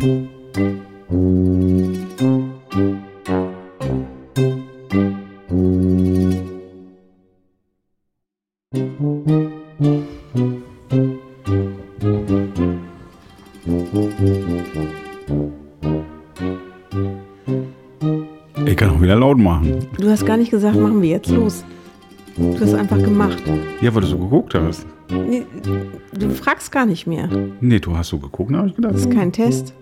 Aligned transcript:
Ich 0.00 0.04
kann 18.76 18.90
auch 18.90 19.02
wieder 19.02 19.16
laut 19.16 19.38
machen. 19.38 19.84
Du 19.98 20.08
hast 20.08 20.24
gar 20.24 20.36
nicht 20.36 20.52
gesagt, 20.52 20.76
machen 20.78 21.02
wir 21.02 21.08
jetzt 21.08 21.28
los. 21.28 21.64
Du 22.36 22.60
hast 22.60 22.74
einfach 22.74 22.98
gemacht. 22.98 23.42
Ja, 23.80 23.92
weil 23.92 24.02
du 24.02 24.06
so 24.06 24.16
geguckt 24.16 24.54
hast. 24.54 24.86
Nee, 25.10 25.44
du 26.12 26.30
fragst 26.30 26.70
gar 26.70 26.86
nicht 26.86 27.08
mehr. 27.08 27.28
Nee, 27.60 27.80
du 27.80 27.96
hast 27.96 28.10
so 28.10 28.18
geguckt, 28.18 28.52
habe 28.52 28.68
ich 28.68 28.76
gedacht. 28.76 28.94
Das 28.94 29.00
ist 29.00 29.10
kein 29.10 29.32
Test, 29.32 29.74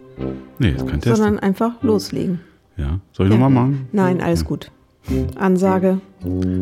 Nee, 0.59 0.71
ist 0.71 0.87
kein 0.87 1.01
Test. 1.01 1.17
sondern 1.17 1.39
einfach 1.39 1.83
loslegen. 1.83 2.41
Ja. 2.77 3.01
Soll 3.13 3.27
ich 3.27 3.33
nochmal 3.33 3.51
machen? 3.51 3.89
Nein, 3.93 4.21
alles 4.21 4.45
gut. 4.45 4.71
Ansage 5.37 6.01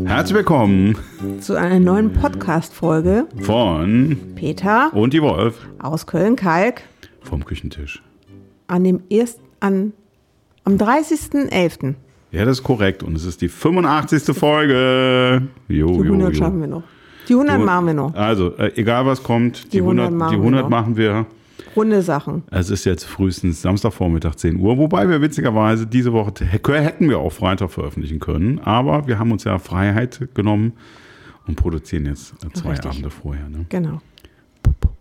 Herzlich 0.05 0.37
willkommen 0.37 0.97
zu 1.41 1.55
einer 1.59 1.81
neuen 1.81 2.13
Podcast-Folge. 2.13 3.27
von 3.41 4.19
Peter 4.35 4.93
und 4.93 5.15
die 5.15 5.23
Wolf 5.23 5.67
aus 5.79 6.07
Köln-Kalk 6.07 6.83
vom 7.23 7.45
Küchentisch. 7.45 8.03
an 8.67 8.85
dem 8.85 9.01
erst 9.09 9.41
an 9.61 9.93
am 10.65 10.75
30.11. 10.77 11.95
Ja, 12.33 12.45
das 12.45 12.59
ist 12.59 12.65
korrekt. 12.65 13.03
Und 13.03 13.17
es 13.17 13.25
ist 13.25 13.41
die 13.41 13.49
85. 13.49 14.37
Folge. 14.37 15.43
Jo, 15.69 15.87
Die 15.87 15.95
jo, 15.99 16.03
100 16.03 16.33
jo. 16.33 16.39
schaffen 16.39 16.61
wir 16.61 16.67
noch. 16.67 16.83
Die 17.29 17.33
100 17.35 17.61
machen 17.65 17.87
wir 17.87 17.95
noch. 17.95 18.15
Also, 18.15 18.55
äh, 18.59 18.73
egal 18.77 19.07
was 19.07 19.23
kommt, 19.23 19.65
die, 19.67 19.79
Die 19.79 19.81
100 19.81 20.07
100, 20.09 20.19
machen 20.19 20.31
die 20.33 20.37
wir 20.37 20.43
100 20.43 20.63
noch. 20.63 20.69
machen 20.71 20.97
wir. 20.97 21.27
Runde 21.77 22.03
Sachen. 22.03 22.43
Es 22.51 22.71
ist 22.71 22.85
jetzt 22.85 23.05
frühestens 23.05 23.63
Samstagvormittag 23.63 24.37
10 24.37 24.57
Uhr, 24.57 24.79
wobei 24.79 25.09
wir 25.09 25.21
witzigerweise 25.21 25.87
diese 25.87 26.13
Woche 26.13 26.33
hätten 26.45 27.09
wir 27.09 27.19
auch 27.19 27.33
Freitag 27.33 27.71
veröffentlichen 27.71 28.21
können, 28.21 28.59
aber 28.61 29.07
wir 29.07 29.19
haben 29.19 29.33
uns 29.33 29.45
ja 29.45 29.59
Freiheit 29.59 30.29
genommen 30.35 30.73
und 31.47 31.57
produzieren 31.57 32.07
jetzt 32.07 32.35
äh, 32.45 32.53
zwei 32.53 32.71
Richtig. 32.71 32.91
Abende 32.91 33.11
vorher. 33.11 33.49
Ne? 33.49 33.67
Genau. 33.69 34.01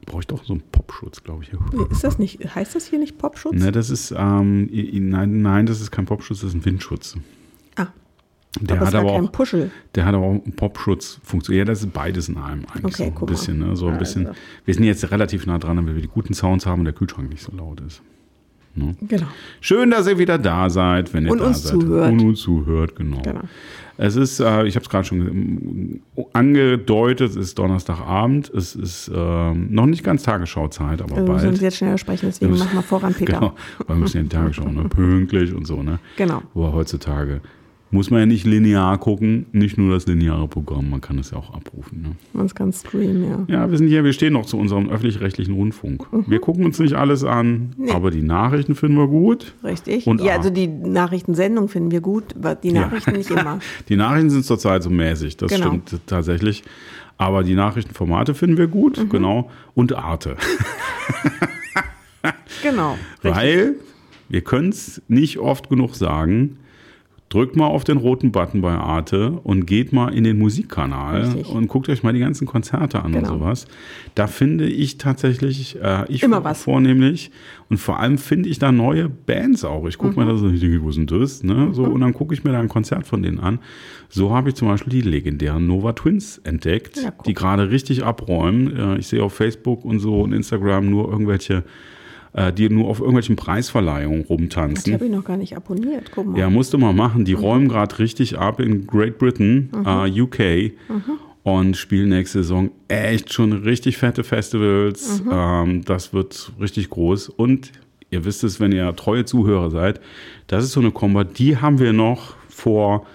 Brauche 0.06 0.20
ich 0.20 0.28
doch 0.28 0.44
so 0.44 0.54
einen 0.54 0.64
Popschutz, 0.72 1.24
glaube 1.24 1.44
ich. 1.44 1.52
Ist 1.90 2.04
das 2.04 2.20
nicht, 2.20 2.56
heißt 2.56 2.76
das 2.76 2.88
hier 2.88 3.00
nicht 3.00 3.18
Popschutz? 3.18 3.56
Ne, 3.56 3.72
das 3.72 3.90
ist, 3.90 4.14
ähm, 4.16 4.70
nein, 4.72 5.42
nein, 5.42 5.66
das 5.66 5.80
ist 5.80 5.92
kein 5.92 6.06
Popschutz, 6.06 6.42
das 6.42 6.50
ist 6.50 6.56
ein 6.56 6.66
Windschutz. 6.66 7.16
Der 8.62 8.80
hat 8.80 8.94
aber 8.94 9.12
auch, 9.14 9.32
Puschel. 9.32 9.72
der 9.96 10.06
hat 10.06 10.14
aber 10.14 10.26
auch 10.26 10.32
einen 10.44 10.54
Popschutz-Funktion. 10.56 11.58
Ja, 11.58 11.66
das 11.66 11.82
ist 11.82 11.92
beides 11.94 12.30
in 12.30 12.38
einem 12.38 12.66
eigentlich 12.74 12.86
Okay, 12.86 12.96
so 12.96 13.04
ein 13.06 13.14
mal. 13.16 13.26
bisschen. 13.26 13.60
Ne? 13.60 13.76
So 13.76 13.88
ein 13.88 13.98
bisschen. 13.98 14.28
Also. 14.28 14.40
Wir 14.66 14.74
sind 14.76 14.84
jetzt 14.84 15.10
relativ 15.12 15.46
nah 15.48 15.58
dran, 15.58 15.78
weil 15.88 15.96
wir 15.96 16.02
die 16.02 16.08
guten 16.08 16.34
Sounds 16.36 16.66
haben 16.66 16.80
und 16.80 16.86
der 16.86 16.94
Kühlschrank 16.94 17.30
nicht 17.30 17.42
so 17.42 17.52
laut 17.56 17.82
ist. 17.82 18.02
Genau. 18.76 19.28
Schön, 19.62 19.92
dass 19.92 20.08
ihr 20.08 20.18
wieder 20.18 20.40
da 20.40 20.68
seid, 20.70 21.14
wenn 21.14 21.26
ihr 21.26 21.32
Und 21.32 21.42
da 21.42 21.46
uns 21.48 21.62
seid. 21.64 21.80
zuhört. 21.80 22.12
Und 22.12 22.20
uns 22.22 22.40
zuhört, 22.42 22.96
genau. 22.96 23.22
Genau. 23.22 23.42
Es 23.98 24.16
ist, 24.16 24.40
äh, 24.40 24.66
ich 24.66 24.76
habe 24.76 24.84
es 24.84 24.90
gerade 24.90 25.06
schon 25.06 25.20
ähm, 25.20 26.00
angedeutet, 26.34 27.30
es 27.32 27.36
ist 27.36 27.60
Donnerstagabend. 27.60 28.50
Es 28.50 28.74
ist 28.76 29.12
ähm, 29.14 29.68
noch 29.72 29.86
nicht 29.86 30.04
ganz 30.04 30.24
Tagesschauzeit, 30.24 31.02
aber 31.04 31.16
Also 31.16 31.28
wir 31.28 31.34
müssen 31.34 31.48
uns 31.50 31.58
bald. 31.58 31.62
jetzt 31.62 31.78
schneller 31.78 31.98
sprechen, 32.00 32.26
deswegen 32.28 32.50
Wir 32.52 32.54
müssen- 32.58 32.66
machen 32.66 32.78
wir 32.78 32.82
voran, 32.84 33.14
Peter. 33.18 33.34
Genau, 33.34 33.54
weil 33.86 33.98
wir 33.98 34.02
müssen 34.02 34.18
ja 34.18 34.24
die 34.24 34.30
Tagesschau, 34.30 34.68
ne? 34.70 34.90
pünktlich 34.90 35.54
und 35.54 35.66
so. 35.68 35.84
Ne? 35.84 36.00
Genau. 36.18 36.42
Aber 36.56 36.74
heutzutage 36.74 37.42
muss 37.94 38.10
man 38.10 38.20
ja 38.22 38.26
nicht 38.26 38.46
linear 38.46 38.98
gucken, 38.98 39.46
nicht 39.52 39.78
nur 39.78 39.94
das 39.94 40.08
lineare 40.08 40.48
Programm, 40.48 40.90
man 40.90 41.00
kann 41.00 41.18
es 41.20 41.32
ja 41.32 41.38
auch 41.38 41.54
abrufen. 41.54 42.02
Ne? 42.02 42.10
Man 42.34 42.48
kann 42.50 42.74
streamen, 42.74 43.24
ja. 43.48 43.56
Ja, 43.56 43.72
wir 43.72 43.78
sind 43.78 43.88
hier, 43.88 44.04
wir 44.04 44.12
stehen 44.14 44.34
noch 44.34 44.46
zu 44.46 44.58
unserem 44.58 44.90
öffentlich-rechtlichen 44.90 45.54
Rundfunk. 45.54 46.06
Wir 46.28 46.40
gucken 46.40 46.66
uns 46.66 46.80
nicht 46.80 46.96
alles 46.96 47.24
an, 47.24 47.74
Nee. 47.78 47.92
aber 47.92 48.12
die 48.12 48.22
Nachrichten 48.24 48.76
finden 48.76 48.98
wir 48.98 49.08
gut. 49.08 49.54
Richtig. 49.64 50.08
Und 50.08 50.22
ja, 50.22 50.34
also 50.36 50.50
die 50.50 50.68
Nachrichtensendung 50.68 51.68
finden 51.70 51.92
wir 51.92 52.02
gut, 52.02 52.36
aber 52.36 52.56
die 52.56 52.72
Nachrichten 52.74 53.12
Ja. 53.12 53.18
nicht 53.18 53.30
immer. 53.32 53.60
Die 53.90 53.96
Nachrichten 53.96 54.30
sind 54.32 54.44
zurzeit 54.46 54.84
so 54.84 54.90
mäßig, 54.90 55.38
das 55.38 55.52
Genau. 55.52 55.68
stimmt 55.68 56.00
tatsächlich. 56.08 56.64
Aber 57.18 57.44
die 57.44 57.54
Nachrichtenformate 57.54 58.34
finden 58.34 58.58
wir 58.58 58.68
gut, 58.68 58.98
Mhm. 58.98 59.10
genau. 59.10 59.50
Und 59.76 59.94
Arte. 59.96 60.36
Genau. 62.64 62.98
Weil 63.22 63.76
wir 64.30 64.42
können 64.42 64.70
es 64.70 65.02
nicht 65.08 65.38
oft 65.40 65.70
genug 65.70 65.96
sagen. 65.96 66.58
Drückt 67.34 67.56
mal 67.56 67.66
auf 67.66 67.84
den 67.84 67.98
roten 67.98 68.32
Button 68.32 68.62
bei 68.62 68.74
Arte 68.74 69.32
und 69.44 69.66
geht 69.66 69.92
mal 69.92 70.14
in 70.14 70.24
den 70.24 70.38
Musikkanal 70.38 71.22
Richtig. 71.24 71.50
und 71.50 71.68
guckt 71.68 71.90
euch 71.90 72.04
mal 72.04 72.14
die 72.14 72.20
ganzen 72.20 72.46
Konzerte 72.46 73.02
an 73.04 73.12
Genau. 73.14 73.32
und 73.34 73.40
sowas. 73.40 73.66
Da 74.14 74.28
finde 74.28 74.68
ich 74.68 75.00
tatsächlich, 75.00 75.82
äh, 75.82 76.06
ich 76.10 76.22
Immer 76.22 76.44
was. 76.44 76.62
vornehmlich 76.62 77.32
und 77.72 77.78
vor 77.80 78.00
allem 78.00 78.20
finde 78.20 78.50
ich 78.50 78.60
da 78.60 78.72
neue 78.72 79.10
Bands 79.10 79.66
auch. 79.66 79.88
Ich 79.88 79.98
gucke 79.98 80.20
Mhm. 80.20 80.28
mir 80.28 80.32
das 80.32 80.42
und 80.44 80.54
ich 80.54 80.60
denke, 80.62 80.84
wo 80.84 80.92
sind 80.92 81.10
das? 81.10 81.42
Ne? 81.42 81.70
So, 81.74 81.86
und 81.86 82.02
dann 82.02 82.14
gucke 82.14 82.36
ich 82.36 82.44
mir 82.44 82.52
da 82.52 82.60
ein 82.60 82.70
Konzert 82.70 83.08
von 83.08 83.24
denen 83.24 83.40
an. 83.40 83.58
So 84.10 84.30
habe 84.32 84.50
ich 84.50 84.56
zum 84.56 84.68
Beispiel 84.68 84.92
die 84.94 85.02
legendären 85.02 85.66
Nova 85.66 85.94
Twins 85.94 86.38
entdeckt, 86.44 86.98
Ja, 87.04 87.14
die 87.26 87.34
gerade 87.34 87.72
richtig 87.72 88.04
abräumen. 88.04 88.78
Äh, 88.78 88.98
Ich 89.00 89.08
sehe 89.08 89.24
auf 89.24 89.34
Facebook 89.34 89.84
und 89.86 89.98
so 89.98 90.22
und 90.22 90.34
Instagram 90.34 90.88
nur 90.88 91.10
irgendwelche 91.10 91.64
die 92.56 92.70
nur 92.70 92.88
auf 92.90 93.00
irgendwelchen 93.00 93.36
Preisverleihungen 93.36 94.24
Die 94.24 94.28
rumtanzen. 94.28 94.94
habe 94.94 95.06
ich 95.06 95.12
noch 95.12 95.24
gar 95.24 95.38
nicht 95.38 95.56
abonniert. 95.56 96.12
Guck 96.14 96.28
mal. 96.28 96.40
Ja, 96.40 96.50
musste 96.50 96.78
mal 96.78 96.94
machen. 96.94 97.26
Die 97.26 97.34
räumen 97.34 97.68
gerade 97.68 98.00
richtig 98.00 98.38
ab 98.40 98.60
in 98.60 98.88
Great 98.88 99.18
Britain, 99.20 99.70
äh, 99.86 100.22
UK 100.22 100.74
und 101.44 101.78
spielen 101.78 102.10
nächste 102.10 102.40
Saison 102.40 102.72
echt 102.88 103.32
schon 103.34 103.54
richtig 103.54 103.98
fette 103.98 104.24
Festivals. 104.24 105.22
Ähm, 105.32 105.84
das 105.86 106.14
wird 106.14 106.52
richtig 106.60 106.90
groß. 106.90 107.30
Und 107.30 107.72
ihr 108.10 108.26
wisst 108.26 108.44
es, 108.44 108.60
wenn 108.60 108.72
ihr 108.72 108.96
treue 108.96 109.26
Zuhörer 109.26 109.70
seid, 109.70 110.00
das 110.48 110.64
ist 110.64 110.72
so 110.72 110.80
eine 110.80 110.92
Kombo, 110.92 111.24
die 111.24 111.58
haben 111.58 111.80
wir 111.80 111.94
noch 111.94 112.36
vor 112.50 113.06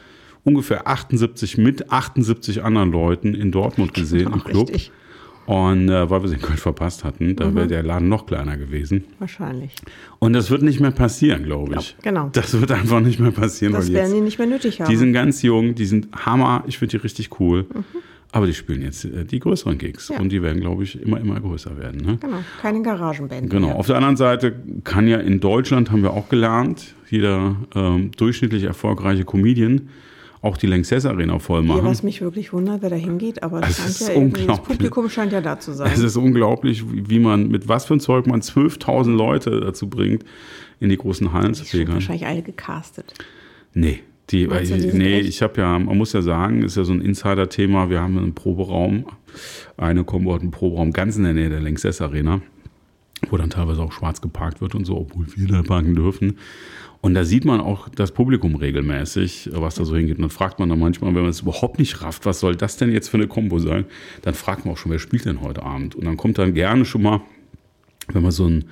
ungefähr 0.44 0.86
78 0.86 1.58
mit 1.58 1.90
78 1.90 2.62
anderen 2.62 2.90
Leuten 2.92 3.34
in 3.34 3.50
Dortmund 3.52 3.94
gesehen 3.94 4.32
im 4.32 4.44
Club. 4.44 4.68
richtig. 4.68 4.92
Und 5.48 5.88
äh, 5.88 6.10
weil 6.10 6.22
wir 6.22 6.28
sie 6.28 6.36
Köln 6.42 6.58
verpasst 6.58 7.04
hatten, 7.04 7.34
da 7.34 7.54
wäre 7.54 7.66
der 7.66 7.82
Laden 7.82 8.10
noch 8.10 8.26
kleiner 8.26 8.58
gewesen. 8.58 9.04
Wahrscheinlich. 9.18 9.74
Und 10.18 10.34
das 10.34 10.50
wird 10.50 10.60
nicht 10.62 10.78
mehr 10.78 10.90
passieren, 10.90 11.42
glaube 11.44 11.76
ich. 11.78 11.90
Ja, 11.92 12.10
genau. 12.10 12.28
Das 12.32 12.60
wird 12.60 12.70
einfach 12.70 13.00
nicht 13.00 13.18
mehr 13.18 13.30
passieren, 13.30 13.72
Das 13.72 13.90
werden 13.90 14.12
die 14.14 14.20
nicht 14.20 14.38
mehr 14.38 14.46
nötig 14.46 14.80
haben. 14.82 14.90
die 14.90 14.96
sind 14.96 15.14
ganz 15.14 15.40
jung, 15.40 15.74
die 15.74 15.86
sind 15.86 16.08
Hammer, 16.26 16.64
ich 16.66 16.76
finde 16.76 16.98
die 16.98 17.02
richtig 17.02 17.40
cool. 17.40 17.62
Mhm. 17.62 17.84
Aber 18.30 18.44
die 18.46 18.52
spielen 18.52 18.82
jetzt 18.82 19.06
äh, 19.06 19.24
die 19.24 19.38
größeren 19.40 19.78
Gigs 19.78 20.10
Ja. 20.10 20.20
und 20.20 20.28
die 20.28 20.42
werden, 20.42 20.60
glaube 20.60 20.82
ich, 20.82 21.00
immer, 21.00 21.18
immer 21.18 21.40
größer 21.40 21.78
werden. 21.78 22.02
Ne? 22.04 22.18
genau. 22.20 22.40
Keine 22.60 22.82
Garagenband. 22.82 23.48
Genau. 23.48 23.68
mehr. 23.68 23.76
Auf 23.76 23.86
der 23.86 23.96
anderen 23.96 24.18
Seite 24.18 24.54
kann 24.84 25.08
ja 25.08 25.16
in 25.16 25.40
Deutschland, 25.40 25.90
haben 25.90 26.02
wir 26.02 26.12
auch 26.12 26.28
gelernt, 26.28 26.94
jeder 27.08 27.56
ähm, 27.74 28.10
durchschnittlich 28.18 28.64
erfolgreiche 28.64 29.24
Comedian 29.24 29.88
auch 30.42 30.56
die 30.56 30.66
Lanxess 30.66 31.04
Arena 31.04 31.38
voll 31.38 31.62
Ja, 31.62 31.66
machen. 31.74 31.84
was 31.84 32.02
mich 32.02 32.20
wirklich 32.20 32.52
wundert, 32.52 32.82
wer 32.82 32.90
da 32.90 32.96
hingeht, 32.96 33.42
aber 33.42 33.60
das, 33.60 33.78
ist 33.78 34.08
ja 34.08 34.14
das. 34.46 34.62
Publikum 34.62 35.08
scheint 35.10 35.32
ja 35.32 35.40
da 35.40 35.58
zu 35.58 35.72
sein. 35.72 35.90
Es 35.92 35.98
ist 36.00 36.16
unglaublich, 36.16 36.84
wie 36.88 37.18
man, 37.18 37.48
mit 37.48 37.68
was 37.68 37.84
für 37.86 37.94
ein 37.94 38.00
Zeug 38.00 38.26
man 38.26 38.40
12.000 38.40 39.14
Leute 39.16 39.60
dazu 39.60 39.88
bringt, 39.88 40.24
in 40.80 40.90
die 40.90 40.96
großen 40.96 41.32
Hallen 41.32 41.54
zu 41.54 41.62
Die 41.64 41.68
sind 41.70 41.78
pilgern. 41.78 41.94
wahrscheinlich 41.96 42.26
alle 42.26 42.42
gecastet. 42.42 43.14
Nee. 43.74 44.00
Die, 44.30 44.46
du, 44.46 44.54
die 44.62 44.92
nee, 44.98 45.20
echt? 45.20 45.28
ich 45.30 45.40
habe 45.42 45.58
ja, 45.60 45.78
man 45.78 45.96
muss 45.96 46.12
ja 46.12 46.20
sagen, 46.20 46.62
ist 46.62 46.76
ja 46.76 46.84
so 46.84 46.92
ein 46.92 47.00
Insider-Thema. 47.00 47.88
Wir 47.88 48.00
haben 48.02 48.18
einen 48.18 48.34
Proberaum, 48.34 49.06
eine 49.78 50.04
Combo 50.04 50.34
hat 50.34 50.42
einen 50.42 50.50
Proberaum 50.50 50.92
ganz 50.92 51.16
in 51.16 51.24
der 51.24 51.32
Nähe 51.32 51.48
der 51.48 51.60
Lanxess 51.60 52.02
Arena, 52.02 52.42
wo 53.30 53.38
dann 53.38 53.48
teilweise 53.48 53.80
auch 53.80 53.92
schwarz 53.92 54.20
geparkt 54.20 54.60
wird 54.60 54.74
und 54.74 54.84
so, 54.84 54.98
obwohl 54.98 55.24
wir 55.34 55.48
da 55.48 55.62
parken 55.62 55.94
dürfen. 55.94 56.36
Und 57.00 57.14
da 57.14 57.24
sieht 57.24 57.44
man 57.44 57.60
auch 57.60 57.88
das 57.88 58.10
Publikum 58.10 58.56
regelmäßig, 58.56 59.50
was 59.52 59.76
da 59.76 59.84
so 59.84 59.96
hingeht. 59.96 60.16
Und 60.16 60.22
dann 60.22 60.30
fragt 60.30 60.58
man 60.58 60.68
dann 60.68 60.80
manchmal, 60.80 61.14
wenn 61.14 61.22
man 61.22 61.30
es 61.30 61.40
überhaupt 61.40 61.78
nicht 61.78 62.02
rafft, 62.02 62.26
was 62.26 62.40
soll 62.40 62.56
das 62.56 62.76
denn 62.76 62.90
jetzt 62.90 63.08
für 63.08 63.18
eine 63.18 63.28
Combo 63.28 63.60
sein? 63.60 63.84
Dann 64.22 64.34
fragt 64.34 64.64
man 64.64 64.74
auch 64.74 64.78
schon, 64.78 64.90
wer 64.90 64.98
spielt 64.98 65.24
denn 65.24 65.40
heute 65.40 65.62
Abend? 65.62 65.94
Und 65.94 66.04
dann 66.06 66.16
kommt 66.16 66.38
dann 66.38 66.54
gerne 66.54 66.84
schon 66.84 67.02
mal, 67.02 67.20
wenn 68.08 68.22
man 68.22 68.32
so 68.32 68.46
ein, 68.46 68.64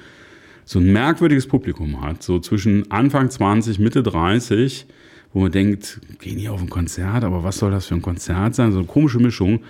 so 0.65 0.81
ein 0.81 0.93
merkwürdiges 0.93 1.47
Publikum 1.47 2.03
hat, 2.03 2.25
so 2.25 2.41
zwischen 2.41 2.91
Anfang 2.91 3.31
20, 3.31 3.79
Mitte 3.79 4.03
30, 4.03 4.87
wo 5.33 5.41
man 5.41 5.53
denkt, 5.53 6.01
gehen 6.19 6.39
hier 6.39 6.53
auf 6.53 6.61
ein 6.61 6.71
Konzert, 6.71 7.23
aber 7.23 7.45
was 7.45 7.59
soll 7.59 7.71
das 7.71 7.87
für 7.87 7.95
ein 7.95 8.03
Konzert 8.03 8.57
sein? 8.57 8.73
So 8.73 8.79
eine 8.79 8.87
komische 8.89 9.21
Mischung. 9.21 9.61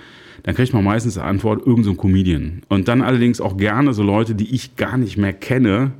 Dann 0.45 0.55
kriegt 0.55 0.73
man 0.73 0.85
meistens 0.85 1.15
die 1.15 1.21
Antwort, 1.21 1.67
irgend 1.67 1.85
so 1.85 1.95
Comedian. 1.95 2.63
Und 2.69 2.89
dann 2.89 3.03
allerdings 3.03 3.41
auch 3.41 3.57
gerne 3.57 3.93
so 3.93 4.03
Leute, 4.03 4.35
die 4.35 4.55
ich 4.55 4.77
gar 4.77 4.97
nicht 4.97 5.19
mehr 5.19 5.33
kenne, 5.33 5.93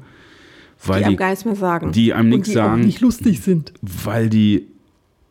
weil 0.85 0.99
Die 0.99 1.03
die, 1.03 1.07
einem 1.09 1.17
gar 1.17 1.29
nichts 1.31 1.45
mehr 1.45 1.57
sagen. 1.57 1.93
die 1.93 2.13
einem 2.13 2.29
nichts 2.29 2.49
die 2.49 2.55
sagen. 2.55 2.81
Auch 2.83 2.85
nicht 2.87 3.01
lustig 3.01 3.41
sind. 3.41 3.73
weil 3.83 4.29
die, 4.29 4.67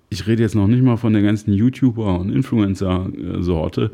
ich 0.10 0.28
rede 0.28 0.44
jetzt 0.44 0.56
noch 0.56 0.68
nicht 0.68 0.84
mal 0.84 0.98
von 0.98 1.14
der 1.14 1.22
ganzen 1.22 1.54
YouTuber- 1.54 2.20
und 2.20 2.30
Influencer-Sorte, 2.32 3.92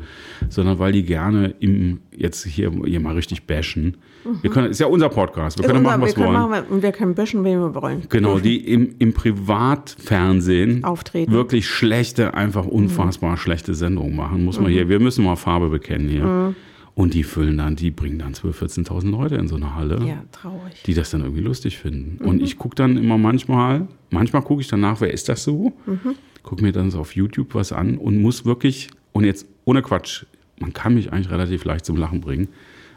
sondern 0.48 0.78
weil 0.78 0.92
die 0.92 1.02
gerne 1.04 1.54
im, 1.60 2.00
jetzt 2.16 2.44
hier, 2.44 2.70
hier 2.84 3.00
mal 3.00 3.14
richtig 3.14 3.46
bashen. 3.46 3.96
Wir 4.40 4.50
können, 4.50 4.70
ist 4.70 4.78
ja 4.78 4.86
unser 4.86 5.08
Podcast, 5.08 5.58
wir 5.58 5.64
Ist 5.64 5.66
können 5.70 5.84
unser- 5.84 5.90
machen, 5.98 6.02
was 6.02 6.08
wir 6.16 6.24
können 6.24 6.36
wollen. 6.38 6.50
machen, 6.50 6.82
wir 6.82 6.92
können 6.92 7.14
bashen, 7.14 7.42
wen 7.44 7.58
wir 7.58 7.74
wollen. 7.74 8.02
Genau, 8.08 8.38
die 8.38 8.56
im, 8.72 8.94
im 8.98 9.12
Privatfernsehen 9.12 10.84
Auftreten. 10.84 11.32
wirklich 11.32 11.66
schlechte, 11.68 12.34
einfach 12.34 12.64
unfassbar 12.66 13.36
schlechte 13.36 13.74
Sendungen 13.74 14.14
machen, 14.16 14.44
muss 14.44 14.60
man 14.60 14.70
hier, 14.70 14.88
wir 14.88 15.00
müssen 15.00 15.24
mal 15.24 15.36
Farbe 15.36 15.68
bekennen 15.70 16.08
hier. 16.08 16.54
Und 16.94 17.14
die 17.14 17.22
füllen 17.24 17.56
dann, 17.56 17.74
die 17.74 17.90
bringen 17.90 18.18
dann 18.18 18.34
12.000, 18.34 18.86
14.000 18.88 19.10
Leute 19.10 19.36
in 19.36 19.48
so 19.48 19.56
eine 19.56 19.74
Halle, 19.74 20.04
Ja, 20.06 20.22
traurig. 20.30 20.82
die 20.84 20.92
das 20.92 21.10
dann 21.10 21.22
irgendwie 21.22 21.40
lustig 21.42 21.78
finden. 21.78 22.22
Und 22.22 22.42
ich 22.42 22.58
gucke 22.58 22.74
dann 22.74 22.98
immer 22.98 23.16
manchmal, 23.16 23.88
manchmal 24.10 24.42
gucke 24.42 24.60
ich 24.60 24.68
danach, 24.68 25.00
wer 25.00 25.10
ist 25.12 25.28
das 25.30 25.42
so? 25.42 25.72
Gucke 26.42 26.62
mir 26.62 26.72
dann 26.72 26.90
so 26.90 27.00
auf 27.00 27.16
YouTube 27.16 27.54
was 27.54 27.72
an 27.72 27.96
und 27.96 28.20
muss 28.20 28.44
wirklich, 28.44 28.88
und 29.12 29.24
jetzt 29.24 29.46
ohne 29.64 29.80
Quatsch, 29.80 30.26
man 30.60 30.74
kann 30.74 30.94
mich 30.94 31.12
eigentlich 31.12 31.30
relativ 31.30 31.64
leicht 31.64 31.86
zum 31.86 31.96
Lachen 31.96 32.20
bringen, 32.20 32.48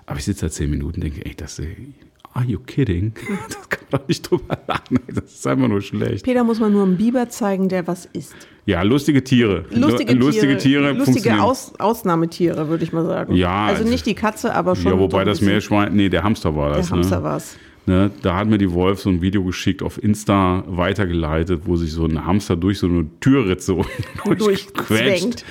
aber 0.06 0.20
ich 0.20 0.26
sitze 0.26 0.48
da 0.48 0.52
zehn 0.52 0.70
Minuten 0.70 0.96
und 0.96 1.04
denke, 1.04 1.26
ey, 1.26 1.34
das, 1.36 1.58
ey, 1.60 1.94
are 2.36 2.46
you 2.46 2.60
kidding? 2.60 3.14
Das 3.48 3.70
kann 3.70 3.80
man 3.92 4.02
doch 4.02 4.08
nicht 4.08 4.30
drüber 4.30 4.58
lachen, 4.68 5.00
das 5.08 5.34
ist 5.34 5.48
einfach 5.48 5.68
nur 5.68 5.82
schlecht. 5.82 6.24
Peter 6.26 6.44
muss 6.44 6.60
man 6.60 6.72
nur 6.74 6.84
einem 6.84 6.98
Biber 6.98 7.28
zeigen, 7.30 7.68
der 7.70 7.88
was 7.88 8.06
isst. 8.14 8.36
Ja, 8.68 8.82
lustige 8.82 9.24
Tiere. 9.24 9.66
Lustige, 9.72 10.14
Lu- 10.14 10.26
lustige 10.28 10.58
Tiere, 10.58 10.90
lustige 10.92 11.06
funktionieren. 11.06 11.40
Aus, 11.42 11.74
Ausnahmetiere, 11.80 12.68
würde 12.68 12.84
ich 12.84 12.94
mal 12.94 13.06
sagen. 13.06 13.34
Ja, 13.36 13.66
Also 13.66 13.84
nicht 13.84 14.06
die 14.06 14.16
Katze, 14.16 14.54
aber 14.54 14.76
schon. 14.76 14.92
Ja, 14.92 15.00
wobei 15.00 15.24
das 15.24 15.42
Meerschwein, 15.42 15.96
nee, 15.96 16.10
der 16.10 16.24
Hamster 16.24 16.56
war 16.56 16.70
das. 16.72 16.88
Der 16.88 16.96
Hamster 16.98 17.18
ne? 17.18 17.24
war's. 17.24 17.58
Ne, 17.88 18.10
da 18.24 18.36
hat 18.36 18.48
mir 18.48 18.58
die 18.58 18.72
Wolf 18.72 19.00
so 19.02 19.10
ein 19.12 19.22
Video 19.22 19.44
geschickt, 19.44 19.84
auf 19.84 20.02
Insta 20.04 20.64
weitergeleitet, 20.66 21.62
wo 21.66 21.76
sich 21.76 21.92
so 21.92 22.06
ein 22.06 22.26
Hamster 22.26 22.56
durch 22.56 22.80
so 22.80 22.88
eine 22.88 23.06
Türritze 23.20 23.76
Durchquetscht. 24.26 25.46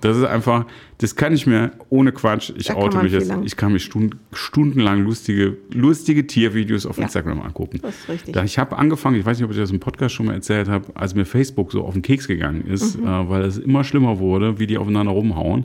Das 0.00 0.16
ist 0.16 0.24
einfach, 0.24 0.64
das 0.98 1.16
kann 1.16 1.32
ich 1.32 1.46
mir 1.46 1.72
ohne 1.90 2.12
Quatsch, 2.12 2.52
ich 2.56 2.66
Da 2.66 2.74
kann 2.74 2.82
oute 2.84 2.98
mich 3.02 3.12
jetzt, 3.12 3.26
lang- 3.28 3.42
ich 3.44 3.56
kann 3.56 3.72
mir 3.72 3.80
stund, 3.80 4.14
stundenlang 4.32 5.02
lustige, 5.04 5.56
lustige 5.72 6.26
Tiervideos 6.26 6.86
auf 6.86 6.98
Ja. 6.98 7.04
Instagram 7.04 7.40
angucken. 7.42 7.80
Das 7.82 7.96
ist 7.98 8.08
richtig. 8.08 8.32
Da 8.34 8.44
ich 8.44 8.58
habe 8.58 8.76
angefangen, 8.78 9.16
ich 9.18 9.26
weiß 9.26 9.38
nicht, 9.38 9.44
ob 9.44 9.50
ich 9.50 9.56
das 9.56 9.70
im 9.72 9.80
Podcast 9.80 10.14
schon 10.14 10.26
mal 10.26 10.34
erzählt 10.34 10.68
habe, 10.68 10.84
als 10.94 11.14
mir 11.14 11.24
Facebook 11.24 11.72
so 11.72 11.84
auf 11.84 11.94
den 11.94 12.02
Keks 12.02 12.28
gegangen 12.28 12.64
ist, 12.66 12.98
Mhm. 13.00 13.06
äh, 13.06 13.28
weil 13.28 13.42
es 13.42 13.58
immer 13.58 13.82
schlimmer 13.82 14.18
wurde, 14.20 14.58
wie 14.60 14.66
die 14.68 14.78
aufeinander 14.78 15.12
rumhauen. 15.12 15.64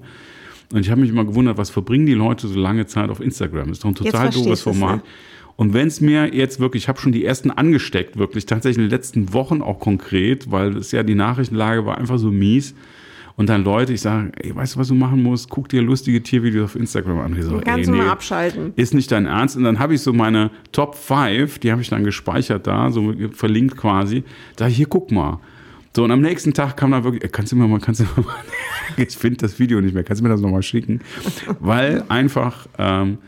Und 0.73 0.79
ich 0.79 0.89
habe 0.89 1.01
mich 1.01 1.11
immer 1.11 1.25
gewundert, 1.25 1.57
was 1.59 1.69
verbringen 1.69 2.07
die 2.07 2.15
Leute 2.15 2.47
so 2.47 2.59
lange 2.59 2.87
Zeit 2.87 3.11
auf 3.11 3.19
Instagram? 3.19 3.67
Das 3.67 3.77
ist 3.77 3.83
doch 3.83 3.89
ein 3.89 3.95
total 3.95 4.29
doofes 4.31 4.43
du's, 4.43 4.61
Format. 4.61 4.97
ne? 4.97 5.03
Und 5.55 5.75
wenn 5.75 5.87
es 5.87 6.01
mir 6.01 6.33
jetzt 6.33 6.59
wirklich, 6.59 6.83
ich 6.85 6.87
habe 6.89 6.99
schon 6.99 7.11
die 7.11 7.23
ersten 7.23 7.51
angesteckt, 7.51 8.17
wirklich 8.17 8.47
tatsächlich 8.47 8.77
in 8.83 8.89
den 8.89 8.97
letzten 8.97 9.33
Wochen 9.33 9.61
auch 9.61 9.79
konkret, 9.79 10.49
weil 10.49 10.75
es 10.77 10.91
ja 10.91 11.03
die 11.03 11.13
Nachrichtenlage 11.13 11.85
war 11.85 11.99
einfach 11.99 12.17
so 12.17 12.31
mies. 12.31 12.73
Und 13.35 13.49
dann 13.49 13.63
Leute, 13.63 13.93
ich 13.93 14.01
sage, 14.01 14.31
ey, 14.37 14.55
weißt 14.55 14.75
du, 14.75 14.79
was 14.79 14.89
du 14.89 14.93
machen 14.95 15.23
musst? 15.23 15.49
Guck 15.49 15.67
dir 15.69 15.81
lustige 15.81 16.21
Tiervideos 16.21 16.65
auf 16.65 16.75
Instagram 16.75 17.19
an. 17.19 17.35
Ich 17.37 17.45
so, 17.45 17.59
Kannst 17.63 17.67
ey, 17.67 17.83
du 17.85 17.91
nee, 17.91 17.97
mal 17.97 18.09
abschalten. 18.09 18.73
ist 18.75 18.93
nicht 18.93 19.11
dein 19.11 19.25
Ernst. 19.25 19.57
Und 19.57 19.63
dann 19.63 19.79
habe 19.79 19.95
ich 19.95 20.01
so 20.01 20.13
meine 20.13 20.51
Top 20.71 20.95
5, 20.95 21.57
die 21.59 21.71
habe 21.71 21.81
ich 21.81 21.89
dann 21.89 22.03
gespeichert 22.03 22.67
da, 22.67 22.91
so 22.91 23.13
verlinkt 23.31 23.75
quasi. 23.77 24.23
Da, 24.55 24.67
hier, 24.67 24.85
guck 24.85 25.11
mal. 25.11 25.39
So, 25.95 26.03
und 26.03 26.11
am 26.11 26.21
nächsten 26.21 26.53
Tag 26.53 26.77
kam 26.77 26.91
dann 26.91 27.03
wirklich, 27.03 27.31
kannst 27.31 27.51
du 27.51 27.55
mir 27.55 27.67
mal, 27.67 27.79
kannst 27.79 28.01
du 28.01 28.03
mir 28.03 28.25
mal, 28.25 28.35
ich 28.97 29.15
finde 29.15 29.37
das 29.37 29.59
Video 29.59 29.79
nicht 29.81 29.93
mehr, 29.93 30.03
kannst 30.03 30.21
du 30.21 30.23
mir 30.23 30.29
das 30.31 30.41
nochmal 30.41 30.63
schicken? 30.63 31.01
Weil 31.59 32.03
einfach, 32.09 32.67
ähm, 32.79 33.19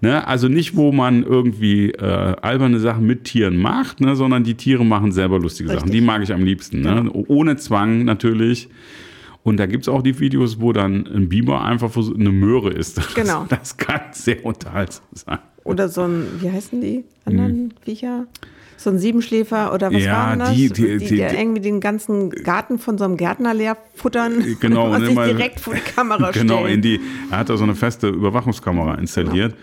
ne, 0.00 0.26
also 0.26 0.48
nicht, 0.48 0.76
wo 0.76 0.92
man 0.92 1.22
irgendwie 1.24 1.90
äh, 1.90 2.36
alberne 2.40 2.78
Sachen 2.78 3.06
mit 3.06 3.24
Tieren 3.24 3.56
macht, 3.58 4.00
ne, 4.00 4.16
sondern 4.16 4.44
die 4.44 4.54
Tiere 4.54 4.84
machen 4.84 5.12
selber 5.12 5.38
lustige 5.38 5.68
Sachen. 5.68 5.82
Richtig. 5.84 6.00
Die 6.00 6.06
mag 6.06 6.22
ich 6.22 6.32
am 6.32 6.42
liebsten. 6.42 6.80
Ne? 6.80 7.10
Ohne 7.12 7.56
Zwang 7.56 8.04
natürlich. 8.04 8.68
Und 9.46 9.58
da 9.58 9.66
gibt 9.66 9.84
es 9.84 9.88
auch 9.88 10.02
die 10.02 10.18
Videos, 10.18 10.60
wo 10.60 10.72
dann 10.72 11.06
ein 11.06 11.28
Biber 11.28 11.62
einfach 11.64 11.94
eine 11.96 12.32
Möhre 12.32 12.70
ist. 12.72 12.98
Das, 12.98 13.14
Genau. 13.14 13.46
Das 13.48 13.76
kann 13.76 14.00
sehr 14.10 14.44
unterhaltsam 14.44 15.04
sein. 15.12 15.38
Oder 15.62 15.88
so 15.88 16.02
ein, 16.02 16.26
wie 16.40 16.50
heißen 16.50 16.80
die 16.80 17.04
anderen 17.24 17.72
Viecher? 17.82 18.26
So 18.76 18.90
ein 18.90 18.98
Siebenschläfer 18.98 19.72
oder 19.72 19.92
was 19.92 20.02
Ja, 20.04 20.12
war 20.12 20.30
denn 20.30 20.38
das? 20.40 20.54
die- 20.54 20.68
die- 20.70 20.98
die- 20.98 21.06
die- 21.06 21.20
irgendwie 21.20 21.60
den 21.60 21.80
ganzen 21.80 22.30
Garten 22.30 22.78
von 22.78 22.98
so 22.98 23.04
einem 23.04 23.16
Gärtner 23.16 23.54
leer 23.54 23.76
futtern 23.94 24.44
Genau, 24.60 24.90
und 24.94 25.00
sich 25.02 25.10
immer- 25.12 25.26
direkt 25.26 25.60
vor 25.60 25.74
die 25.74 25.80
Kamera 25.80 26.30
Genau, 26.32 26.58
stellen. 26.58 26.74
in 26.74 26.82
die, 26.82 27.00
er 27.30 27.38
hat 27.38 27.48
da 27.48 27.56
so 27.56 27.62
eine 27.64 27.74
feste 27.76 28.08
Überwachungskamera 28.08 28.96
installiert. 28.96 29.54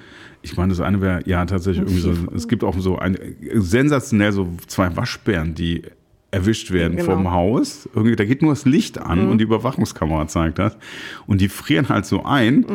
Ich 0.42 0.56
meine, 0.58 0.70
das 0.70 0.80
eine 0.80 1.00
wäre, 1.02 1.20
ja, 1.26 1.46
tatsächlich 1.46 1.84
irgendwie 1.84 2.02
so, 2.02 2.14
es 2.36 2.48
gibt 2.48 2.64
auch 2.64 2.78
so 2.80 2.98
ein, 2.98 3.18
sensationell 3.56 4.32
so 4.32 4.48
zwei 4.68 4.96
Waschbären, 4.96 5.54
die 5.56 5.84
erwischt 6.34 6.72
werden 6.72 6.98
Genau. 6.98 7.12
vom 7.14 7.32
Haus. 7.32 7.88
Irgendwie, 7.94 8.16
da 8.16 8.26
geht 8.26 8.42
nur 8.42 8.52
das 8.52 8.66
Licht 8.66 8.98
an 9.00 9.30
und 9.30 9.38
die 9.38 9.44
Überwachungskamera 9.44 10.28
zeigt 10.28 10.60
das. 10.60 10.76
Und 11.28 11.40
die 11.42 11.48
frieren 11.50 11.90
halt 11.90 12.06
so 12.06 12.24
ein. 12.26 12.66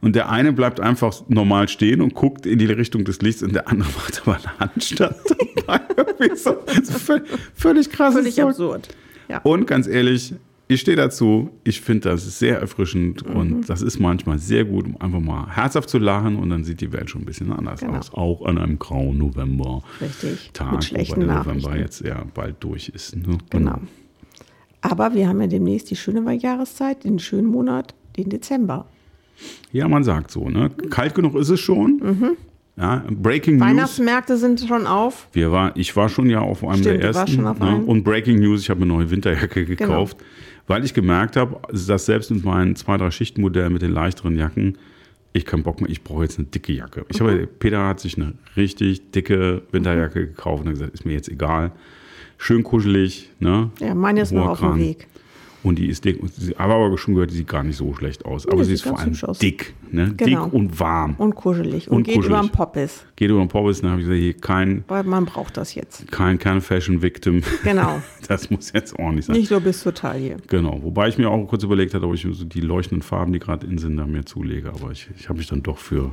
Und 0.00 0.14
der 0.14 0.28
eine 0.30 0.52
bleibt 0.52 0.78
einfach 0.80 1.22
normal 1.28 1.68
stehen 1.68 2.00
und 2.00 2.14
guckt 2.14 2.46
in 2.46 2.58
die 2.58 2.66
Richtung 2.66 3.04
des 3.04 3.20
Lichts 3.22 3.42
und 3.42 3.54
der 3.54 3.68
andere 3.68 3.88
macht 3.96 4.22
aber 4.22 4.34
einen 4.36 4.60
Handstand 4.60 5.16
dabei. 5.66 5.80
So, 6.34 6.56
so 6.82 6.92
völlig, 6.98 7.24
völlig 7.54 7.90
krasses 7.90 8.20
Völlig 8.20 8.42
absurd. 8.42 8.88
Ja. 9.28 9.38
Und 9.42 9.66
ganz 9.66 9.86
ehrlich, 9.86 10.34
ich 10.68 10.80
stehe 10.80 10.96
dazu. 10.96 11.50
Ich 11.64 11.80
finde 11.80 12.10
das 12.10 12.38
sehr 12.38 12.60
erfrischend 12.60 13.26
Mhm. 13.28 13.36
und 13.36 13.68
das 13.68 13.82
ist 13.82 13.98
manchmal 13.98 14.38
sehr 14.38 14.64
gut, 14.64 14.84
um 14.86 15.00
einfach 15.00 15.20
mal 15.20 15.46
herzhaft 15.48 15.88
zu 15.88 15.98
lachen 15.98 16.36
und 16.36 16.50
dann 16.50 16.62
sieht 16.64 16.80
die 16.80 16.92
Welt 16.92 17.08
schon 17.10 17.22
ein 17.22 17.24
bisschen 17.26 17.52
anders 17.52 17.80
Genau. 17.80 17.98
aus. 17.98 18.12
Auch 18.12 18.44
an 18.44 18.58
einem 18.58 18.78
grauen 18.78 19.18
November. 19.18 19.82
Richtig. 20.00 20.50
Tag, 20.52 20.66
Mit 20.66 20.74
wobei 20.74 20.82
schlechten 20.86 21.20
der 21.20 21.34
November 21.38 21.76
jetzt 21.76 22.00
ja 22.04 22.22
bald 22.34 22.56
durch 22.60 22.88
ist. 22.90 23.16
Ne? 23.16 23.38
Genau. 23.50 23.78
Aber 24.80 25.14
wir 25.14 25.28
haben 25.28 25.40
ja 25.40 25.46
demnächst 25.48 25.90
die 25.90 25.96
schöne 25.96 26.32
Jahreszeit, 26.34 27.02
den 27.04 27.18
schönen 27.18 27.48
Monat, 27.48 27.94
den 28.16 28.28
Dezember. 28.28 28.86
Ja, 29.72 29.88
man 29.88 30.04
sagt 30.04 30.30
so. 30.30 30.48
Ne? 30.48 30.70
Kalt 30.90 31.14
genug 31.14 31.34
ist 31.36 31.48
es 31.48 31.60
schon. 31.60 32.36
Ja, 32.76 33.02
Breaking 33.10 33.56
News. 33.56 33.66
Weihnachtsmärkte 33.66 34.36
sind 34.36 34.60
schon 34.60 34.86
auf. 34.86 35.26
Wir 35.32 35.50
war, 35.50 35.76
ich 35.76 35.96
war 35.96 36.08
schon 36.08 36.30
ja 36.30 36.40
auf 36.40 36.62
einem 36.62 36.82
Stimmt, 36.82 37.02
der 37.02 37.08
ersten. 37.12 37.42
ne? 37.42 37.82
Und 37.86 38.04
Breaking 38.04 38.38
News, 38.38 38.60
ich 38.60 38.70
habe 38.70 38.82
eine 38.82 38.92
neue 38.92 39.10
Winterjacke 39.10 39.64
gekauft, 39.64 40.16
weil 40.68 40.84
ich 40.84 40.94
gemerkt 40.94 41.36
habe, 41.36 41.60
dass 41.72 42.06
selbst 42.06 42.30
mit 42.30 42.44
meinem 42.44 42.76
zwei, 42.76 42.96
drei 42.96 43.10
Schichtenmodell 43.10 43.70
mit 43.70 43.82
den 43.82 43.90
leichteren 43.92 44.36
Jacken, 44.36 44.78
ich 45.32 45.44
keinen 45.44 45.62
Bock 45.62 45.80
mehr, 45.80 45.90
ich 45.90 46.02
brauche 46.04 46.22
jetzt 46.22 46.38
eine 46.38 46.46
dicke 46.48 46.72
Jacke. 46.72 47.04
Ich 47.08 47.20
habe, 47.20 47.32
Mhm. 47.32 47.48
Peter 47.58 47.86
hat 47.86 48.00
sich 48.00 48.16
eine 48.16 48.34
richtig 48.56 49.10
dicke 49.10 49.62
Winterjacke 49.72 50.26
gekauft 50.28 50.62
und 50.62 50.68
hat 50.68 50.74
gesagt, 50.74 50.94
ist 50.94 51.04
mir 51.04 51.12
jetzt 51.12 51.28
egal. 51.28 51.72
Schön 52.38 52.62
kuschelig, 52.62 53.30
ne? 53.40 53.70
Ja, 53.80 53.94
meine 53.94 54.20
ist 54.20 54.32
noch 54.32 54.44
Hoher 54.44 54.50
auf 54.52 54.60
dem. 54.60 54.78
Weg. 54.78 55.06
Und 55.64 55.76
die 55.78 55.88
ist 55.88 56.04
dick. 56.04 56.20
Sie- 56.36 56.56
Aber 56.56 56.74
aber 56.76 56.96
schon 56.98 57.14
gehört, 57.14 57.32
die 57.32 57.36
sieht 57.36 57.48
gar 57.48 57.64
nicht 57.64 57.76
so 57.76 57.92
schlecht 57.94 58.24
aus. 58.24 58.46
Aber 58.46 58.58
Nee, 58.58 58.64
sie 58.64 58.74
ist 58.74 58.82
vor 58.82 58.98
allem 58.98 59.12
dick. 59.42 59.74
Ne? 59.90 60.14
Genau. 60.16 60.44
Dick 60.44 60.52
und 60.54 60.78
warm. 60.78 61.14
Und 61.18 61.34
kuschelig. 61.34 61.88
Und, 61.90 61.96
Und 61.96 62.02
geht 62.04 62.14
kuschelig. 62.16 62.36
über 62.38 62.46
den 62.46 62.50
Poppes. 62.52 63.04
Geht 63.16 63.30
über 63.30 63.40
den 63.40 63.48
Poppes, 63.48 63.80
dann 63.80 63.90
habe 63.90 64.00
ich 64.00 64.06
gesagt, 64.06 64.22
hier 64.22 64.34
kein, 64.34 64.84
Weil 64.86 65.02
man 65.02 65.24
braucht 65.24 65.56
das 65.56 65.74
jetzt. 65.74 66.10
kein, 66.12 66.38
kein 66.38 66.60
Fashion-Victim. 66.60 67.42
Genau. 67.64 68.00
Das 68.28 68.50
muss 68.50 68.72
jetzt 68.74 68.98
ordentlich 68.98 69.24
sein. 69.24 69.36
Nicht 69.36 69.50
nur 69.50 69.60
bis 69.60 69.80
zur 69.80 69.94
Taille. 69.94 70.36
Genau. 70.48 70.80
Wobei 70.82 71.08
ich 71.08 71.16
mir 71.16 71.30
auch 71.30 71.46
kurz 71.46 71.62
überlegt 71.62 71.94
hatte, 71.94 72.06
ob 72.06 72.12
ich 72.14 72.26
so 72.30 72.44
die 72.44 72.60
leuchtenden 72.60 73.00
Farben, 73.02 73.32
die 73.32 73.38
gerade 73.38 73.66
in 73.66 73.78
sind, 73.78 73.96
da 73.96 74.06
mir 74.06 74.26
zulege. 74.26 74.68
Aber 74.68 74.90
ich, 74.92 75.08
ich 75.18 75.28
habe 75.30 75.38
mich 75.38 75.48
dann 75.48 75.62
doch 75.62 75.78
für 75.78 76.10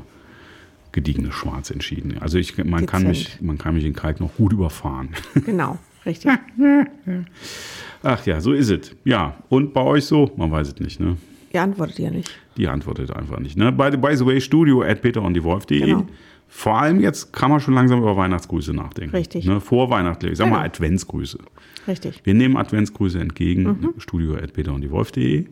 gediegenes 0.93 1.33
Schwarz 1.35 1.71
entschieden. 1.71 2.17
Also 2.21 2.37
ich, 2.37 2.57
man, 2.63 2.85
kann 2.85 3.03
mich, 3.03 3.41
man 3.41 3.57
kann 3.57 3.75
mich 3.75 3.83
in 3.83 3.91
Kalk 3.93 4.21
noch 4.21 4.33
gut 4.37 4.53
überfahren. 4.53 5.09
Genau. 5.45 5.77
Richtig. 6.05 6.31
Ach 8.03 8.25
ja, 8.25 8.39
so 8.39 8.53
ist 8.53 8.69
es. 8.69 8.95
Ja, 9.03 9.37
und 9.49 9.73
bei 9.73 9.81
euch 9.81 10.05
so? 10.05 10.31
Man 10.37 10.51
weiß 10.51 10.67
es 10.69 10.79
nicht, 10.79 10.99
ne? 10.99 11.17
Ihr 11.51 11.61
antwortet 11.61 11.99
ja 11.99 12.11
nicht. 12.11 12.29
Die 12.57 12.67
antwortet 12.67 13.11
einfach 13.11 13.39
nicht. 13.39 13.57
Ne? 13.57 13.71
By, 13.71 13.89
the- 13.91 13.97
by 13.97 14.15
the 14.15 14.25
way, 14.25 14.39
studio 14.41 14.81
at 14.83 15.01
peterunddiewolf.de. 15.01 15.79
Genau. 15.79 16.05
Vor 16.47 16.77
allem 16.77 16.99
jetzt 16.99 17.33
kann 17.33 17.49
man 17.49 17.59
schon 17.59 17.73
langsam 17.73 17.99
über 17.99 18.15
Weihnachtsgrüße 18.15 18.73
nachdenken. 18.73 19.15
Richtig. 19.15 19.45
Ne? 19.45 19.59
Vorweihnachtlich. 19.59 20.33
Ich 20.33 20.37
sag 20.37 20.47
mal 20.49 20.57
Genau. 20.57 20.65
Adventsgrüße. 20.67 21.39
Richtig. 21.87 22.21
Wir 22.23 22.33
nehmen 22.33 22.55
Adventsgrüße 22.57 23.19
entgegen. 23.19 23.63
Mhm. 23.63 23.93
Studio 23.97 24.35
at 24.35 24.53
peterunddiewolf.de. 24.53 25.45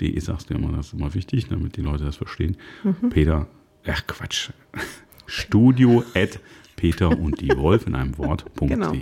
.de 0.00 0.18
sagst 0.20 0.48
du 0.48 0.54
immer, 0.54 0.72
das 0.74 0.86
ist 0.86 0.92
immer 0.94 1.12
wichtig, 1.14 1.48
damit 1.48 1.76
die 1.76 1.82
Leute 1.82 2.04
das 2.04 2.16
verstehen. 2.16 2.56
Mhm. 2.82 3.10
Peter, 3.10 3.46
ach 3.86 4.06
Quatsch. 4.06 4.50
Studio 5.26 6.02
at 6.14 6.40
Peter 6.76 7.10
und 7.18 7.40
die 7.40 7.54
Wolf 7.56 7.86
in 7.86 7.94
einem 7.94 8.16
Wort.de. 8.16 8.68
Genau. 8.68 8.92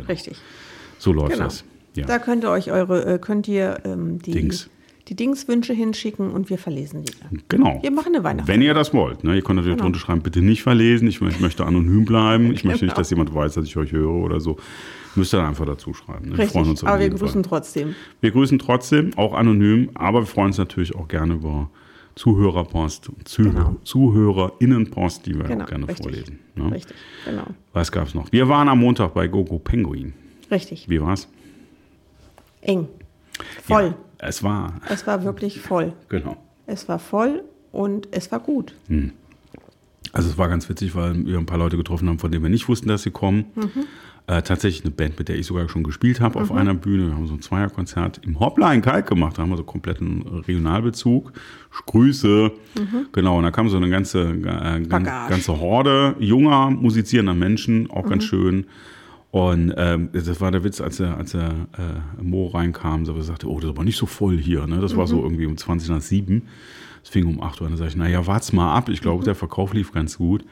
Genau. 0.00 0.12
Richtig. 0.12 0.36
So 0.98 1.12
läuft 1.12 1.32
Genau. 1.32 1.44
das. 1.44 1.64
Ja. 1.96 2.06
Da 2.06 2.18
könnt 2.18 2.44
ihr 2.44 2.50
euch 2.50 2.70
eure, 2.70 3.04
äh, 3.14 3.18
könnt 3.18 3.48
ihr 3.48 3.78
ähm, 3.84 4.20
die, 4.22 4.30
Dings. 4.32 4.70
die 5.08 5.16
Dingswünsche 5.16 5.72
hinschicken 5.72 6.30
und 6.30 6.50
wir 6.50 6.58
verlesen 6.58 7.02
die 7.04 7.12
dann. 7.20 7.42
Genau. 7.48 7.78
Wir 7.82 7.90
machen 7.90 8.14
eine 8.14 8.22
Weihnachts- 8.22 8.46
Wenn 8.48 8.62
ihr 8.62 8.74
das 8.74 8.94
wollt. 8.94 9.24
Ne? 9.24 9.34
Ihr 9.34 9.42
könnt 9.42 9.56
natürlich 9.56 9.76
Genau. 9.76 9.84
drunter 9.86 9.98
schreiben, 9.98 10.20
bitte 10.22 10.40
nicht 10.40 10.62
verlesen. 10.62 11.08
Ich, 11.08 11.20
ich 11.20 11.40
möchte 11.40 11.64
anonym 11.66 12.04
bleiben. 12.04 12.52
Ich 12.52 12.62
möchte 12.64 12.84
nicht, 12.84 12.92
Genau. 12.92 12.94
dass 12.94 13.10
jemand 13.10 13.34
weiß, 13.34 13.54
dass 13.54 13.64
ich 13.64 13.76
euch 13.76 13.90
höre 13.92 14.08
oder 14.10 14.38
so. 14.40 14.56
Müsst 15.16 15.34
ihr 15.34 15.38
dann 15.38 15.46
einfach 15.46 15.66
dazu 15.66 15.92
schreiben. 15.92 16.28
Ne? 16.28 16.38
Wir 16.38 16.46
freuen 16.46 16.70
uns 16.70 16.84
Aber 16.84 16.98
wir 16.98 17.04
jeden 17.06 17.18
Fall. 17.18 17.26
grüßen 17.26 17.42
trotzdem. 17.42 17.94
Wir 18.20 18.30
grüßen 18.30 18.58
trotzdem, 18.60 19.10
auch 19.16 19.34
anonym, 19.34 19.90
aber 19.94 20.20
wir 20.20 20.26
freuen 20.26 20.48
uns 20.48 20.58
natürlich 20.58 20.94
auch 20.94 21.08
gerne 21.08 21.34
über 21.34 21.68
Zuhörerpost 22.16 23.08
und 23.08 23.26
Zuhör 23.28 23.52
Genau. 23.52 23.76
ZuhörerInnenpost, 23.84 25.26
die 25.26 25.36
wir 25.36 25.44
Genau. 25.44 25.64
auch 25.64 25.68
gerne 25.68 25.88
richtig. 25.88 26.04
vorlesen. 26.04 26.38
Ne? 26.54 26.72
Richtig. 26.72 26.96
Genau. 27.24 27.44
Was 27.72 27.90
gab's 27.92 28.14
noch? 28.14 28.30
Wir 28.32 28.48
waren 28.48 28.68
am 28.68 28.80
Montag 28.80 29.14
bei 29.14 29.26
GoGo 29.28 29.58
Penguin. 29.58 30.12
Richtig. 30.50 30.88
Wie 30.88 31.00
war's? 31.00 31.28
Eng. 32.62 32.88
Voll. 33.62 33.94
Ja, 34.20 34.28
es 34.28 34.42
war, 34.42 34.74
Es 34.88 35.06
war 35.06 35.24
wirklich 35.24 35.60
voll. 35.60 35.92
genau. 36.08 36.36
Es 36.66 36.88
war 36.88 36.98
voll 36.98 37.42
und 37.72 38.08
es 38.10 38.30
war 38.30 38.40
gut. 38.40 38.74
Also 40.12 40.28
es 40.28 40.36
war 40.36 40.48
ganz 40.48 40.68
witzig, 40.68 40.94
weil 40.94 41.24
wir 41.24 41.38
ein 41.38 41.46
paar 41.46 41.58
Leute 41.58 41.76
getroffen 41.76 42.08
haben, 42.08 42.18
von 42.18 42.30
denen 42.30 42.42
wir 42.42 42.50
nicht 42.50 42.68
wussten, 42.68 42.88
dass 42.88 43.02
sie 43.02 43.10
kommen. 43.12 43.46
Mhm. 43.54 43.86
Äh, 44.30 44.42
tatsächlich 44.42 44.84
eine 44.84 44.92
Band, 44.92 45.18
mit 45.18 45.28
der 45.28 45.36
ich 45.36 45.46
sogar 45.46 45.68
schon 45.68 45.82
gespielt 45.82 46.20
habe 46.20 46.38
auf 46.38 46.52
einer 46.52 46.72
Bühne. 46.72 47.08
Wir 47.08 47.16
haben 47.16 47.26
so 47.26 47.34
ein 47.34 47.42
Zweierkonzert 47.42 48.20
im 48.24 48.38
Hopline 48.38 48.80
Kalk 48.80 49.08
gemacht. 49.08 49.36
Da 49.36 49.42
haben 49.42 49.50
wir 49.50 49.56
so 49.56 49.64
kompletten 49.64 50.22
Regionalbezug. 50.46 51.32
Grüße. 51.86 52.52
Genau, 53.10 53.38
und 53.38 53.42
da 53.42 53.50
kam 53.50 53.68
so 53.68 53.76
eine 53.76 53.90
ganze, 53.90 54.30
äh, 54.30 54.80
ganze 54.82 55.58
Horde 55.58 56.14
junger, 56.20 56.70
musizierender 56.70 57.34
Menschen, 57.34 57.90
auch 57.90 58.08
ganz 58.08 58.22
schön. 58.22 58.66
Und 59.32 59.74
ähm, 59.76 60.10
das 60.12 60.40
war 60.40 60.52
der 60.52 60.62
Witz, 60.62 60.80
als 60.80 61.00
er, 61.00 61.16
als 61.16 61.34
er 61.34 61.50
äh, 61.76 62.22
Mo 62.22 62.46
reinkam, 62.46 63.06
so 63.06 63.16
er 63.16 63.24
sagte, 63.24 63.48
oh, 63.48 63.56
das 63.56 63.64
ist 63.64 63.70
aber 63.70 63.82
nicht 63.82 63.98
so 63.98 64.06
voll 64.06 64.38
hier. 64.38 64.64
Ne? 64.68 64.80
Das 64.80 64.96
war 64.96 65.08
so 65.08 65.24
irgendwie 65.24 65.46
um 65.46 65.56
20 65.56 65.88
nach 65.88 66.02
7. 66.02 66.42
Es 67.02 67.08
fing 67.08 67.26
um 67.26 67.42
8 67.42 67.60
Uhr 67.60 67.66
an. 67.66 67.72
Da 67.72 67.78
sage 67.78 67.90
ich, 67.90 67.96
naja, 67.96 68.24
wart's 68.28 68.52
mal 68.52 68.76
ab. 68.76 68.90
Ich 68.90 69.00
glaube, 69.00 69.24
der 69.24 69.34
Verkauf 69.34 69.74
lief 69.74 69.90
ganz 69.90 70.18
gut. 70.18 70.44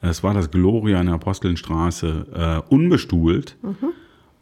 Es 0.00 0.22
war 0.22 0.34
das 0.34 0.50
Gloria 0.50 1.00
in 1.00 1.06
der 1.06 1.16
Apostelstraße 1.16 2.62
äh, 2.68 2.72
unbestuhlt. 2.74 3.56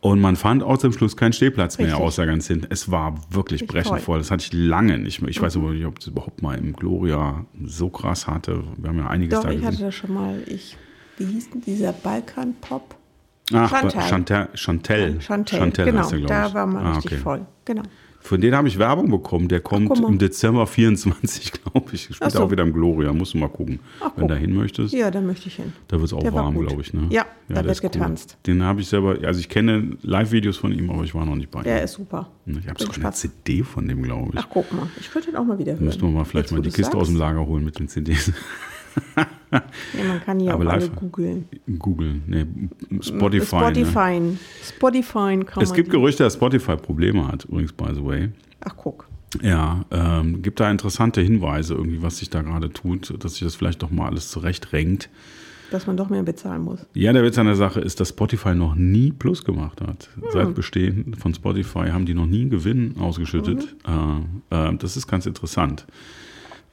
Und 0.01 0.21
man 0.21 0.37
fand 0.37 0.63
auch 0.63 0.79
zum 0.79 0.93
Schluss 0.93 1.17
keinen 1.17 1.33
Stehplatz 1.33 1.79
mehr, 1.79 1.89
Richtig. 1.89 2.03
außer 2.05 2.27
ganz 2.27 2.47
hinten. 2.47 2.67
Es 2.71 2.91
war 2.91 3.15
wirklich 3.31 3.63
Richtig 3.63 3.69
brechend 3.75 3.89
voll. 3.89 4.01
voll. 4.01 4.19
Das 4.19 4.31
hatte 4.31 4.45
ich 4.45 4.53
lange 4.53 4.99
nicht 4.99 5.21
mehr. 5.23 5.31
Ich 5.31 5.41
weiß 5.41 5.57
aber 5.57 5.71
nicht, 5.73 5.87
ob 5.87 5.99
es 5.99 6.07
überhaupt 6.07 6.43
mal 6.43 6.57
im 6.59 6.75
Gloria 6.75 7.45
so 7.65 7.89
krass 7.89 8.27
hatte. 8.27 8.63
Wir 8.77 8.91
haben 8.91 8.99
ja 8.99 9.09
einiges 9.09 9.35
Doch, 9.39 9.45
da 9.45 9.51
ich 9.51 9.61
hatte 9.63 9.71
gesehen. 9.71 9.87
das 9.87 9.95
schon 9.95 10.15
mal. 10.15 10.43
Ich, 10.47 10.77
wie 11.17 11.25
hieß 11.25 11.51
denn 11.51 11.63
dieser 11.63 11.93
Balkan-Pop? 11.93 12.95
Ach, 13.55 13.71
Chantal. 13.71 14.49
Chantal. 14.55 15.21
Chantel. 15.21 15.21
Chantel, 15.59 15.85
genau. 15.87 16.01
heißt 16.01 16.13
der, 16.13 16.19
glaub 16.19 16.29
da 16.29 16.47
ich. 16.49 16.55
war 16.55 16.67
man 16.67 16.85
Ah, 16.87 16.93
richtig 16.97 17.13
okay. 17.13 17.21
voll. 17.23 17.47
Genau. 17.65 17.83
Von 18.27 18.41
denen 18.41 18.57
habe 18.57 18.67
ich 18.67 18.77
Werbung 18.77 19.09
bekommen. 19.09 19.47
Der 19.47 19.61
kommt 19.61 19.89
mal. 19.89 20.09
im 20.11 20.19
Dezember 20.19 20.67
24, 20.67 21.53
glaube 21.63 21.91
ich. 21.93 22.03
Spielt 22.03 22.23
Ach 22.23 22.31
so. 22.31 22.43
auch 22.43 22.51
wieder 22.51 22.65
im 22.65 22.73
Gloria. 22.73 23.13
Musst 23.13 23.35
du 23.35 23.39
mal 23.39 23.49
gucken. 23.49 23.79
Ach, 24.01 24.11
Wenn 24.17 24.27
du 24.27 24.35
da 24.35 24.41
hin 24.41 24.53
möchtest. 24.53 24.93
Ja, 24.93 25.13
da 25.13 25.21
möchte 25.21 25.47
ich 25.47 25.55
hin. 25.55 25.73
Da 25.87 25.97
wird 25.99 26.07
es 26.09 26.13
auch 26.13 26.19
Der 26.21 26.35
war 26.35 26.45
warm, 26.45 26.59
glaube 26.59 26.83
ich. 26.83 26.93
Ne? 26.93 27.07
Ja, 27.11 27.25
da 27.49 27.55
der 27.55 27.65
wird 27.65 27.73
ist 27.77 27.85
cool. 27.85 27.91
getanzt. 27.91 28.37
Den 28.47 28.65
habe 28.65 28.81
ich 28.81 28.89
selber, 28.89 29.17
also 29.23 29.39
ich 29.39 29.49
kenne 29.49 29.97
Live-Videos 30.03 30.57
von 30.57 30.73
ihm, 30.73 30.91
aber 30.91 31.05
ich 31.05 31.15
war 31.15 31.25
noch 31.25 31.37
nicht 31.37 31.53
bei 31.53 31.63
Der 31.63 31.79
ihm. 31.79 31.85
ist 31.85 31.93
super. 31.93 32.29
Ich 32.47 32.69
habe 32.69 32.83
sogar 32.83 32.97
eine. 33.07 33.13
CD 33.13 33.63
von 33.63 33.87
dem, 33.87 34.03
glaube 34.03 34.31
ich. 34.35 34.41
Ach, 34.41 34.49
guck 34.51 34.73
mal. 34.73 34.89
Ich 34.99 35.15
würde 35.15 35.29
den 35.29 35.37
auch 35.37 35.45
mal 35.45 35.59
wieder 35.59 35.75
hören. 35.75 35.85
Müssten 35.85 36.03
wir 36.03 36.11
mal 36.11 36.25
vielleicht 36.25 36.51
Jetzt, 36.51 36.59
mal 36.59 36.63
die 36.63 36.71
Kiste 36.71 36.97
aus 36.97 37.07
dem 37.07 37.17
sagst. 37.19 37.35
Lager 37.37 37.47
holen 37.47 37.65
mit 37.65 37.79
den 37.79 37.87
CDs. 37.89 38.33
Ja, 39.51 40.05
man 40.07 40.25
kann 40.25 40.39
die 40.39 40.49
Aber 40.49 40.67
auch 40.67 40.73
alle 40.73 40.89
googeln. 40.89 41.49
Google, 41.79 42.21
nee, 42.27 42.47
Spotify. 43.01 43.57
Ne? 43.57 43.87
Spotify. 43.87 44.39
Spotify 44.63 45.45
kann 45.45 45.63
Es 45.63 45.73
gibt 45.73 45.91
Gerüchte, 45.91 46.25
dass 46.25 46.35
Spotify 46.35 46.77
Probleme 46.77 47.27
hat, 47.27 47.45
übrigens, 47.45 47.73
by 47.73 47.95
the 47.95 48.05
way. 48.05 48.31
Ach, 48.61 48.75
guck. 48.77 49.09
Ja, 49.43 49.85
ähm, 49.91 50.43
gibt 50.43 50.61
da 50.61 50.71
interessante 50.71 51.21
Hinweise 51.21 51.75
irgendwie, 51.75 52.03
was 52.03 52.19
sich 52.19 52.31
da 52.31 52.43
gerade 52.43 52.73
tut, 52.73 53.23
dass 53.23 53.35
sich 53.35 53.43
das 53.43 53.55
vielleicht 53.55 53.83
doch 53.83 53.91
mal 53.91 54.07
alles 54.07 54.31
zurechtrenkt. 54.31 55.11
Dass 55.71 55.87
man 55.87 55.97
doch 55.97 56.09
mehr 56.09 56.23
bezahlen 56.23 56.63
muss. 56.63 56.87
Ja, 56.95 57.13
der 57.13 57.25
Witz 57.25 57.39
an 57.39 57.47
der 57.47 57.57
Sache 57.57 57.81
ist, 57.81 57.99
dass 57.99 58.11
Spotify 58.11 58.55
noch 58.55 58.77
nie 58.77 59.11
Plus 59.11 59.45
gemacht 59.45 59.81
hat. 59.81 60.11
Hm. 60.15 60.23
Seit 60.33 60.55
Bestehen 60.55 61.15
von 61.15 61.35
Spotify 61.35 61.89
haben 61.91 62.07
die 62.07 62.15
noch 62.15 62.27
nie 62.27 62.43
einen 62.43 62.51
Gewinn 62.51 62.95
ausgeschüttet. 63.01 63.75
Mhm. 63.87 64.43
Äh, 64.51 64.69
äh, 64.69 64.77
das 64.77 64.97
ist 64.97 65.09
ganz 65.09 65.27
interessant. 65.27 65.87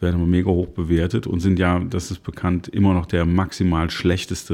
Werden 0.03 0.17
aber 0.17 0.27
mega 0.27 0.51
hoch 0.51 0.67
bewertet 0.67 1.25
und 1.25 1.39
sind 1.39 1.57
ja, 1.57 1.79
das 1.79 2.11
ist 2.11 2.21
bekannt, 2.21 2.67
immer 2.67 2.93
noch 2.93 3.07
der 3.07 3.25
maximal 3.25 3.89
schlechteste 3.89 4.53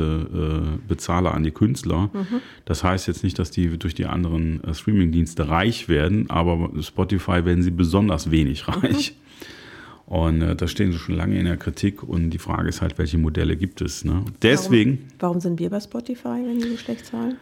äh, 0.80 0.88
Bezahler 0.88 1.34
an 1.34 1.44
die 1.44 1.52
Künstler. 1.52 2.10
Mhm. 2.14 2.40
Das 2.64 2.86
heißt 2.86 3.08
jetzt 3.08 3.24
nicht, 3.26 3.38
dass 3.38 3.52
die 3.52 3.78
durch 3.78 3.94
die 3.96 4.06
anderen 4.06 4.64
äh, 4.64 4.74
Streamingdienste 4.74 5.50
reich 5.50 5.90
werden, 5.90 6.30
aber 6.30 6.70
Spotify 6.82 7.44
werden 7.44 7.64
sie 7.64 7.72
besonders 7.72 8.32
wenig 8.32 8.66
Mhm. 8.68 8.74
reich. 8.74 9.16
Und 10.06 10.42
äh, 10.42 10.56
da 10.56 10.68
stehen 10.68 10.92
sie 10.92 10.98
schon 10.98 11.16
lange 11.16 11.38
in 11.38 11.46
der 11.46 11.58
Kritik 11.58 12.02
und 12.02 12.32
die 12.32 12.40
Frage 12.40 12.70
ist 12.70 12.82
halt, 12.82 12.98
welche 12.98 13.18
Modelle 13.18 13.56
gibt 13.58 13.82
es. 13.82 14.04
Ne? 14.06 14.24
Deswegen. 14.42 14.92
Warum, 15.20 15.20
warum 15.20 15.40
sind 15.42 15.60
wir 15.60 15.70
bei 15.70 15.80
Spotify, 15.80 16.42
wenn 16.46 16.60
die 16.60 16.70
so 16.70 16.78
schlecht 16.78 17.06
zahlen? 17.06 17.36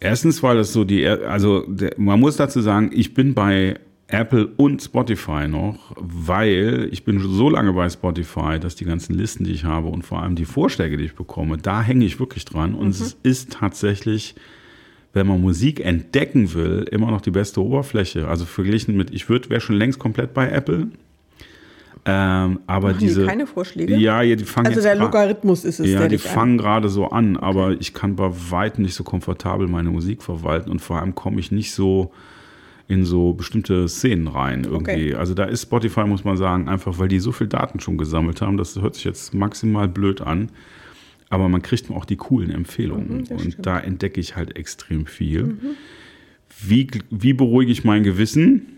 Erstens, 0.00 0.40
weil 0.44 0.56
das 0.56 0.72
so 0.72 0.84
die, 0.84 1.04
also 1.06 1.62
der, 1.66 1.94
man 1.96 2.20
muss 2.20 2.36
dazu 2.36 2.60
sagen, 2.60 2.90
ich 2.92 3.14
bin 3.14 3.34
bei 3.34 3.80
Apple 4.08 4.48
und 4.56 4.82
Spotify 4.82 5.46
noch, 5.48 5.92
weil 5.96 6.88
ich 6.90 7.04
bin 7.04 7.20
schon 7.20 7.32
so 7.32 7.50
lange 7.50 7.74
bei 7.74 7.88
Spotify, 7.90 8.58
dass 8.58 8.74
die 8.74 8.86
ganzen 8.86 9.14
Listen, 9.14 9.44
die 9.44 9.52
ich 9.52 9.64
habe 9.64 9.88
und 9.88 10.02
vor 10.02 10.22
allem 10.22 10.34
die 10.34 10.46
Vorschläge, 10.46 10.96
die 10.96 11.04
ich 11.04 11.14
bekomme, 11.14 11.58
da 11.58 11.82
hänge 11.82 12.06
ich 12.06 12.18
wirklich 12.18 12.46
dran. 12.46 12.74
Und 12.74 12.88
es 12.88 13.18
ist 13.22 13.52
tatsächlich, 13.52 14.34
wenn 15.12 15.26
man 15.26 15.42
Musik 15.42 15.84
entdecken 15.84 16.54
will, 16.54 16.86
immer 16.90 17.10
noch 17.10 17.20
die 17.20 17.30
beste 17.30 17.62
Oberfläche. 17.62 18.28
Also 18.28 18.46
verglichen 18.46 18.96
mit, 18.96 19.10
ich 19.10 19.28
würde, 19.28 19.50
wäre 19.50 19.60
schon 19.60 19.76
längst 19.76 19.98
komplett 19.98 20.32
bei 20.32 20.48
Apple. 20.48 20.88
Ähm, 22.06 22.60
aber 22.66 22.88
Machen 22.88 23.00
die 23.00 23.06
diese. 23.06 23.26
keine 23.26 23.46
Vorschläge? 23.46 23.94
Ja, 23.94 24.22
ja, 24.22 24.36
die 24.36 24.44
fangen 24.44 24.68
Also 24.68 24.80
der 24.80 24.94
Logarithmus 24.94 25.66
ist 25.66 25.80
es, 25.80 25.90
ja, 25.90 25.98
der 25.98 26.08
die 26.08 26.16
fangen 26.16 26.56
gerade 26.56 26.88
so 26.88 27.08
an, 27.08 27.36
aber 27.36 27.72
ich 27.72 27.92
kann 27.92 28.16
bei 28.16 28.30
weitem 28.30 28.84
nicht 28.84 28.94
so 28.94 29.04
komfortabel 29.04 29.68
meine 29.68 29.90
Musik 29.90 30.22
verwalten 30.22 30.70
und 30.70 30.80
vor 30.80 30.98
allem 30.98 31.14
komme 31.14 31.40
ich 31.40 31.52
nicht 31.52 31.72
so 31.72 32.10
in 32.88 33.04
so 33.04 33.34
bestimmte 33.34 33.86
Szenen 33.88 34.26
rein 34.28 34.64
irgendwie. 34.64 35.12
Okay. 35.12 35.14
Also 35.14 35.34
da 35.34 35.44
ist 35.44 35.62
Spotify, 35.62 36.04
muss 36.04 36.24
man 36.24 36.36
sagen, 36.36 36.68
einfach 36.68 36.98
weil 36.98 37.08
die 37.08 37.18
so 37.20 37.32
viel 37.32 37.46
Daten 37.46 37.80
schon 37.80 37.98
gesammelt 37.98 38.40
haben, 38.40 38.56
das 38.56 38.80
hört 38.80 38.94
sich 38.94 39.04
jetzt 39.04 39.34
maximal 39.34 39.88
blöd 39.88 40.22
an, 40.22 40.50
aber 41.28 41.48
man 41.50 41.60
kriegt 41.60 41.90
auch 41.90 42.06
die 42.06 42.16
coolen 42.16 42.50
Empfehlungen 42.50 43.26
Mhm, 43.28 43.36
und 43.36 43.66
da 43.66 43.78
entdecke 43.78 44.20
ich 44.20 44.36
halt 44.36 44.56
extrem 44.56 45.04
viel. 45.04 45.58
Wie, 46.60 46.88
wie 47.10 47.34
beruhige 47.34 47.70
ich 47.70 47.84
mein 47.84 48.02
Gewissen? 48.02 48.77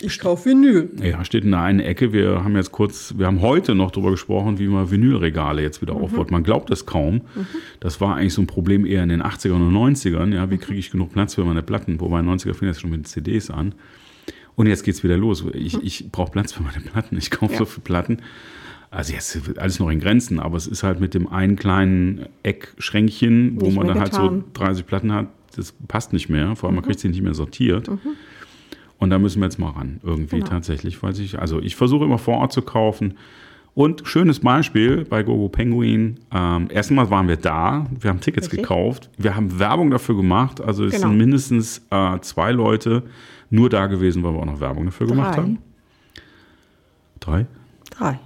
Ich 0.00 0.20
kaufe 0.20 0.50
Vinyl. 0.50 0.90
Ja, 1.02 1.24
steht 1.24 1.44
in 1.44 1.50
der 1.50 1.60
einen 1.60 1.80
Ecke. 1.80 2.12
Wir 2.12 2.44
haben 2.44 2.54
jetzt 2.54 2.70
kurz, 2.70 3.14
wir 3.18 3.26
haben 3.26 3.40
heute 3.40 3.74
noch 3.74 3.90
darüber 3.90 4.12
gesprochen, 4.12 4.58
wie 4.60 4.68
man 4.68 4.90
Vinylregale 4.90 5.60
jetzt 5.60 5.82
wieder 5.82 5.94
aufbaut. 5.94 6.30
Man 6.30 6.44
glaubt 6.44 6.70
es 6.70 6.86
kaum. 6.86 7.22
Das 7.80 8.00
war 8.00 8.14
eigentlich 8.16 8.34
so 8.34 8.42
ein 8.42 8.46
Problem 8.46 8.86
eher 8.86 9.02
in 9.02 9.08
den 9.08 9.22
80ern 9.22 9.54
und 9.54 9.72
90ern. 9.74 10.32
Ja, 10.32 10.50
wie 10.50 10.58
kriege 10.58 10.78
ich 10.78 10.90
genug 10.92 11.12
Platz 11.12 11.34
für 11.34 11.44
meine 11.44 11.62
Platten? 11.62 11.98
Wobei 12.00 12.20
90er 12.20 12.54
fing 12.54 12.68
das 12.68 12.80
schon 12.80 12.90
mit 12.90 13.00
den 13.00 13.04
CDs 13.06 13.50
an. 13.50 13.74
Und 14.54 14.68
jetzt 14.68 14.84
geht's 14.84 15.02
wieder 15.02 15.16
los. 15.16 15.44
Ich, 15.52 15.82
ich 15.82 16.10
brauche 16.12 16.30
Platz 16.30 16.52
für 16.52 16.62
meine 16.62 16.80
Platten. 16.80 17.16
Ich 17.16 17.30
kaufe 17.32 17.52
Ja. 17.54 17.58
so 17.58 17.64
viele 17.64 17.82
Platten. 17.82 18.18
Also 18.90 19.12
jetzt 19.12 19.58
alles 19.58 19.80
noch 19.80 19.90
in 19.90 19.98
Grenzen, 20.00 20.38
aber 20.40 20.56
es 20.56 20.66
ist 20.66 20.82
halt 20.84 20.98
mit 21.00 21.12
dem 21.12 21.26
einen 21.28 21.56
kleinen 21.56 22.26
Eckschränkchen, 22.44 23.60
wo 23.60 23.66
Nicht 23.66 23.76
man 23.76 23.86
dann 23.88 24.00
halt 24.00 24.14
so 24.14 24.22
getan. 24.22 24.44
30 24.54 24.86
Platten 24.86 25.12
hat, 25.12 25.26
das 25.56 25.72
passt 25.88 26.12
nicht 26.12 26.28
mehr. 26.28 26.56
Vor 26.56 26.68
allem, 26.68 26.76
man 26.76 26.84
kriegt 26.84 27.00
sie 27.00 27.08
nicht 27.08 27.20
mehr 27.22 27.34
sortiert. 27.34 27.88
Und 28.98 29.10
da 29.10 29.18
müssen 29.18 29.40
wir 29.40 29.46
jetzt 29.46 29.58
mal 29.58 29.70
ran, 29.70 30.00
irgendwie 30.02 30.36
Genau. 30.38 30.48
tatsächlich, 30.50 31.02
weil 31.02 31.18
ich, 31.18 31.38
also 31.38 31.60
ich 31.60 31.76
versuche 31.76 32.04
immer 32.04 32.18
vor 32.18 32.38
Ort 32.38 32.52
zu 32.52 32.62
kaufen. 32.62 33.14
Und 33.74 34.02
schönes 34.08 34.40
Beispiel 34.40 35.04
bei 35.04 35.22
Gogo 35.22 35.48
Penguin. 35.48 36.18
Ähm, 36.34 36.66
erstmal 36.68 37.08
waren 37.10 37.28
wir 37.28 37.36
da, 37.36 37.86
wir 38.00 38.10
haben 38.10 38.20
Tickets 38.20 38.46
Richtig. 38.48 38.62
gekauft, 38.62 39.08
wir 39.18 39.36
haben 39.36 39.58
Werbung 39.60 39.90
dafür 39.92 40.16
gemacht. 40.16 40.60
Also 40.60 40.84
es 40.84 40.94
Genau. 40.94 41.08
sind 41.08 41.16
mindestens 41.18 41.86
äh, 41.90 42.18
zwei 42.20 42.50
Leute 42.50 43.04
nur 43.50 43.68
da 43.70 43.86
gewesen, 43.86 44.24
weil 44.24 44.32
wir 44.34 44.40
auch 44.40 44.46
noch 44.46 44.58
Werbung 44.60 44.86
dafür 44.86 45.06
gemacht 45.06 45.36
Drei. 45.36 45.42
haben. 45.42 45.58
Drei? 47.20 47.46
Drei. 47.90 48.18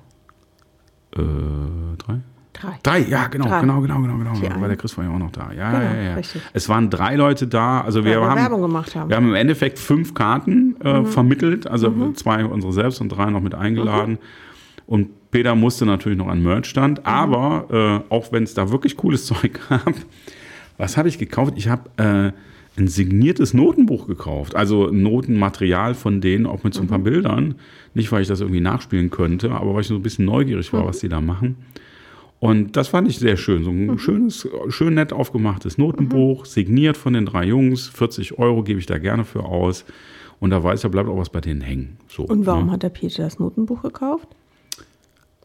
Äh, 1.15 1.97
drei? 1.99 2.21
Drei. 2.53 2.79
Drei, 2.83 2.99
ja, 3.09 3.29
genau, 3.29 3.47
Drei. 3.49 3.61
genau, 3.61 3.81
genau, 3.81 4.01
genau, 4.03 4.19
genau. 4.19 4.33
Die 4.35 4.61
Weil 4.61 4.69
der 4.69 4.77
Chris 4.77 4.97
war 4.99 5.05
ja 5.05 5.11
auch 5.11 5.19
noch 5.19 5.33
da. 5.33 5.51
Ja, 5.57 5.71
Genau, 5.73 5.95
ja, 5.95 6.03
ja. 6.03 6.15
richtig. 6.17 6.43
Es 6.53 6.69
waren 6.69 6.91
drei 6.91 7.17
Leute 7.17 7.47
da. 7.47 7.81
Also 7.81 8.05
wir 8.05 8.21
wir 8.21 8.29
haben 8.29 8.39
Werbung 8.41 8.61
gemacht 8.63 8.95
haben. 8.95 9.09
Wir 9.09 9.17
haben 9.17 9.29
im 9.29 9.35
Endeffekt 9.35 9.79
fünf 9.79 10.13
Karten 10.15 10.77
äh, 10.85 11.01
Mhm. 11.01 11.07
vermittelt, 11.07 11.67
also 11.67 12.13
zwei 12.13 12.45
unsere 12.45 12.73
selbst 12.73 13.01
und 13.01 13.09
drei 13.09 13.31
noch 13.31 13.41
mit 13.41 13.55
eingeladen. 13.55 14.19
Und 14.87 15.31
Peter 15.31 15.55
musste 15.55 15.87
natürlich 15.87 16.19
noch 16.19 16.29
an 16.29 16.43
Merch 16.43 16.67
stand, 16.67 16.99
Mhm. 16.99 17.07
aber 17.07 18.03
äh, 18.11 18.13
auch 18.15 18.33
wenn 18.33 18.43
es 18.43 18.53
da 18.53 18.71
wirklich 18.71 18.97
cooles 18.99 19.25
Zeug 19.27 19.59
gab, 19.69 19.95
was 20.77 20.97
habe 20.99 21.09
ich 21.09 21.19
gekauft? 21.19 21.55
Ich 21.57 21.69
habe 21.69 21.89
äh, 21.97 22.33
ein 22.79 22.89
signiertes 22.89 23.55
Notenbuch 23.55 24.07
gekauft, 24.07 24.57
also 24.57 24.89
Notenmaterial 24.91 25.95
von 25.95 26.21
denen, 26.21 26.47
auch 26.47 26.65
mit 26.65 26.75
so 26.75 26.81
ein 26.81 26.85
Mhm. 26.85 26.89
paar 26.91 26.99
Bildern. 26.99 27.55
Nicht, 27.95 28.11
weil 28.13 28.23
ich 28.23 28.29
das 28.29 28.41
irgendwie 28.41 28.61
nachspielen 28.61 29.11
könnte, 29.11 29.53
aber 29.53 29.75
weil 29.75 29.81
ich 29.83 29.87
so 29.87 29.95
ein 29.95 30.03
bisschen 30.03 30.25
neugierig 30.27 30.71
Mhm. 30.73 30.77
war, 30.79 30.87
was 30.87 30.99
die 31.01 31.09
da 31.09 31.21
machen. 31.23 31.57
Und 32.43 32.77
das 32.77 32.89
fand 32.89 33.07
ich 33.07 33.21
sehr 33.21 33.37
schön. 33.37 33.63
So 33.63 33.71
ein 33.71 33.87
Mhm. 33.87 33.99
schönes, 34.01 34.49
schön 34.69 34.95
nett 34.95 35.13
aufgemachtes 35.13 35.79
Notenbuch, 35.79 36.45
signiert 36.45 36.97
von 36.97 37.13
den 37.13 37.25
drei 37.25 37.45
Jungs. 37.45 37.87
40 37.87 38.37
Euro 38.37 38.65
gebe 38.65 38.81
ich 38.81 38.87
da 38.87 38.99
gerne 38.99 39.25
für 39.25 39.45
aus. 39.45 39.85
Und 40.41 40.51
da 40.51 40.61
weiß 40.65 40.83
er, 40.83 40.91
bleibt 40.91 41.09
auch 41.09 41.17
was 41.19 41.31
bei 41.31 41.41
denen 41.41 41.61
hängen. 41.61 41.99
So, 42.09 42.25
Und 42.25 42.45
warum 42.45 42.67
ne? 42.67 42.73
hat 42.73 42.83
der 42.83 42.89
Peter 42.89 43.23
das 43.23 43.39
Notenbuch 43.39 43.83
gekauft? 43.83 44.27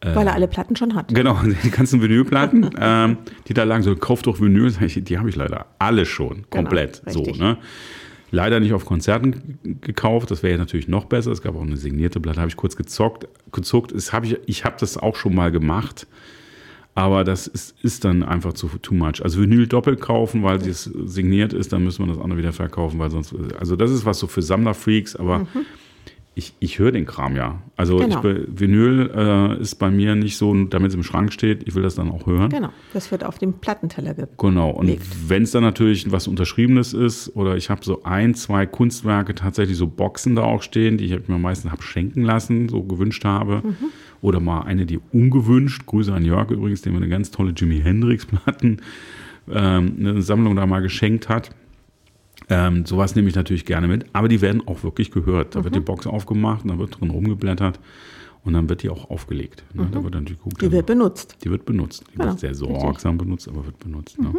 Weil 0.02 0.26
er 0.26 0.34
alle 0.34 0.48
Platten 0.48 0.74
schon 0.74 0.96
hat. 0.96 1.14
Genau, 1.14 1.38
die 1.62 1.70
ganzen 1.70 2.02
Vinylplatten, 2.02 2.70
ähm, 2.80 3.18
die 3.46 3.54
da 3.54 3.62
lagen, 3.62 3.84
so, 3.84 3.94
kauf 3.94 4.22
doch 4.22 4.40
Vinyl, 4.40 4.72
die 4.96 5.18
habe 5.18 5.28
ich 5.28 5.36
leider 5.36 5.66
alle 5.78 6.04
schon, 6.04 6.50
komplett. 6.50 7.00
so, 7.06 7.20
richtig. 7.20 7.38
ne? 7.38 7.58
Leider 8.32 8.58
nicht 8.58 8.72
auf 8.72 8.84
Konzerten 8.84 9.58
gekauft, 9.82 10.32
das 10.32 10.42
wäre 10.42 10.54
ja 10.54 10.58
natürlich 10.58 10.88
noch 10.88 11.04
besser. 11.04 11.30
Es 11.30 11.42
gab 11.42 11.54
auch 11.54 11.62
eine 11.62 11.76
signierte 11.76 12.18
Platte, 12.18 12.40
habe 12.40 12.48
ich 12.50 12.56
kurz 12.56 12.74
gezockt, 12.74 13.28
gezuckt. 13.52 13.94
Das 13.94 14.12
hab 14.12 14.24
ich 14.24 14.36
ich 14.46 14.64
habe 14.64 14.74
das 14.80 14.98
auch 14.98 15.14
schon 15.14 15.34
mal 15.36 15.50
gemacht, 15.52 16.08
aber 16.98 17.22
das 17.22 17.46
ist, 17.46 17.76
ist 17.82 18.04
dann 18.04 18.24
einfach 18.24 18.54
zu 18.54 18.68
too 18.82 18.92
much. 18.94 19.22
Also 19.22 19.40
Vinyl 19.40 19.68
doppelt 19.68 20.00
kaufen, 20.00 20.42
weil 20.42 20.56
es 20.66 20.84
signiert 20.84 21.52
ist, 21.52 21.72
dann 21.72 21.84
müssen 21.84 22.04
wir 22.04 22.12
das 22.12 22.20
andere 22.22 22.38
wieder 22.38 22.52
verkaufen, 22.52 22.98
weil 22.98 23.10
sonst, 23.10 23.32
also 23.58 23.76
das 23.76 23.92
ist 23.92 24.04
was 24.04 24.18
so 24.18 24.26
für 24.26 24.42
Sammlerfreaks, 24.42 25.14
aber 25.14 25.46
Ich, 26.34 26.54
ich 26.60 26.78
höre 26.78 26.92
den 26.92 27.04
Kram 27.04 27.34
ja. 27.34 27.60
Also 27.76 27.96
Genau. 27.96 28.24
ich, 28.24 28.46
Vinyl 28.48 29.10
äh, 29.12 29.60
ist 29.60 29.74
bei 29.76 29.90
mir 29.90 30.14
nicht 30.14 30.36
so, 30.36 30.54
damit 30.66 30.90
es 30.90 30.94
im 30.94 31.02
Schrank 31.02 31.32
steht, 31.32 31.66
ich 31.66 31.74
will 31.74 31.82
das 31.82 31.96
dann 31.96 32.12
auch 32.12 32.26
hören. 32.26 32.48
Genau, 32.50 32.70
das 32.92 33.10
wird 33.10 33.24
auf 33.24 33.38
dem 33.38 33.54
Plattenteller 33.54 34.14
ge 34.14 34.26
Genau, 34.38 34.70
und 34.70 35.00
wenn 35.28 35.42
es 35.42 35.50
dann 35.50 35.64
natürlich 35.64 36.12
was 36.12 36.28
Unterschriebenes 36.28 36.94
ist, 36.94 37.34
oder 37.34 37.56
ich 37.56 37.70
habe 37.70 37.84
so 37.84 38.04
ein, 38.04 38.34
zwei 38.34 38.66
Kunstwerke, 38.66 39.34
tatsächlich 39.34 39.76
so 39.76 39.88
Boxen 39.88 40.36
da 40.36 40.42
auch 40.44 40.62
stehen, 40.62 40.96
die 40.96 41.06
ich 41.06 41.28
mir 41.28 41.38
meistens 41.38 41.72
habe 41.72 41.82
schenken 41.82 42.22
lassen, 42.22 42.68
so 42.68 42.84
gewünscht 42.84 43.24
habe. 43.24 43.62
Mhm. 43.64 43.74
Oder 44.20 44.40
mal 44.40 44.62
eine, 44.62 44.84
die 44.86 44.98
ungewünscht, 45.12 45.86
Grüße 45.86 46.12
an 46.12 46.24
Jörg 46.24 46.50
übrigens, 46.50 46.82
der 46.82 46.92
mir 46.92 46.98
eine 46.98 47.08
ganz 47.08 47.30
tolle 47.30 47.52
Jimi 47.52 47.80
Hendrix-Platten, 47.80 48.80
ähm, 49.50 49.96
eine 49.98 50.22
Sammlung 50.22 50.56
da 50.56 50.66
mal 50.66 50.80
geschenkt 50.80 51.28
hat. 51.28 51.50
Ähm, 52.50 52.86
sowas 52.86 53.14
nehme 53.14 53.28
ich 53.28 53.34
natürlich 53.34 53.64
gerne 53.64 53.88
mit, 53.88 54.06
aber 54.12 54.28
die 54.28 54.40
werden 54.40 54.66
auch 54.66 54.82
wirklich 54.82 55.10
gehört. 55.10 55.54
Da 55.54 55.64
wird 55.64 55.74
Mhm. 55.74 55.78
die 55.80 55.84
Box 55.84 56.06
aufgemacht, 56.06 56.64
und 56.64 56.70
da 56.70 56.78
wird 56.78 57.00
drin 57.00 57.10
rumgeblättert 57.10 57.78
und 58.44 58.54
dann 58.54 58.68
wird 58.68 58.82
die 58.82 58.88
auch 58.88 59.10
aufgelegt. 59.10 59.64
Ne? 59.74 59.86
Da 59.92 60.02
wird 60.02 60.14
geguckt, 60.26 60.62
Mhm. 60.62 60.66
Die 60.66 60.72
wird 60.72 60.86
benutzt. 60.86 61.36
die 61.44 61.50
wird 61.50 61.64
benutzt. 61.66 62.04
Die 62.08 62.16
Genau, 62.16 62.30
wird 62.30 62.40
sehr. 62.40 62.50
Mhm. 62.50 62.54
sorgsam 62.54 63.18
benutzt, 63.18 63.48
aber 63.48 63.66
wird 63.66 63.78
benutzt. 63.78 64.18
Ne? 64.20 64.32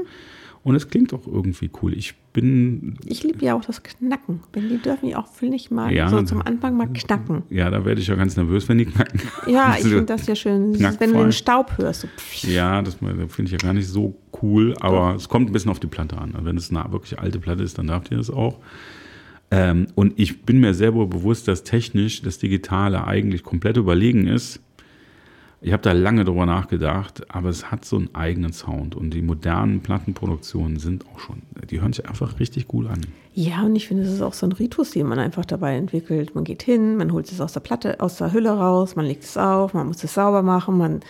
Und 0.70 0.76
es 0.76 0.88
klingt 0.88 1.14
auch 1.16 1.26
irgendwie 1.26 1.72
cool. 1.82 1.94
Ich 1.98 2.14
bin, 2.32 2.94
Ich 3.08 3.24
liebe 3.24 3.44
ja 3.44 3.56
auch 3.56 3.66
das 3.66 3.82
Knacken. 3.82 4.42
Wenn 4.54 4.70
die 4.70 4.78
dürfen 4.78 5.08
die 5.08 5.16
auch, 5.16 5.26
finde 5.28 5.56
ich 5.56 5.72
mal, 5.72 5.92
Ja. 5.92 6.08
so 6.10 6.22
zum 6.22 6.44
Anfang 6.44 6.78
mal 6.78 6.86
knacken. 6.88 7.42
ja, 7.50 7.72
da 7.72 7.84
werde 7.86 8.00
ich 8.00 8.08
ja 8.08 8.14
ganz 8.14 8.38
nervös, 8.38 8.70
wenn 8.70 8.78
die 8.78 8.86
knacken. 8.86 9.20
Ja, 9.48 9.74
ich 9.80 9.86
finde 9.86 10.04
das 10.06 10.28
ja 10.28 10.36
schön. 10.36 10.74
Dieses, 10.74 11.00
wenn 11.00 11.12
du 11.14 11.18
den 11.18 11.32
Staub 11.32 11.76
hörst. 11.80 12.02
So. 12.02 12.48
Ja, 12.48 12.84
das 12.84 12.96
finde 12.96 13.44
ich 13.46 13.52
ja 13.52 13.58
gar 13.58 13.74
nicht 13.74 13.88
so 13.88 14.16
cool, 14.44 14.76
aber 14.80 15.16
es 15.16 15.28
kommt 15.28 15.50
ein 15.50 15.54
bisschen 15.54 15.72
auf 15.72 15.80
die 15.80 15.88
Platte 15.88 16.20
an. 16.20 16.36
Wenn 16.44 16.56
es 16.56 16.70
eine 16.70 16.92
wirklich 16.92 17.18
alte 17.20 17.40
Platte 17.40 17.64
ist, 17.64 17.80
dann 17.80 17.88
darf 17.88 18.04
die 18.04 18.16
das 18.16 18.30
auch. 18.30 18.60
Ähm, 19.52 19.88
und 19.96 20.14
ich 20.20 20.44
bin 20.44 20.60
mir 20.60 20.76
sehr 20.76 20.94
wohl 20.94 21.08
bewusst, 21.08 21.48
dass 21.48 21.64
technisch 21.64 22.22
das 22.22 22.38
Digitale 22.38 23.08
eigentlich 23.08 23.42
komplett 23.44 23.78
überlegen 23.78 24.28
ist. 24.28 24.60
Ich 25.62 25.74
habe 25.74 25.84
da 25.84 25.92
lange 25.92 26.24
drüber 26.24 26.46
nachgedacht, 26.46 27.24
aber 27.34 27.50
es 27.50 27.70
hat 27.70 27.84
so 27.84 27.98
einen 27.98 28.16
eigenen 28.16 28.54
Sound 28.54 28.96
und 28.96 29.13
die 29.13 29.22
modernen 29.22 29.82
Plattenproduktionen 29.82 30.80
sind 30.80 31.06
auch 31.13 31.20
schon, 31.20 31.42
die 31.70 31.82
hören 31.82 31.92
sich 31.92 32.08
einfach 32.08 32.39
richtig 32.39 32.68
gut 32.68 32.88
an. 32.88 33.01
Ja, 33.34 33.63
und 33.63 33.75
ich 33.75 33.88
finde, 33.89 34.04
es 34.04 34.13
ist 34.13 34.22
auch 34.22 34.34
so 34.34 34.46
ein 34.46 34.54
Ritus, 34.54 34.92
den 34.92 35.08
man 35.08 35.20
einfach 35.20 35.44
dabei 35.44 35.75
entwickelt. 35.75 36.34
Man 36.34 36.46
geht 36.46 36.63
hin, 36.63 36.96
man 36.96 37.12
holt 37.12 37.30
es 37.30 37.42
aus 37.42 37.54
der 37.54 37.60
Platte, 37.60 38.00
aus 38.00 38.18
der 38.18 38.32
Hülle 38.32 38.51
raus, 38.51 38.96
man 38.96 39.06
legt 39.06 39.24
es 39.24 39.36
auf, 39.36 39.74
man 39.74 39.88
muss 39.88 40.01
es 40.01 40.13
sauber 40.13 40.44
machen, 40.44 40.78
man 40.78 41.01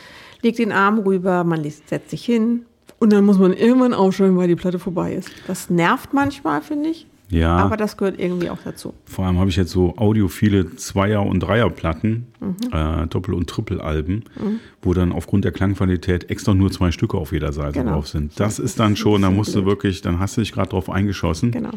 legt 0.42 0.58
den 0.58 0.72
Arm 0.72 0.98
rüber, 1.00 1.44
man 1.44 1.64
setzt 1.64 2.10
sich 2.10 2.26
hin 2.26 2.66
und 2.98 3.14
dann 3.14 3.26
muss 3.26 3.38
man 3.38 3.54
irgendwann 3.54 3.94
aufschreiben, 3.94 4.36
weil 4.38 4.48
die 4.48 4.56
Platte 4.56 4.80
vorbei 4.80 5.14
ist. 5.14 5.30
Das 5.46 5.70
nervt 5.70 6.14
manchmal, 6.14 6.62
finde 6.62 6.90
ich. 6.90 7.06
Ja. 7.30 7.58
Aber 7.58 7.78
das 7.78 7.96
gehört 7.98 8.20
irgendwie 8.20 8.50
auch 8.50 8.58
dazu. 8.64 8.94
Vor 9.06 9.26
allem 9.26 9.38
habe 9.38 9.50
ich 9.50 9.56
jetzt 9.56 9.72
so 9.72 9.96
audiophile 9.98 10.76
Zweier- 10.78 11.26
und 11.26 11.42
Dreierplatten, 11.42 12.28
Mhm. 12.40 12.56
äh, 12.72 13.08
Doppel- 13.08 13.34
und 13.36 13.48
Trippelalben, 13.50 14.24
wo 14.82 14.94
dann 14.94 15.12
aufgrund 15.12 15.46
der 15.46 15.52
Klangqualität 15.52 16.30
extra 16.32 16.54
nur 16.54 16.72
zwei 16.72 16.92
Stücke 16.92 17.18
auf 17.18 17.32
jeder 17.32 17.54
Seite 17.54 17.80
Genau. 17.80 17.94
drauf 17.94 18.08
sind. 18.08 18.40
Das 18.40 18.58
ist 18.60 18.80
dann 18.80 18.96
schon, 18.96 19.22
da 19.22 19.30
musst 19.30 19.56
du 19.56 19.66
wirklich, 19.66 20.02
dann 20.02 20.20
hast 20.20 20.38
du 20.38 20.42
dich 20.42 20.52
gerade 20.52 20.70
drauf 20.70 20.90
eingeschossen 20.90 21.52
Genau. 21.52 21.70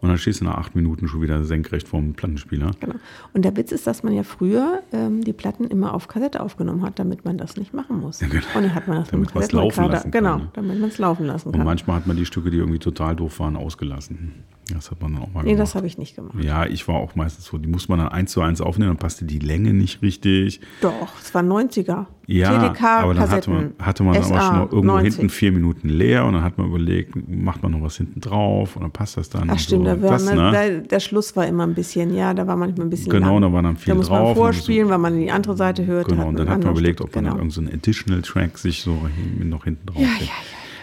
und 0.00 0.08
dann 0.10 0.18
stehst 0.18 0.40
du 0.42 0.44
nach 0.44 0.58
acht 0.58 0.74
Minuten 0.76 1.08
schon 1.08 1.22
wieder 1.22 1.44
senkrecht 1.44 1.88
vorm 1.88 2.12
Plattenspieler. 2.12 2.72
Genau. 2.80 2.96
Und 3.32 3.44
der 3.44 3.56
Witz 3.56 3.72
ist, 3.72 3.86
dass 3.86 4.02
man 4.02 4.12
ja 4.12 4.22
früher 4.22 4.82
ähm, 4.92 5.24
die 5.24 5.32
Platten 5.32 5.64
immer 5.64 5.94
auf 5.94 6.08
Kassette 6.08 6.40
aufgenommen 6.42 6.82
hat, 6.82 6.98
damit 6.98 7.24
man 7.24 7.38
das 7.38 7.56
nicht 7.56 7.72
machen 7.72 8.00
muss. 8.00 8.18
genau. 8.18 8.34
Und 8.34 8.64
dann 8.64 8.74
hat 8.74 8.86
man 8.88 8.98
das 8.98 9.08
Damit 9.10 9.28
mit 9.28 9.34
man's 9.34 9.52
laufen 9.52 9.84
lassen 9.86 10.10
kann, 10.10 10.22
Genau, 10.22 10.36
ne? 10.38 10.48
damit 10.52 10.78
man 10.80 10.90
es 10.90 10.98
laufen 10.98 11.24
lassen 11.26 11.48
Und 11.48 11.56
kann. 11.56 11.64
manchmal 11.64 11.96
hat 11.96 12.06
man 12.06 12.16
die 12.16 12.26
Stücke, 12.26 12.50
die 12.50 12.58
irgendwie 12.58 12.78
total 12.80 13.16
doof 13.16 13.38
waren, 13.40 13.56
ausgelassen. 13.56 14.32
Das 14.72 14.90
hat 14.90 15.02
man 15.02 15.12
dann 15.12 15.22
auch 15.22 15.32
mal 15.34 15.42
Nee, 15.42 15.50
gemacht. 15.50 15.62
das 15.62 15.74
habe 15.74 15.86
ich 15.86 15.98
nicht 15.98 16.16
gemacht. 16.16 16.42
ja, 16.42 16.64
ich 16.64 16.88
war 16.88 16.94
auch 16.94 17.14
meistens 17.16 17.44
so, 17.44 17.58
die 17.58 17.68
muss 17.68 17.88
man 17.88 17.98
dann 17.98 18.08
eins 18.08 18.32
zu 18.32 18.40
eins 18.40 18.62
aufnehmen, 18.62 18.92
dann 18.92 18.96
passte 18.96 19.26
die 19.26 19.38
Länge 19.38 19.74
nicht 19.74 20.00
richtig. 20.00 20.60
Doch, 20.80 21.20
es 21.22 21.34
war 21.34 21.42
90er. 21.42 22.06
Ja, 22.26 22.72
aber 23.02 23.12
dann 23.12 23.28
hatte 23.28 23.50
man, 23.50 23.74
hatte 23.78 24.02
man 24.02 24.16
aber 24.16 24.24
SA, 24.24 24.40
schon 24.40 24.56
noch 24.56 24.72
irgendwo 24.72 24.94
90. 24.94 25.14
hinten 25.16 25.28
vier 25.28 25.52
Minuten 25.52 25.90
leer 25.90 26.24
und 26.24 26.32
dann 26.32 26.42
hat 26.42 26.56
man 26.56 26.68
überlegt, 26.68 27.14
macht 27.28 27.62
man 27.62 27.72
noch 27.72 27.82
was 27.82 27.98
hinten 27.98 28.20
drauf 28.22 28.76
und 28.76 28.82
dann 28.82 28.90
passt 28.90 29.18
das 29.18 29.28
dann. 29.28 29.50
Ach 29.50 29.58
stimmt, 29.58 29.84
so. 29.86 29.94
da 29.96 30.00
war, 30.02 30.10
das, 30.12 30.24
man, 30.24 30.36
ne? 30.52 30.82
der, 30.82 31.00
Schluss 31.00 31.36
war 31.36 31.46
immer 31.46 31.66
ein 31.66 31.74
bisschen, 31.74 32.14
ja, 32.14 32.32
da 32.32 32.46
war 32.46 32.56
manchmal 32.56 32.86
ein 32.86 32.90
bisschen 32.90 33.10
Genau, 33.12 33.34
lang. 33.34 33.42
da 33.42 33.52
war 33.52 33.62
dann 33.62 33.76
viel 33.76 33.92
Da 33.92 33.96
muss 33.98 34.06
drauf 34.06 34.18
man 34.20 34.28
und 34.28 34.34
vorspielen, 34.36 34.86
so. 34.86 34.92
weil 34.92 34.98
man 34.98 35.18
die 35.20 35.30
andere 35.30 35.54
Seite 35.58 35.84
hört. 35.84 36.08
Genau, 36.08 36.28
und 36.28 36.38
dann 36.38 36.48
hat 36.48 36.62
man 36.62 36.72
überlegt, 36.72 37.02
ob 37.02 37.14
man 37.14 37.24
dann 37.24 37.34
Stück, 37.34 37.42
irgendeinen 37.44 37.66
so 37.68 37.74
Additional 37.90 38.22
Track 38.22 38.56
sich 38.56 38.80
so 38.80 38.98
noch 39.42 39.64
hinten 39.64 39.84
drauf 39.84 40.00
Ja, 40.00 40.08
ja, 40.08 40.24
ja, 40.24 40.30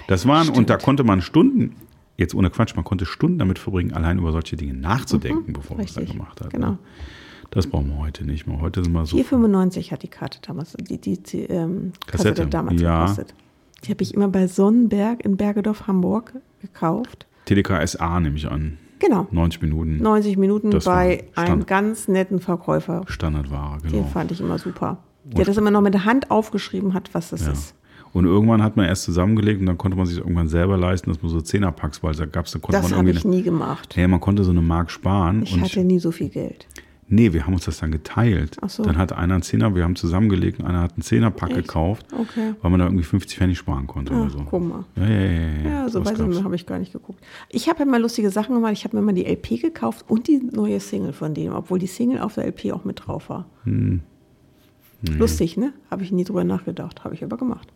Das 0.07 0.27
waren, 0.27 0.49
und 0.49 0.69
da 0.69 0.77
konnte 0.77 1.03
man 1.03 1.21
Stunden, 1.21 1.75
jetzt 2.21 2.33
ohne 2.35 2.49
Quatsch, 2.49 2.75
man 2.75 2.85
konnte 2.85 3.05
Stunden 3.05 3.37
damit 3.37 3.59
verbringen, 3.59 3.93
allein 3.93 4.17
über 4.17 4.31
solche 4.31 4.55
Dinge 4.55 4.73
nachzudenken, 4.73 5.53
bevor 5.53 5.75
man 5.77 5.85
es 5.85 5.93
dann 5.93 6.05
Mhm, 6.05 6.07
gemacht 6.13 6.39
hat. 6.41 6.49
genau. 6.51 6.71
Ne? 6.71 6.77
Das 7.49 7.67
brauchen 7.67 7.89
wir 7.89 7.97
heute 7.97 8.23
nicht 8.25 8.47
mehr. 8.47 8.61
Heute 8.61 8.81
sind 8.83 8.93
wir 8.93 9.05
so. 9.05 9.17
4,95 9.17 9.91
hat 9.91 10.03
die 10.03 10.07
Karte 10.07 10.39
damals, 10.41 10.73
die, 10.79 10.97
die, 10.99 11.21
die 11.21 11.41
ähm, 11.43 11.91
Kassette, 12.07 12.29
Kassette, 12.29 12.47
damals 12.47 12.81
ja. 12.81 13.01
gekostet. 13.01 13.33
Die 13.83 13.91
habe 13.91 14.03
ich 14.03 14.13
immer 14.13 14.29
bei 14.29 14.47
Sonnenberg 14.47 15.25
in 15.25 15.35
Bergedorf, 15.35 15.87
Hamburg 15.87 16.33
gekauft. 16.61 17.25
TDK 17.45 17.85
SA 17.87 18.19
nehme 18.21 18.37
ich 18.37 18.49
an. 18.49 18.77
Genau. 18.99 19.27
90 19.31 19.63
Minuten 19.63 19.97
90 19.97 20.37
Minuten 20.37 20.69
Das 20.71 20.85
bei 20.85 21.25
einem 21.35 21.65
ganz 21.65 22.07
netten 22.07 22.39
Verkäufer. 22.39 23.01
Standardware, 23.07 23.79
Den 23.81 23.91
genau. 23.91 24.03
fand 24.07 24.31
ich 24.31 24.39
immer 24.39 24.59
super. 24.59 24.99
Der 25.25 25.43
das 25.43 25.57
immer 25.57 25.71
noch 25.71 25.81
mit 25.81 25.93
der 25.95 26.05
Hand 26.05 26.29
aufgeschrieben 26.31 26.93
hat, 26.93 27.09
was 27.13 27.31
das 27.31 27.45
Ja. 27.47 27.51
ist. 27.51 27.73
Und 28.13 28.25
irgendwann 28.25 28.61
hat 28.61 28.75
man 28.75 28.85
erst 28.85 29.03
zusammengelegt 29.03 29.59
und 29.61 29.65
dann 29.67 29.77
konnte 29.77 29.97
man 29.97 30.05
sich 30.05 30.17
irgendwann 30.17 30.47
selber 30.49 30.77
leisten, 30.77 31.09
dass 31.09 31.21
man 31.21 31.31
so 31.31 31.39
Zehnerpacks, 31.41 32.03
weil 32.03 32.13
da 32.13 32.25
gab's, 32.25 32.51
da 32.51 32.59
konnte 32.59 32.81
Das 32.81 32.89
man 32.89 32.97
habe 32.99 33.09
irgendwie. 33.09 33.19
ich 33.29 33.33
nie 33.37 33.41
gemacht. 33.43 33.95
ja, 33.95 34.07
man 34.07 34.19
konnte 34.19 34.43
so 34.43 34.51
eine 34.51 34.61
Mark 34.61 34.91
sparen. 34.91 35.43
Ich 35.43 35.59
hatte 35.59 35.83
nie 35.83 35.99
so 35.99 36.11
viel 36.11 36.27
Geld. 36.29 36.67
nee, 37.07 37.31
wir 37.33 37.45
haben 37.45 37.53
uns 37.53 37.65
das 37.65 37.79
dann 37.79 37.91
geteilt. 37.91 38.57
Ach 38.61 38.69
so. 38.69 38.83
Dann 38.83 38.97
hatte 38.97 39.17
einer 39.17 39.33
einen 39.35 39.43
Zehner, 39.43 39.75
wir 39.75 39.83
haben 39.83 39.95
zusammengelegt 39.95 40.59
und 40.59 40.65
einer 40.65 40.79
hat 40.81 40.93
einen 40.93 41.03
Zehnerpack 41.03 41.49
Echt? 41.51 41.63
gekauft, 41.67 42.05
Okay. 42.11 42.53
weil 42.61 42.71
man 42.71 42.79
da 42.79 42.85
irgendwie 42.87 43.03
50 43.03 43.37
Pfennig 43.37 43.57
sparen 43.57 43.85
konnte 43.87 44.13
Ach, 44.13 44.21
oder 44.21 44.29
so. 44.29 44.39
guck 44.49 44.61
mal. 44.67 44.83
Ja, 44.97 45.07
ja, 45.07 45.19
ja. 45.19 45.29
ja, 45.29 45.69
Ja, 45.69 45.89
so 45.89 46.03
weit 46.05 46.17
habe 46.43 46.55
ich 46.55 46.65
gar 46.65 46.79
nicht 46.79 46.91
geguckt. 46.93 47.19
Ich 47.49 47.69
habe 47.69 47.79
ja 47.79 47.85
mal 47.85 48.01
lustige 48.01 48.29
Sachen 48.29 48.55
gemacht. 48.55 48.73
Ich 48.73 48.83
habe 48.83 48.95
mir 48.97 49.03
mal 49.03 49.13
die 49.13 49.25
LP 49.25 49.61
gekauft 49.61 50.05
und 50.09 50.27
die 50.27 50.39
neue 50.51 50.79
Single 50.79 51.13
von 51.13 51.33
denen, 51.33 51.53
obwohl 51.53 51.79
die 51.79 51.87
Single 51.87 52.19
auf 52.19 52.35
der 52.35 52.45
LP 52.47 52.71
auch 52.73 52.83
mit 52.85 53.05
drauf 53.07 53.29
war. 53.29 53.45
Hm. 53.63 54.01
Lustig, 55.17 55.57
ne? 55.57 55.73
Habe 55.89 56.03
ich 56.03 56.11
nie 56.11 56.23
drüber 56.23 56.43
nachgedacht. 56.43 57.03
Habe 57.03 57.15
ich 57.15 57.23
aber 57.23 57.35
gemacht. 57.37 57.67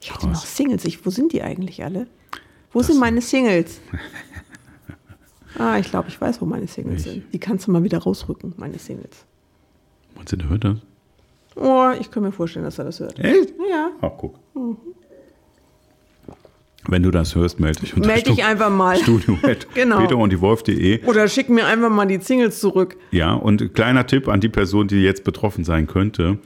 Ich 0.00 0.12
hatte 0.14 0.26
noch 0.28 0.44
Singles. 0.44 0.84
Ich, 0.84 1.04
wo 1.04 1.10
sind 1.10 1.32
die 1.32 1.42
eigentlich 1.42 1.82
alle? 1.84 2.06
Wo 2.72 2.82
sind 2.82 2.98
meine 2.98 3.20
Singles? 3.20 3.80
ah, 5.58 5.78
ich 5.78 5.90
glaube, 5.90 6.08
ich 6.08 6.20
weiß, 6.20 6.40
wo 6.40 6.46
meine 6.46 6.66
Singles 6.66 7.06
Ich- 7.06 7.12
sind. 7.12 7.32
Die 7.34 7.38
kannst 7.38 7.66
du 7.66 7.70
mal 7.72 7.82
wieder 7.82 7.98
rausrücken, 7.98 8.54
meine 8.56 8.78
Singles. 8.78 9.24
Meinst 10.14 10.32
du, 10.32 10.36
der 10.36 10.48
hört 10.48 10.64
das? 10.64 10.76
Oh, 11.56 11.90
ich 11.98 12.10
kann 12.10 12.22
mir 12.22 12.32
vorstellen, 12.32 12.64
dass 12.64 12.78
er 12.78 12.84
das 12.84 13.00
hört. 13.00 13.18
Echt? 13.18 13.52
Ja. 13.68 13.90
Ach, 14.00 14.12
guck. 14.16 14.38
Wenn 16.90 17.02
du 17.02 17.10
das 17.10 17.34
hörst, 17.34 17.60
melde 17.60 17.80
dich 17.80 17.94
unter 17.96 18.08
Melde 18.08 18.30
dich 18.30 18.44
einfach 18.44 18.70
mal. 18.70 18.96
Studio 18.96 19.38
Genau. 19.74 19.98
Peter 20.00 20.16
und 20.16 20.30
die 20.32 20.40
Wolf.de. 20.40 21.04
Oder 21.04 21.28
schick 21.28 21.48
mir 21.48 21.66
einfach 21.66 21.90
mal 21.90 22.06
die 22.06 22.18
Singles 22.20 22.60
zurück. 22.60 22.96
Ja, 23.12 23.32
und 23.32 23.74
kleiner 23.74 24.06
Tipp 24.06 24.28
an 24.28 24.40
die 24.40 24.48
Person, 24.48 24.88
die 24.88 25.02
jetzt 25.02 25.24
betroffen 25.24 25.64
sein 25.64 25.86
könnte. 25.86 26.38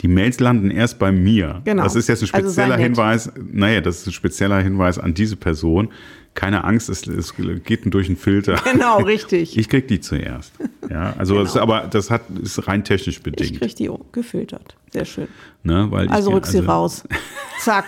Die 0.00 0.08
Mails 0.08 0.40
landen 0.40 0.70
erst 0.70 0.98
bei 0.98 1.12
mir. 1.12 1.60
Genau. 1.66 1.82
Das 1.82 1.94
ist 1.94 2.08
jetzt 2.08 2.22
ein 2.22 2.30
Also 2.32 2.48
spezieller 2.48 2.76
nett. 2.78 2.86
Hinweis. 2.86 3.30
Naja, 3.52 3.82
das 3.82 3.98
ist 4.00 4.06
ein 4.06 4.12
spezieller 4.12 4.58
Hinweis 4.60 4.98
an 4.98 5.12
diese 5.12 5.36
Person. 5.36 5.90
Keine 6.32 6.64
Angst, 6.64 6.88
es, 6.88 7.06
es 7.06 7.34
geht 7.64 7.92
durch 7.92 8.06
einen 8.06 8.16
Filter. 8.16 8.54
Genau, 8.72 8.98
richtig. 9.02 9.56
Ich 9.58 9.68
krieg 9.68 9.88
die 9.88 10.00
zuerst. 10.00 10.52
Ja, 10.88 11.12
also 11.18 11.38
es 11.42 11.50
ist 11.50 11.56
aber 11.58 11.88
das 11.90 12.08
hat 12.10 12.22
ist 12.42 12.66
rein 12.66 12.84
technisch 12.84 13.16
Ich 13.18 13.22
bedingt. 13.22 13.60
krieg 13.60 13.76
die 13.76 13.90
gefiltert. 14.12 14.76
Sehr 14.92 15.04
schön. 15.04 15.28
ne, 15.64 15.88
weil 15.90 16.06
ich, 16.06 16.10
Also 16.12 16.30
rück 16.30 16.46
sie 16.46 16.60
raus. 16.60 17.04
Zack. 17.60 17.84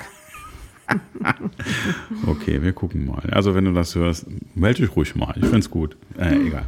Okay, 2.26 2.62
wir 2.62 2.72
gucken 2.72 3.07
mal. 3.07 3.22
Also 3.31 3.55
wenn 3.55 3.64
du 3.64 3.72
das 3.72 3.94
hörst, 3.94 4.26
melde 4.55 4.83
dich 4.83 4.96
ruhig 4.96 5.14
mal. 5.16 5.35
Ich 5.37 5.46
find's 5.46 5.70
gut. 5.70 5.96
Äh, 6.18 6.37
egal. 6.46 6.66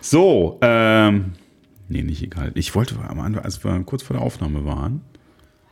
So, 0.00 0.58
ähm, 0.62 1.32
nee, 1.88 2.02
nicht 2.02 2.22
egal. 2.22 2.52
Ich 2.54 2.74
wollte 2.74 2.96
am 3.08 3.20
Anfang, 3.20 3.44
als 3.44 3.62
wir 3.64 3.78
kurz 3.84 4.02
vor 4.02 4.16
der 4.16 4.24
Aufnahme 4.24 4.64
waren, 4.64 5.00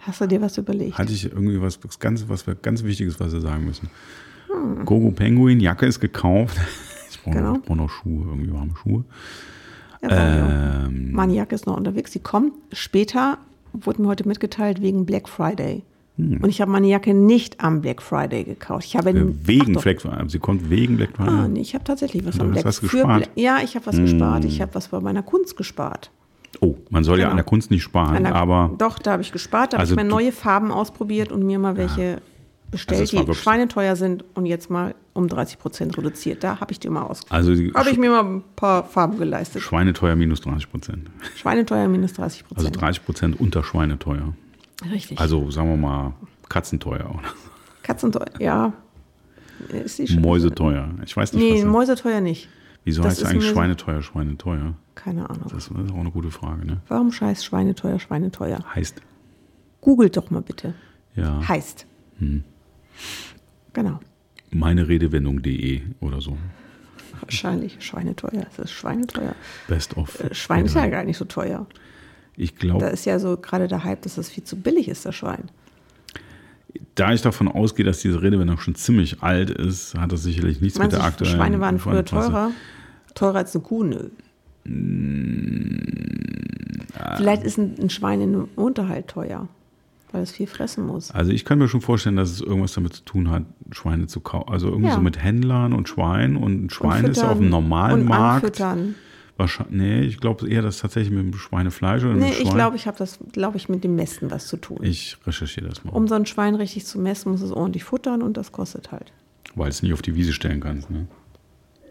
Hast 0.00 0.20
du 0.20 0.26
dir 0.26 0.40
was 0.42 0.58
überlegt? 0.58 0.98
hatte 0.98 1.12
ich 1.12 1.24
irgendwie 1.32 1.60
was 1.62 1.78
ganz, 1.98 2.24
was 2.28 2.46
wir 2.46 2.54
ganz 2.54 2.84
Wichtiges, 2.84 3.18
was 3.20 3.32
wir 3.32 3.40
sagen 3.40 3.64
müssen. 3.64 3.88
Gogo 4.84 5.10
Penguin, 5.10 5.60
Jacke 5.60 5.86
ist 5.86 6.00
gekauft. 6.00 6.58
Ich 7.10 7.22
brauche 7.22 7.36
Genau. 7.36 7.52
noch, 7.54 7.62
brauch 7.62 7.76
noch 7.76 7.88
Schuhe, 7.90 8.26
irgendwie 8.28 8.52
warme 8.52 8.74
Schuhe. 8.76 9.04
Ja, 10.02 10.84
ähm, 10.86 11.12
Meine 11.12 11.32
Jacke 11.34 11.54
ist 11.54 11.64
noch 11.64 11.76
unterwegs. 11.76 12.10
Die 12.10 12.18
kommt 12.18 12.52
später, 12.72 13.38
wurde 13.72 14.02
mir 14.02 14.08
heute 14.08 14.28
mitgeteilt, 14.28 14.82
wegen 14.82 15.06
Black 15.06 15.26
Friday. 15.28 15.84
Hm. 16.16 16.38
Und 16.42 16.48
ich 16.48 16.61
habe 16.61 16.70
meine 16.70 16.87
Jacke 16.87 17.12
nicht 17.12 17.61
am 17.61 17.81
Black 17.81 18.00
Friday 18.00 18.44
gekauft. 18.44 18.85
Ich 18.87 18.96
habe 18.96 19.11
äh, 19.11 19.24
wegen. 19.46 19.72
Black 19.74 20.00
Friday. 20.00 20.29
Sie 20.29 20.38
kommt 20.38 20.70
wegen 20.70 20.96
Black 20.96 21.11
Friday. 21.16 21.29
Ah, 21.35 21.48
nee, 21.48 21.61
ich 21.61 21.74
habe 21.74 21.85
tatsächlich 21.85 22.24
was 22.24 22.38
am 22.38 22.53
Black. 22.53 22.64
Bla- 22.64 23.22
Ja, 23.35 23.59
ich 23.64 23.74
habe 23.74 23.87
was 23.87 23.96
gespart. 23.96 24.44
Ich 24.44 24.61
habe 24.61 24.74
was 24.74 24.88
bei 24.88 25.00
meiner 25.00 25.22
Kunst 25.22 25.57
gespart. 25.57 26.11
Oh, 26.61 26.77
man 26.88 27.03
soll 27.03 27.18
ja 27.18 27.24
Genau. 27.24 27.31
an 27.33 27.37
der 27.38 27.44
Kunst 27.44 27.70
nicht 27.72 27.83
sparen, 27.83 28.22
der- 28.24 28.35
aber 28.37 28.70
Doch, 28.79 28.98
da 29.00 29.12
habe 29.12 29.22
ich 29.22 29.33
gespart. 29.33 29.72
Da 29.72 29.79
Also 29.79 29.92
habe 29.92 30.00
ich 30.03 30.05
mir 30.07 30.11
neue 30.11 30.31
Farben 30.31 30.70
ausprobiert 30.70 31.33
und 31.33 31.44
mir 31.44 31.59
mal 31.59 31.77
welche 31.77 32.22
bestellt, 32.70 33.00
Also 33.00 33.24
die 33.24 33.35
schweineteuer 33.35 33.96
sind 33.96 34.24
und 34.35 34.46
jetzt 34.46 34.70
mal 34.70 34.94
um 35.14 35.27
30 35.29 35.59
Prozent 35.59 35.98
reduziert. 35.98 36.44
Da 36.44 36.61
habe 36.61 36.70
ich 36.72 36.79
die 36.81 36.88
mal 36.90 37.03
aus. 37.03 37.22
Also 37.29 37.53
Habe 37.74 37.90
ich 37.90 37.98
mir 37.98 38.11
mal 38.11 38.24
ein 38.24 38.42
paar 38.55 38.85
Farben 38.85 39.18
geleistet. 39.18 39.62
Schweineteuer 39.62 40.14
minus 40.16 40.40
30 40.42 40.70
Prozent. 40.70 41.11
Schweineteuer 41.37 41.88
minus 41.88 42.12
30 42.14 42.44
Also 42.44 42.55
Prozent. 42.55 42.81
30 42.81 43.05
Prozent 43.05 43.40
unter 43.40 43.64
Schweineteuer. 43.64 44.33
Richtig. 44.90 45.18
Also 45.18 45.50
sagen 45.50 45.70
wir 45.70 45.76
mal 45.76 46.14
Katzenteuer 46.48 47.10
oder 47.10 47.28
Katzenteuer, 47.82 48.26
ja. 48.38 48.72
Ist 49.68 49.98
die 49.98 50.16
Mäuseteuer. 50.18 50.88
Ich 51.04 51.16
weiß 51.16 51.32
nicht, 51.32 51.42
Nee, 51.42 51.62
was 51.62 51.70
Mäuseteuer 51.70 52.20
nicht. 52.20 52.48
Wieso 52.84 53.02
das 53.02 53.12
heißt 53.12 53.22
ist 53.22 53.28
eigentlich 53.28 53.48
Schweineteuer 53.48 54.02
Schweineteuer? 54.02 54.74
Keine 54.94 55.28
Ahnung. 55.30 55.48
Das 55.50 55.68
ist 55.68 55.72
auch 55.72 55.94
eine 55.98 56.10
gute 56.10 56.30
Frage, 56.30 56.66
ne? 56.66 56.80
Warum 56.88 57.12
scheiß 57.12 57.44
Schweineteuer, 57.44 57.98
Schweineteuer? 57.98 58.58
Heißt, 58.74 59.00
Googelt 59.80 60.16
doch 60.16 60.30
mal 60.30 60.42
bitte. 60.42 60.74
ja, 61.14 61.46
Heißt. 61.46 61.87
Hm. 62.18 62.42
Genau. 63.72 64.00
meine 64.50 64.87
Redewendung.de 64.88 65.82
oder 66.00 66.20
so. 66.20 66.37
Wahrscheinlich 67.20 67.76
schweineteuer. 67.84 68.46
Es 68.50 68.58
ist 68.58 68.72
schweineteuer. 68.72 69.34
Best 69.68 69.96
of. 69.96 70.20
Äh, 70.20 70.34
Schwein 70.34 70.66
ist 70.66 70.74
ja 70.74 70.87
gar 70.87 71.04
nicht 71.04 71.16
so 71.16 71.24
teuer. 71.24 71.66
Ich 72.36 72.54
Da 72.54 72.58
glaube, 72.60 72.86
ist 72.86 73.04
ja 73.04 73.18
so 73.18 73.36
gerade 73.36 73.68
der 73.68 73.84
Hype, 73.84 74.02
dass 74.02 74.16
das 74.16 74.28
viel 74.28 74.44
zu 74.44 74.56
billig 74.56 74.88
ist, 74.88 75.06
das 75.06 75.14
Schwein. 75.14 75.44
da 76.96 77.12
ich 77.12 77.22
davon 77.22 77.48
ausgehe, 77.48 77.84
dass 77.84 78.00
diese 78.00 78.22
Redewendung 78.22 78.58
schon 78.58 78.74
ziemlich 78.74 79.22
alt 79.22 79.50
ist, 79.50 79.94
hat 79.96 80.10
das 80.12 80.22
sicherlich 80.22 80.60
nichts 80.60 80.78
Meinst 80.78 80.92
mit 80.92 81.00
der 81.00 81.06
aktuellen 81.06 81.36
Schweine 81.36 81.60
waren 81.60 81.78
früher 81.78 82.04
teurer? 82.04 82.50
Teurer 83.14 83.36
als 83.38 83.54
eine 83.54 83.62
Kuh? 83.64 83.84
Nö. 83.84 84.08
Ah. 86.98 87.16
Vielleicht 87.16 87.42
ist 87.42 87.58
ein, 87.58 87.74
ein 87.80 87.90
Schwein 87.90 88.20
im 88.20 88.48
Unterhalt 88.56 89.08
teuer, 89.08 89.48
weil 90.12 90.22
es 90.22 90.30
viel 90.32 90.46
fressen 90.46 90.86
muss. 90.86 91.10
Also 91.10 91.32
ich 91.32 91.44
kann 91.44 91.58
mir 91.58 91.68
schon 91.68 91.80
vorstellen, 91.80 92.16
dass 92.16 92.30
es 92.30 92.40
irgendwas 92.40 92.72
damit 92.74 92.94
zu 92.94 93.02
tun 93.04 93.30
hat, 93.30 93.42
Schweine 93.72 94.06
zu 94.06 94.20
kaufen. 94.20 94.50
Also 94.52 94.68
irgendwie 94.68 94.88
Ja. 94.88 94.94
so 94.94 95.00
mit 95.00 95.22
Händlern 95.22 95.72
und 95.72 95.88
Schwein. 95.88 96.36
Und 96.36 96.64
ein 96.66 96.70
Schwein 96.70 97.04
Und 97.04 97.10
ist 97.12 97.22
ja 97.22 97.30
auf 97.30 97.38
dem 97.38 97.48
normalen 97.50 98.00
und 98.02 98.06
Markt. 98.08 98.44
anfüttern. 98.44 98.94
Wahrscheinlich, 99.36 99.74
nee, 99.76 100.00
ich 100.02 100.18
glaube 100.20 100.48
eher, 100.48 100.62
dass 100.62 100.78
tatsächlich 100.78 101.12
mit 101.12 101.32
dem 101.32 101.38
Schweinefleisch 101.38 102.04
oder 102.04 102.12
mit 102.12 102.22
Nee, 102.22 102.28
dem 102.30 102.34
Schwein. 102.34 102.46
ich 102.46 102.54
glaube, 102.54 102.76
ich 102.76 102.86
habe 102.86 102.96
das, 102.98 103.18
glaube 103.32 103.56
ich, 103.56 103.68
mit 103.68 103.82
dem 103.82 103.96
Mästen 103.96 104.30
was 104.30 104.46
zu 104.46 104.56
tun. 104.56 104.78
ich 104.82 105.16
recherchiere 105.26 105.68
das 105.68 105.82
mal, 105.84 105.90
Um 105.90 106.06
so 106.06 106.14
ein 106.14 106.24
Schwein 106.26 106.54
richtig 106.54 106.86
zu 106.86 107.00
messen, 107.00 107.32
muss 107.32 107.40
es 107.40 107.50
ordentlich 107.50 107.82
futtern 107.84 108.22
und 108.22 108.36
das 108.36 108.52
kostet 108.52 108.92
halt. 108.92 109.12
weil 109.56 109.68
es 109.70 109.82
nicht 109.82 109.92
auf 109.92 110.02
die 110.02 110.14
Wiese 110.14 110.32
stellen 110.32 110.60
kannst. 110.60 110.88
Ne? 110.90 111.08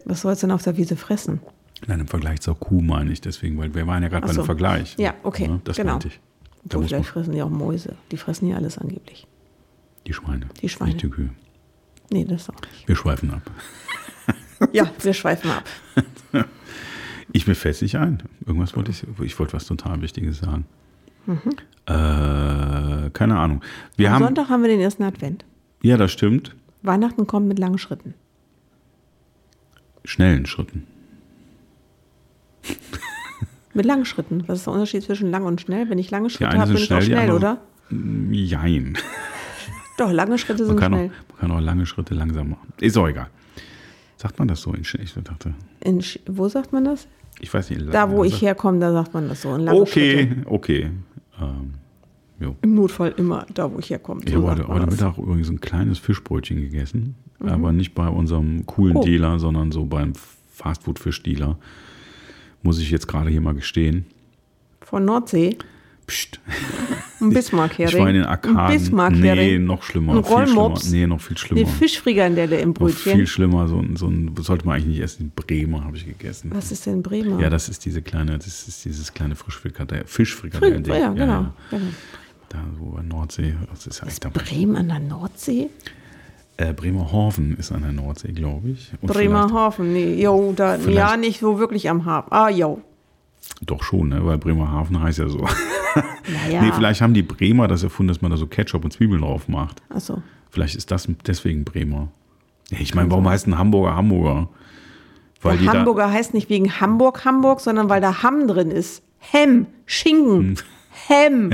Was 0.06 0.22
soll 0.22 0.32
es 0.32 0.40
denn 0.40 0.50
auf 0.52 0.62
der 0.62 0.76
Wiese 0.78 0.96
fressen? 0.96 1.40
Nein, 1.86 2.00
im 2.00 2.08
Vergleich 2.08 2.40
zur 2.40 2.58
Kuh 2.58 2.80
meine 2.80 3.12
ich 3.12 3.20
deswegen, 3.20 3.58
weil 3.58 3.74
wir 3.74 3.86
waren 3.86 4.02
ja 4.02 4.08
gerade 4.08 4.24
Ach 4.24 4.28
bei 4.28 4.34
so. 4.34 4.40
einem 4.40 4.46
Vergleich. 4.46 4.94
Ja, 4.98 5.12
okay, 5.22 5.48
Ne? 5.48 5.60
Das 5.64 5.76
genau. 5.76 5.92
meinte 5.92 6.08
ich. 6.08 6.20
Da 6.64 6.78
Obwohl, 6.78 6.88
vielleicht 6.88 7.08
fressen 7.10 7.32
die 7.34 7.42
auch 7.42 7.50
Mäuse. 7.50 7.96
Die 8.10 8.16
fressen 8.16 8.48
ja 8.48 8.56
alles 8.56 8.78
angeblich. 8.78 9.26
die 10.06 10.14
Schweine. 10.14 10.46
Die 10.62 10.68
Schweine. 10.70 10.92
Nicht 10.92 11.02
die 11.02 11.10
Kühe. 11.10 11.28
Nee, 12.10 12.24
das 12.24 12.48
auch 12.48 12.54
nicht. 12.72 12.88
Wir 12.88 12.96
schweifen 12.96 13.30
ab. 13.34 13.42
Ja, 14.72 14.90
wir 15.02 15.12
schweifen 15.12 15.50
ab. 15.50 15.64
Ich 17.36 17.48
mir 17.48 17.56
fällt 17.56 17.82
nicht 17.82 17.96
ein. 17.96 18.22
Irgendwas 18.46 18.76
wollte 18.76 18.92
ich, 18.92 19.04
ich 19.20 19.36
wollte 19.40 19.54
was 19.54 19.66
total 19.66 20.00
Wichtiges 20.00 20.38
sagen. 20.38 20.66
Mhm. 21.26 21.40
Äh, 21.86 23.10
keine 23.10 23.36
Ahnung. 23.36 23.60
Wir 23.96 24.08
Am 24.08 24.14
haben, 24.14 24.24
Sonntag 24.26 24.48
haben 24.50 24.62
wir 24.62 24.68
den 24.68 24.78
ersten 24.80 25.02
Advent. 25.02 25.44
ja, 25.82 25.96
das 25.96 26.12
stimmt. 26.12 26.54
Weihnachten 26.82 27.26
kommt 27.26 27.48
mit 27.48 27.58
langen 27.58 27.78
Schritten. 27.78 28.14
Schnellen 30.04 30.46
Schritten. 30.46 30.86
Mit 33.74 33.84
langen 33.86 34.04
Schritten. 34.04 34.44
Was 34.46 34.58
ist 34.58 34.66
der 34.66 34.72
Unterschied 34.74 35.02
zwischen 35.02 35.30
lang 35.32 35.44
und 35.44 35.60
schnell? 35.60 35.90
Wenn 35.90 35.98
ich 35.98 36.08
lange 36.12 36.30
Schritte 36.30 36.56
habe, 36.56 36.72
bin 36.72 36.76
ich 36.76 36.84
auch 36.92 37.00
schnell, 37.00 37.02
schnell, 37.02 37.30
oder? 37.32 37.60
Jein. 38.30 38.96
Doch, 39.98 40.12
lange 40.12 40.38
Schritte 40.38 40.64
Man 40.64 40.78
sind 40.78 40.78
auch, 40.84 40.86
schnell. 40.86 41.08
man 41.08 41.38
kann 41.40 41.50
auch 41.50 41.60
lange 41.60 41.84
Schritte 41.84 42.14
langsam 42.14 42.50
machen. 42.50 42.72
Ist 42.80 42.96
auch 42.96 43.08
egal. 43.08 43.26
Sagt 44.16 44.38
man 44.38 44.46
das 44.46 44.60
so? 44.60 44.74
Ich 44.74 44.94
ich 44.94 45.12
dachte, 45.14 45.54
In, 45.80 46.04
wo 46.26 46.48
sagt 46.48 46.72
man 46.72 46.84
das? 46.84 47.08
Ich 47.40 47.52
weiß 47.52 47.70
nicht. 47.70 47.92
Da, 47.92 48.10
wo 48.10 48.24
ich 48.24 48.40
herkomme, 48.42 48.78
da 48.80 48.92
sagt 48.92 49.14
man 49.14 49.28
das 49.28 49.42
so. 49.42 49.50
Okay, 49.50 50.28
Schritte. 50.28 50.42
okay. 50.46 50.90
Ähm. 51.40 51.74
Im 52.62 52.74
Notfall 52.74 53.14
immer 53.16 53.46
da, 53.54 53.72
wo 53.72 53.78
ich 53.78 53.88
herkomme. 53.90 54.20
Ich 54.24 54.32
So 54.32 54.48
habe 54.50 54.66
heute, 54.68 54.86
das. 54.86 54.94
Mittag 54.94 55.16
übrigens 55.18 55.48
ein 55.48 55.60
kleines 55.60 55.98
Fischbrötchen 55.98 56.60
gegessen. 56.60 57.14
Aber 57.40 57.72
nicht 57.72 57.94
bei 57.94 58.08
unserem 58.08 58.66
coolen 58.66 58.96
Oh. 58.96 59.02
Dealer, 59.04 59.38
sondern 59.38 59.72
so 59.72 59.84
beim 59.84 60.12
Fastfood-Fischdealer. 60.52 61.56
Muss 62.62 62.78
ich 62.80 62.90
jetzt 62.90 63.06
gerade 63.08 63.30
hier 63.30 63.40
mal 63.40 63.54
gestehen. 63.54 64.06
Von 64.80 65.04
Nordsee. 65.04 65.56
Psst. 66.06 66.40
Ein 67.28 67.34
Bismarck-Hering. 67.34 67.94
Ich 67.94 68.00
war 68.00 68.08
in 68.08 68.14
den 68.14 68.24
Ein 68.24 68.28
Arkaden. 68.30 69.20
Nee, 69.20 69.58
noch 69.58 69.82
schlimmer. 69.82 70.14
Ein 70.16 70.24
viel 70.24 70.32
schlimmer. 70.32 70.44
Rollmops. 70.60 70.90
Nee, 70.90 71.06
noch 71.06 71.20
viel 71.20 71.38
schlimmer. 71.38 71.60
Eine 71.62 71.70
Fischfrikadelle 71.70 72.60
im 72.60 72.68
noch 72.70 72.74
Brötchen. 72.76 73.12
viel 73.16 73.26
schlimmer. 73.26 73.68
So, 73.68 73.78
ein- 73.78 73.96
so 73.96 74.06
ein, 74.06 74.34
sollte 74.40 74.66
man 74.66 74.76
eigentlich 74.76 74.86
nicht 74.88 75.00
essen. 75.00 75.32
Bremer 75.34 75.84
habe 75.84 75.96
ich 75.96 76.06
gegessen. 76.06 76.50
Was 76.54 76.72
ist 76.72 76.86
denn 76.86 77.02
Bremer? 77.02 77.40
Ja, 77.40 77.50
das 77.50 77.68
ist 77.68 77.84
diese 77.84 78.02
kleine, 78.02 78.38
das 78.38 78.68
ist 78.68 78.84
dieses 78.84 79.12
kleine 79.12 79.34
Frischfrikadell, 79.36 80.02
Fri- 80.02 80.06
Fischfrikadell. 80.24 80.86
ja, 80.86 81.08
genau. 81.12 81.46
genau. 81.70 81.82
Da 82.48 82.58
wo 82.78 82.90
bei 82.90 83.02
Nordsee, 83.02 83.54
das 83.70 83.86
ist 83.86 84.00
ja 84.00 84.06
echt 84.06 84.24
dabei. 84.24 84.40
Bremen 84.42 84.76
an 84.76 84.88
der 84.88 85.00
Nordsee? 85.00 85.70
Äh, 86.56 86.72
Bremerhaven 86.72 87.56
ist 87.56 87.72
an 87.72 87.82
der 87.82 87.90
Nordsee, 87.92 88.30
glaube 88.32 88.68
ich. 88.70 88.92
Und 89.00 89.12
Bremerhaven, 89.12 89.92
nee, 89.92 90.22
jo, 90.22 90.52
da, 90.54 90.76
ja, 90.76 91.16
nicht 91.16 91.40
so 91.40 91.58
wirklich 91.58 91.90
am 91.90 92.04
Hafen. 92.04 92.28
Ah, 92.32 92.48
jo. 92.48 92.80
Doch 93.62 93.82
schon, 93.82 94.10
ne? 94.10 94.24
weil 94.24 94.38
Bremerhaven 94.38 95.00
heißt 95.02 95.18
ja 95.18 95.28
so. 95.28 95.44
Naja. 95.94 96.62
Nee, 96.62 96.72
vielleicht 96.72 97.00
haben 97.00 97.14
die 97.14 97.22
Bremer 97.22 97.68
das 97.68 97.82
erfunden, 97.82 98.08
dass 98.08 98.22
man 98.22 98.30
da 98.30 98.36
so 98.36 98.46
Ketchup 98.46 98.84
und 98.84 98.92
Zwiebeln 98.92 99.20
drauf 99.22 99.48
macht. 99.48 99.82
Achso. 99.90 100.22
Vielleicht 100.50 100.74
ist 100.76 100.90
das 100.90 101.08
deswegen 101.26 101.64
Bremer. 101.64 102.08
Ich 102.70 102.94
meine, 102.94 103.10
warum 103.10 103.28
heißt 103.28 103.46
ein 103.46 103.58
Hamburger 103.58 103.94
Hamburger? 103.96 104.48
Weil 105.42 105.58
die 105.58 105.68
Hamburger 105.68 106.10
heißt 106.10 106.32
nicht 106.32 106.48
wegen 106.48 106.80
Hamburg 106.80 107.24
Hamburg, 107.24 107.60
sondern 107.60 107.88
weil 107.90 108.00
da 108.00 108.22
Hamm 108.22 108.48
drin 108.48 108.70
ist. 108.70 109.02
Hem, 109.18 109.66
Schinken, 109.86 110.56
Hm. 110.56 110.56
Hem. 111.08 111.50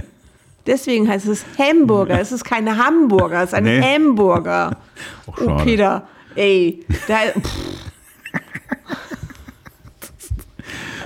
Deswegen 0.66 1.09
heißt 1.09 1.26
es 1.26 1.44
Hamburger. 1.59 2.20
Es 2.20 2.31
ist 2.33 2.44
keine 2.44 2.76
Hamburger, 2.76 3.42
es 3.42 3.50
ist 3.50 3.55
ein 3.55 3.64
Nee. 3.64 3.81
Hamburger. 3.83 4.76
Ach, 5.26 5.38
Oh, 5.40 5.44
schade. 5.46 5.64
Peter, 5.64 6.09
ey. 6.37 6.85
Da, 7.09 7.16
pff. 7.40 7.89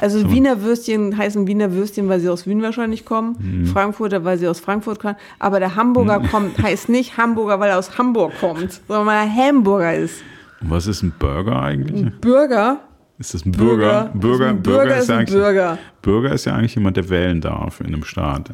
Also 0.04 0.30
Wiener 0.30 0.60
Würstchen 0.60 1.16
heißen 1.16 1.46
Wiener 1.46 1.72
Würstchen, 1.72 2.10
weil 2.10 2.20
sie 2.20 2.28
aus 2.28 2.46
Wien 2.46 2.60
wahrscheinlich 2.60 3.06
kommen. 3.06 3.36
Hm. 3.38 3.66
Frankfurter, 3.66 4.22
weil 4.22 4.36
sie 4.36 4.46
aus 4.46 4.60
Frankfurt 4.60 4.98
kommen. 5.00 5.16
Aber 5.38 5.60
der 5.60 5.76
Hamburger 5.76 6.20
kommt, 6.30 6.58
heißt 6.62 6.90
nicht 6.90 7.16
Hamburger, 7.16 7.58
weil 7.58 7.70
er 7.70 7.78
aus 7.78 7.96
Hamburg 7.96 8.32
kommt, 8.38 8.80
sondern 8.86 9.06
weil 9.06 9.26
er 9.26 9.34
Hamburger 9.34 9.94
ist. 9.94 10.22
Und 10.60 10.70
was 10.70 10.86
ist 10.86 11.02
ein 11.02 11.14
Burger 11.18 11.62
eigentlich? 11.62 12.04
Bürger 12.20 12.80
Ist 13.18 13.32
das 13.32 13.46
ein 13.46 13.52
Bürger? 13.52 14.10
Bürger, 14.12 14.48
Ein 14.48 14.62
Bürger 14.62 14.98
ist 14.98 15.08
ja 15.08 15.14
ein 15.14 15.20
eigentlich- 15.20 15.34
Bürger. 15.34 15.78
Bürger 16.02 16.32
ist 16.34 16.44
ja 16.44 16.54
eigentlich 16.54 16.74
jemand, 16.74 16.98
der 16.98 17.08
wählen 17.08 17.40
darf 17.40 17.80
in 17.80 17.86
einem 17.86 18.04
Staat. 18.04 18.50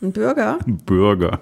Ein 0.00 0.12
Bürger? 0.12 0.58
Ein 0.64 0.76
Bürger. 0.78 1.40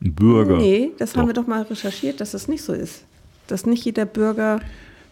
Ein 0.00 0.14
Bürger. 0.14 0.58
Nee, 0.58 0.92
das 0.98 1.16
haben 1.16 1.22
Doch. 1.22 1.28
wir 1.28 1.34
doch 1.34 1.46
mal 1.48 1.62
recherchiert, 1.62 2.20
dass 2.20 2.30
das 2.30 2.46
nicht 2.46 2.62
so 2.62 2.72
ist. 2.72 3.04
Dass 3.48 3.66
nicht 3.66 3.84
jeder 3.84 4.04
Bürger, 4.04 4.60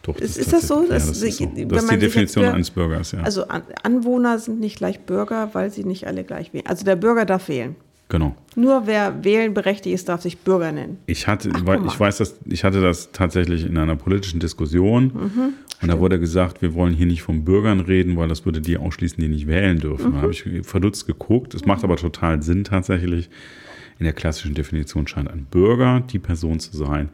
Doch, 0.04 0.16
Ist- 0.18 0.36
ist 0.38 0.52
das 0.52 0.68
so? 0.68 0.82
Ja, 0.82 0.90
Das- 0.90 1.08
das 1.08 1.22
ist, 1.22 1.38
so. 1.38 1.46
das 1.46 1.82
ist 1.84 1.90
die 1.92 1.98
Definition 1.98 2.44
eines 2.44 2.70
Bürgers, 2.70 3.12
ja. 3.12 3.20
also 3.22 3.48
An 3.48 3.62
Anwohner 3.82 4.38
sind 4.38 4.60
nicht 4.60 4.76
gleich 4.76 5.00
Bürger, 5.00 5.50
weil 5.54 5.70
sie 5.70 5.82
nicht 5.84 6.06
alle 6.06 6.24
gleich 6.24 6.52
wählen. 6.52 6.66
Also 6.66 6.84
der 6.84 6.96
Bürger 6.96 7.24
darf 7.24 7.48
wählen. 7.48 7.74
genau. 8.10 8.36
Nur 8.54 8.86
wer 8.86 9.24
wählen 9.24 9.54
berechtigt 9.54 9.94
ist, 9.94 10.08
darf 10.08 10.20
sich 10.22 10.38
Bürger 10.38 10.70
nennen. 10.72 10.98
Ich 11.06 11.26
hatte, 11.26 11.50
Ach, 11.54 11.84
ich 11.86 11.98
weiß, 11.98 12.18
dass 12.18 12.36
ich 12.44 12.62
hatte 12.62 12.80
das 12.82 13.10
tatsächlich 13.12 13.64
in 13.66 13.76
einer 13.78 13.96
politischen 13.96 14.38
Diskussion 14.40 15.04
Mhm. 15.06 15.52
und 15.82 15.88
da 15.88 15.98
wurde 15.98 16.20
gesagt, 16.20 16.60
wir 16.62 16.74
wollen 16.74 16.92
hier 16.94 17.06
nicht 17.06 17.22
von 17.22 17.44
Bürgern 17.44 17.80
reden, 17.80 18.16
weil 18.18 18.28
das 18.28 18.44
würde 18.44 18.60
die 18.60 18.76
ausschließen, 18.76 19.18
die 19.20 19.28
nicht 19.28 19.46
wählen 19.48 19.78
dürfen. 19.80 20.10
Mhm. 20.10 20.14
Da 20.16 20.20
habe 20.20 20.32
ich 20.32 20.44
verdutzt 20.62 21.06
geguckt. 21.06 21.54
Es 21.54 21.64
macht 21.64 21.82
aber 21.82 21.96
total 21.96 22.42
Sinn 22.42 22.62
tatsächlich. 22.64 23.30
In 23.98 24.04
der 24.04 24.12
klassischen 24.12 24.54
Definition 24.54 25.06
scheint 25.08 25.30
ein 25.30 25.46
Bürger 25.50 26.00
die 26.12 26.18
Person 26.18 26.60
zu 26.60 26.76
sein, 26.76 27.08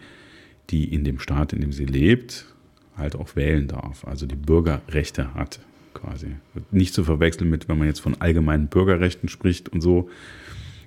die 0.70 0.92
in 0.92 1.04
dem 1.04 1.18
Staat, 1.20 1.52
in 1.52 1.60
dem 1.60 1.72
sie 1.72 1.84
lebt, 1.84 2.46
halt 3.00 3.16
auch 3.16 3.36
wählen 3.36 3.66
darf. 3.68 4.06
Also 4.06 4.26
die 4.26 4.36
Bürgerrechte 4.36 5.34
hat 5.34 5.60
quasi. 5.94 6.28
Nicht 6.70 6.94
zu 6.94 7.04
verwechseln 7.04 7.50
mit, 7.50 7.68
wenn 7.68 7.78
man 7.78 7.88
jetzt 7.88 8.00
von 8.00 8.20
allgemeinen 8.20 8.68
Bürgerrechten 8.68 9.28
spricht 9.28 9.68
und 9.70 9.80
so. 9.80 10.08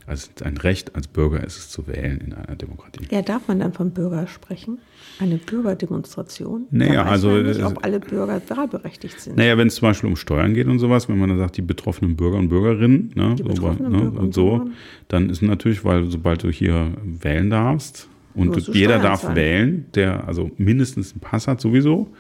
Also 0.06 0.30
ein 0.44 0.58
Recht 0.58 0.96
als 0.96 1.08
Bürger 1.08 1.46
ist 1.46 1.58
es 1.58 1.70
zu 1.70 1.88
wählen 1.88 2.20
in 2.20 2.34
einer 2.34 2.58
Demokratie. 2.58 3.08
Ja, 3.10 3.22
darf 3.22 3.48
man 3.48 3.60
dann 3.60 3.72
von 3.72 3.92
Bürger 3.92 4.28
sprechen? 4.28 4.80
Eine 5.20 5.38
Bürgerdemonstration? 5.38 6.68
Naja, 6.72 7.04
also, 7.04 7.30
man 7.30 7.44
nicht, 7.44 7.64
ob 7.64 7.86
alle 7.86 8.02
Bürger 8.02 8.42
wahlberechtigt 8.50 9.18
sind. 9.22 9.38
Naja, 9.38 9.58
wenn 9.58 9.68
es 9.68 9.76
zum 9.76 9.88
Beispiel 9.88 10.10
um 10.10 10.18
Steuern 10.18 10.54
geht 10.56 10.68
und 10.68 10.80
sowas, 10.80 11.08
wenn 11.08 11.18
man 11.18 11.30
dann 11.30 11.38
sagt, 11.38 11.56
die 11.56 11.62
betroffenen 11.62 12.18
Bürger 12.18 12.38
und 12.38 12.50
Bürgerinnen, 12.50 13.12
ne, 13.16 13.36
so, 13.38 13.72
ne, 13.72 14.12
und 14.12 14.34
so, 14.34 14.70
dann 15.08 15.30
ist 15.30 15.42
natürlich, 15.42 15.86
weil 15.86 16.12
sobald 16.12 16.44
du 16.44 16.50
hier 16.50 16.92
wählen 17.06 17.50
darfst 17.50 18.10
und 18.36 18.68
jeder 18.70 19.00
darf 19.00 19.22
zahlen. 19.22 19.36
wählen, 19.36 19.86
der 19.94 20.28
also 20.28 20.52
mindestens 20.58 21.12
einen 21.12 21.22
Pass 21.22 21.48
hat 21.48 21.62
sowieso. 21.62 22.12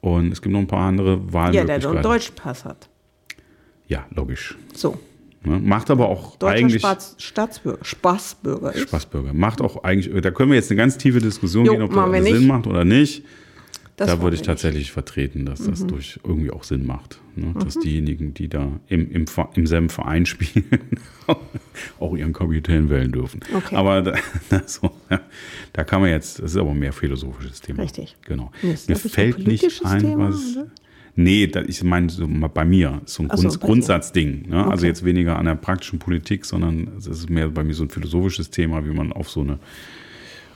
Und 0.00 0.32
es 0.32 0.40
gibt 0.42 0.52
noch 0.52 0.60
ein 0.60 0.66
paar 0.66 0.86
andere 0.88 1.10
ja, 1.10 1.16
der 1.16 1.24
einen 1.24 1.32
Wahlmöglichkeiten. 1.32 2.02
deutschen 2.02 2.34
Pass 2.34 2.64
hat. 2.64 2.88
Ja, 3.88 4.06
logisch. 4.14 4.56
So. 4.74 4.98
Ne? 5.44 5.58
Macht 5.60 5.90
aber 5.90 6.08
auch 6.08 6.36
Deutscher 6.36 6.56
eigentlich. 6.56 6.82
Spaß, 6.82 7.16
Staatsbürger, 7.18 7.84
Spaßbürger 7.84 8.74
ist. 8.74 8.88
Spaßbürger. 8.88 9.32
Macht 9.32 9.60
auch 9.60 9.82
eigentlich, 9.84 10.20
da 10.22 10.30
können 10.30 10.50
wir 10.50 10.56
jetzt 10.56 10.70
eine 10.70 10.78
ganz 10.78 10.98
tiefe 10.98 11.20
Diskussion 11.20 11.64
Jo, 11.64 11.72
gehen, 11.72 11.82
ob 11.82 11.92
das 11.92 12.24
Sinn 12.24 12.46
macht 12.46 12.66
oder 12.66 12.84
nicht. 12.84 13.24
Das 13.98 14.06
da 14.08 14.22
würde 14.22 14.36
ich 14.36 14.42
tatsächlich 14.42 14.92
vertreten, 14.92 15.44
dass 15.44 15.64
das 15.64 15.82
Mhm. 15.82 15.88
durch 15.88 16.20
irgendwie 16.24 16.50
auch 16.52 16.62
Sinn 16.62 16.86
macht. 16.86 17.20
Ne? 17.34 17.52
Dass 17.58 17.74
diejenigen, 17.74 18.32
die 18.32 18.48
da 18.48 18.78
im, 18.86 19.10
im, 19.10 19.24
im 19.54 19.66
selben 19.66 19.88
Verein 19.90 20.24
spielen, 20.24 20.64
auch 21.98 22.16
ihren 22.16 22.32
Kapitän 22.32 22.88
wählen 22.90 23.10
dürfen. 23.10 23.40
Okay. 23.52 23.74
Aber 23.74 24.02
da, 24.02 24.14
so, 24.66 24.92
da 25.72 25.82
kann 25.84 26.00
man 26.00 26.10
jetzt, 26.10 26.38
das 26.38 26.52
ist 26.52 26.56
aber 26.56 26.74
mehr 26.74 26.92
philosophisches 26.92 27.60
Thema. 27.60 27.82
Richtig. 27.82 28.16
Genau. 28.24 28.52
Ist, 28.62 28.88
Mir 28.88 28.94
ich, 28.96 29.04
ein 29.04 29.10
fällt 29.10 29.46
nicht 29.46 29.84
ein, 29.84 30.00
Thema, 30.00 30.28
was. 30.30 30.56
oder? 30.56 30.66
Nee, 31.16 31.48
da, 31.48 31.62
ich 31.62 31.82
meine, 31.82 32.08
so 32.08 32.28
bei 32.28 32.64
mir, 32.64 33.00
so 33.04 33.24
ein 33.24 33.28
so, 33.30 33.34
Grund, 33.36 33.54
dir. 33.54 33.58
Grundsatzding. 33.58 34.48
Ne? 34.48 34.58
Also 34.64 34.82
Okay. 34.82 34.86
jetzt 34.86 35.04
weniger 35.04 35.36
an 35.36 35.46
der 35.46 35.56
praktischen 35.56 35.98
Politik, 35.98 36.44
sondern 36.44 36.92
es 36.96 37.08
ist 37.08 37.28
mehr 37.28 37.48
bei 37.48 37.64
mir 37.64 37.74
so 37.74 37.82
ein 37.82 37.90
philosophisches 37.90 38.50
Thema, 38.50 38.86
wie 38.86 38.92
man 38.94 39.12
auf 39.12 39.28
so 39.28 39.40
eine, 39.40 39.58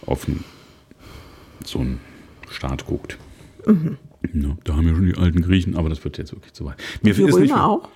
auf 0.07 0.29
einen, 0.29 0.45
so 1.65 1.81
einen 1.81 1.99
Staat 2.49 2.87
guckt. 2.87 3.19
Mhm. 3.67 3.97
Ja, 4.35 4.57
da 4.65 4.77
haben 4.77 4.87
ja 4.89 4.95
schon 4.95 5.07
die 5.07 5.17
alten 5.17 5.43
Griechen, 5.43 5.77
aber 5.77 5.89
das 5.89 6.03
wird 6.05 6.17
jetzt 6.19 6.33
wirklich 6.33 6.53
zu 6.53 6.65
weit. 6.65 6.77
Mir 7.03 7.13
Die 7.15 7.23
ist 7.23 7.39
nicht, 7.39 7.51
Römer 7.53 7.69
auch? 7.69 7.89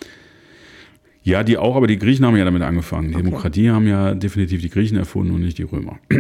Ja, 1.22 1.42
die 1.42 1.56
auch, 1.58 1.76
aber 1.76 1.86
die 1.86 1.98
Griechen 1.98 2.24
haben 2.26 2.36
ja 2.36 2.44
damit 2.44 2.62
angefangen. 2.62 3.08
Die 3.08 3.14
Okay. 3.14 3.24
Demokratie 3.24 3.70
haben 3.70 3.86
ja 3.86 4.14
definitiv 4.14 4.60
die 4.62 4.70
Griechen 4.70 4.96
erfunden 4.96 5.34
und 5.34 5.40
nicht 5.42 5.58
die 5.58 5.62
Römer. 5.64 5.98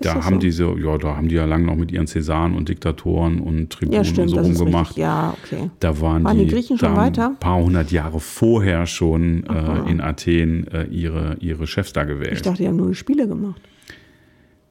Da 0.00 0.14
haben 0.24 0.34
so? 0.34 0.38
diese, 0.38 0.64
ja, 0.78 0.96
da 0.96 1.16
haben 1.16 1.26
die 1.26 1.34
ja 1.34 1.44
lange 1.44 1.66
noch 1.66 1.74
mit 1.74 1.90
ihren 1.90 2.06
Cäsaren 2.06 2.54
und 2.54 2.68
Diktatoren 2.68 3.40
und 3.40 3.70
Tribunen 3.70 3.94
Ja, 3.94 3.98
und 3.98 4.04
stimmt. 4.06 4.30
so 4.30 4.36
das 4.36 4.48
ist 4.48 4.60
rumgemacht. 4.60 4.96
Ja, 4.96 5.34
okay. 5.42 5.70
Da 5.80 6.00
waren, 6.00 6.22
Waren 6.22 6.38
die 6.38 6.46
Griechen 6.46 6.78
schon 6.78 6.94
weiter? 6.94 7.30
Ein 7.30 7.40
paar 7.40 7.56
hundert 7.60 7.90
Jahre 7.90 8.20
vorher 8.20 8.86
schon 8.86 9.42
äh, 9.46 9.90
in 9.90 10.00
Athen 10.00 10.68
äh, 10.68 10.84
ihre, 10.84 11.36
ihre 11.40 11.66
Chefs 11.66 11.92
da 11.92 12.02
Ich 12.02 12.08
gewählt. 12.10 12.46
dachte, 12.46 12.62
die 12.62 12.68
haben 12.68 12.76
nur 12.76 12.94
Spiele 12.94 13.26
gemacht. 13.26 13.60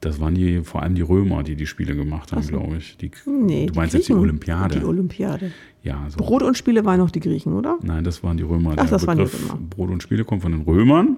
Das 0.08 0.20
waren 0.20 0.34
die, 0.34 0.60
vor 0.62 0.82
allem 0.82 0.94
die 0.94 1.02
Römer, 1.02 1.42
die 1.42 1.54
die 1.54 1.66
Spiele 1.66 1.94
gemacht 1.94 2.32
haben, 2.32 2.42
so. 2.42 2.50
glaube 2.52 2.76
ich. 2.78 2.96
Die, 2.96 3.10
Nee, 3.26 3.66
du 3.66 3.74
meinst 3.74 3.94
jetzt 3.94 4.08
die. 4.08 4.14
Olympiade? 4.14 4.78
Die 4.80 4.84
Olympiade. 4.84 5.52
ja, 5.82 6.06
so. 6.08 6.16
Brot 6.16 6.42
und 6.42 6.56
Spiele 6.56 6.84
waren 6.84 6.98
noch 6.98 7.10
die 7.10 7.20
Griechen, 7.20 7.52
oder? 7.52 7.78
Nein, 7.82 8.04
das 8.04 8.22
waren 8.22 8.36
die 8.36 8.42
Römer. 8.42 8.70
Ach, 8.72 8.76
Der 8.76 8.86
das 8.86 9.06
waren 9.06 9.18
die 9.18 9.24
Begriff 9.24 9.44
Römer. 9.50 9.60
Mhm. 9.60 9.68
Brot 9.68 9.90
und 9.90 10.02
Spiele 10.02 10.24
kommt 10.24 10.42
von 10.42 10.52
den 10.52 10.62
Römern. 10.62 11.16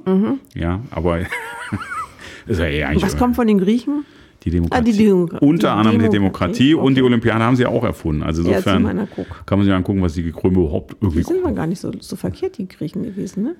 Ja, 0.54 0.80
aber 0.90 1.20
ist 2.46 2.58
ja 2.58 2.66
eh 2.66 2.84
eigentlich 2.84 3.02
Was 3.02 3.16
kommt 3.16 3.36
von 3.36 3.46
den 3.46 3.58
Griechen? 3.58 4.04
die 4.42 4.50
Demokratie. 4.50 4.80
Ah, 4.90 4.92
die 4.92 4.96
Demo- 5.04 5.28
Unter 5.40 5.66
die 5.66 5.66
anderem 5.68 5.98
die 5.98 6.08
Demokratie, 6.08 6.70
Demokratie 6.70 6.74
und 6.74 6.94
die 6.94 7.02
okay. 7.02 7.08
Olympiade 7.08 7.44
haben 7.44 7.56
sie 7.56 7.66
auch 7.66 7.84
erfunden. 7.84 8.22
Also 8.22 8.42
Ja, 8.42 8.56
insofern 8.56 9.06
guck. 9.14 9.26
kann 9.46 9.58
man 9.58 9.66
sich 9.66 9.74
angucken, 9.74 10.00
was 10.00 10.14
die 10.14 10.32
Kröme 10.32 10.60
überhaupt 10.60 10.92
Die 10.92 11.04
irgendwie 11.04 11.22
sind 11.24 11.44
wir 11.44 11.52
gar 11.52 11.66
nicht 11.66 11.78
so, 11.78 11.92
so 12.00 12.16
verkehrt, 12.16 12.56
die 12.56 12.66
Griechen 12.66 13.02
gewesen, 13.02 13.42
ne? 13.42 13.56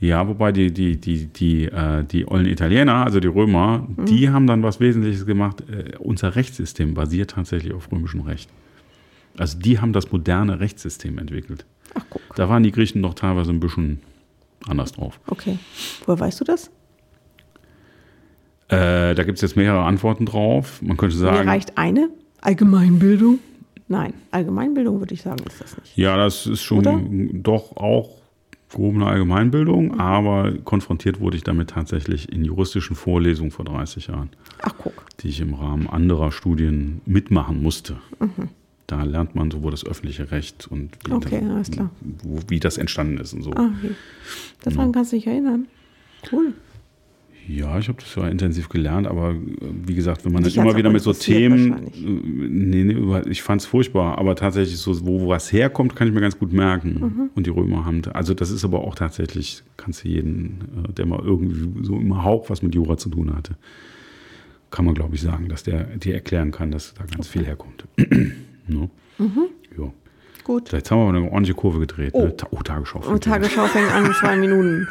Ja, 0.00 0.28
wobei 0.28 0.52
die, 0.52 0.72
die, 0.72 0.96
die, 1.00 1.26
die, 1.26 1.64
äh, 1.64 2.04
die 2.04 2.26
ollen 2.30 2.46
Italiener, 2.46 3.04
also 3.04 3.18
die 3.18 3.26
Römer, 3.26 3.86
Mhm. 3.96 4.04
die 4.06 4.30
haben 4.30 4.46
dann 4.46 4.62
was 4.62 4.78
Wesentliches 4.78 5.26
gemacht. 5.26 5.62
Äh, 5.68 5.96
unser 5.98 6.36
Rechtssystem 6.36 6.94
basiert 6.94 7.30
tatsächlich 7.32 7.72
auf 7.72 7.90
römischem 7.90 8.20
Recht. 8.20 8.48
Also 9.36 9.58
die 9.58 9.80
haben 9.80 9.92
das 9.92 10.12
moderne 10.12 10.60
Rechtssystem 10.60 11.18
entwickelt. 11.18 11.64
Ach, 11.94 12.04
guck. 12.10 12.22
Da 12.36 12.48
waren 12.48 12.62
die 12.62 12.70
Griechen 12.70 13.02
doch 13.02 13.14
teilweise 13.14 13.50
ein 13.50 13.60
bisschen 13.60 14.00
anders 14.68 14.92
drauf. 14.92 15.18
Okay. 15.26 15.58
Woher 16.06 16.20
weißt 16.20 16.40
du 16.40 16.44
das? 16.44 16.70
Äh, 18.68 19.14
da 19.14 19.22
gibt 19.24 19.38
es 19.38 19.42
jetzt 19.42 19.56
mehrere 19.56 19.82
Antworten 19.84 20.26
drauf. 20.26 20.82
Man 20.82 20.96
könnte 20.96 21.16
Mir 21.16 21.22
sagen, 21.22 21.48
reicht 21.48 21.76
eine? 21.78 22.10
Allgemeinbildung? 22.42 23.38
Nein, 23.88 24.12
Allgemeinbildung 24.30 25.00
würde 25.00 25.14
ich 25.14 25.22
sagen, 25.22 25.42
ist 25.46 25.60
das 25.60 25.76
nicht. 25.78 25.96
ja, 25.96 26.16
das 26.16 26.46
ist 26.46 26.62
schon 26.62 26.78
Oder? 26.80 27.00
doch 27.32 27.76
auch 27.76 28.18
gehobene 28.70 29.06
Allgemeinbildung, 29.06 29.98
aber 29.98 30.52
konfrontiert 30.64 31.20
wurde 31.20 31.36
ich 31.36 31.44
damit 31.44 31.70
tatsächlich 31.70 32.30
in 32.32 32.44
juristischen 32.44 32.96
Vorlesungen 32.96 33.50
vor 33.50 33.64
30 33.64 34.08
Jahren. 34.08 34.30
Ach, 34.62 34.74
guck. 34.76 34.92
die 35.20 35.28
ich 35.28 35.40
im 35.40 35.54
Rahmen 35.54 35.88
anderer 35.88 36.32
Studien 36.32 37.00
mitmachen 37.06 37.62
musste. 37.62 37.96
Da 38.86 39.02
lernt 39.04 39.34
man 39.34 39.50
sowohl 39.50 39.70
das 39.70 39.84
öffentliche 39.84 40.30
Recht 40.30 40.66
und 40.70 40.96
wie, 41.06 41.12
Okay, 41.12 41.42
das, 41.46 41.70
wie 42.48 42.60
das 42.60 42.78
entstanden 42.78 43.18
ist 43.18 43.34
und 43.34 43.42
so. 43.42 43.52
Ah, 43.52 43.70
okay. 43.78 43.94
Daran 44.62 44.92
kannst 44.92 45.12
du 45.12 45.16
dich 45.16 45.26
erinnern. 45.26 45.66
Cool. 46.32 46.54
Ja, 47.48 47.78
ich 47.78 47.88
habe 47.88 47.98
das 47.98 48.14
ja 48.14 48.28
intensiv 48.28 48.68
gelernt, 48.68 49.06
aber 49.06 49.30
äh, 49.30 49.36
wie 49.86 49.94
gesagt, 49.94 50.24
wenn 50.26 50.32
man 50.32 50.42
Dich 50.42 50.54
dann 50.54 50.66
immer 50.66 50.76
wieder 50.76 50.90
mit 50.90 51.02
so 51.02 51.14
Themen, 51.14 51.86
äh, 51.86 51.90
nee, 51.96 52.84
nee, 52.84 53.20
ich 53.30 53.42
fand 53.42 53.62
es 53.62 53.66
furchtbar, 53.66 54.18
aber 54.18 54.36
tatsächlich 54.36 54.76
so, 54.76 55.06
wo 55.06 55.28
was 55.28 55.50
herkommt, 55.50 55.96
kann 55.96 56.08
ich 56.08 56.14
mir 56.14 56.20
ganz 56.20 56.38
gut 56.38 56.52
merken. 56.52 57.00
Mhm. 57.00 57.30
Und 57.34 57.46
die 57.46 57.50
Römer 57.50 57.86
haben, 57.86 58.02
also 58.12 58.34
das 58.34 58.50
ist 58.50 58.64
aber 58.64 58.84
auch 58.84 58.94
tatsächlich, 58.94 59.62
kannst 59.78 60.04
du 60.04 60.08
jeden, 60.08 60.84
äh, 60.84 60.92
der 60.92 61.06
mal 61.06 61.20
irgendwie 61.24 61.84
so 61.84 61.96
im 61.96 62.22
Hauch 62.22 62.50
was 62.50 62.60
mit 62.60 62.74
Jura 62.74 62.98
zu 62.98 63.08
tun 63.08 63.34
hatte, 63.34 63.56
kann 64.70 64.84
man 64.84 64.94
glaube 64.94 65.14
ich 65.14 65.22
sagen, 65.22 65.48
dass 65.48 65.62
der 65.62 65.84
dir 65.96 66.14
erklären 66.14 66.50
kann, 66.50 66.70
dass 66.70 66.92
da 66.92 67.04
ganz 67.04 67.28
viel 67.28 67.46
herkommt. 67.46 67.86
ne? 67.96 68.90
Mhm. 69.18 69.48
Ja. 69.78 69.92
Gut. 70.48 70.72
Jetzt 70.72 70.90
haben 70.90 70.98
wir 71.00 71.08
eine 71.10 71.24
ordentliche 71.30 71.54
Kurve 71.54 71.78
gedreht. 71.78 72.10
Oh. 72.14 72.24
Ne? 72.24 72.34
Oh 72.50 72.56
Tagesschau. 72.62 73.00
Und 73.06 73.22
Tagesschau 73.22 73.66
fängt 73.66 73.92
an 73.92 74.06
in 74.06 74.12
zwei 74.14 74.36
Minuten. 74.44 74.88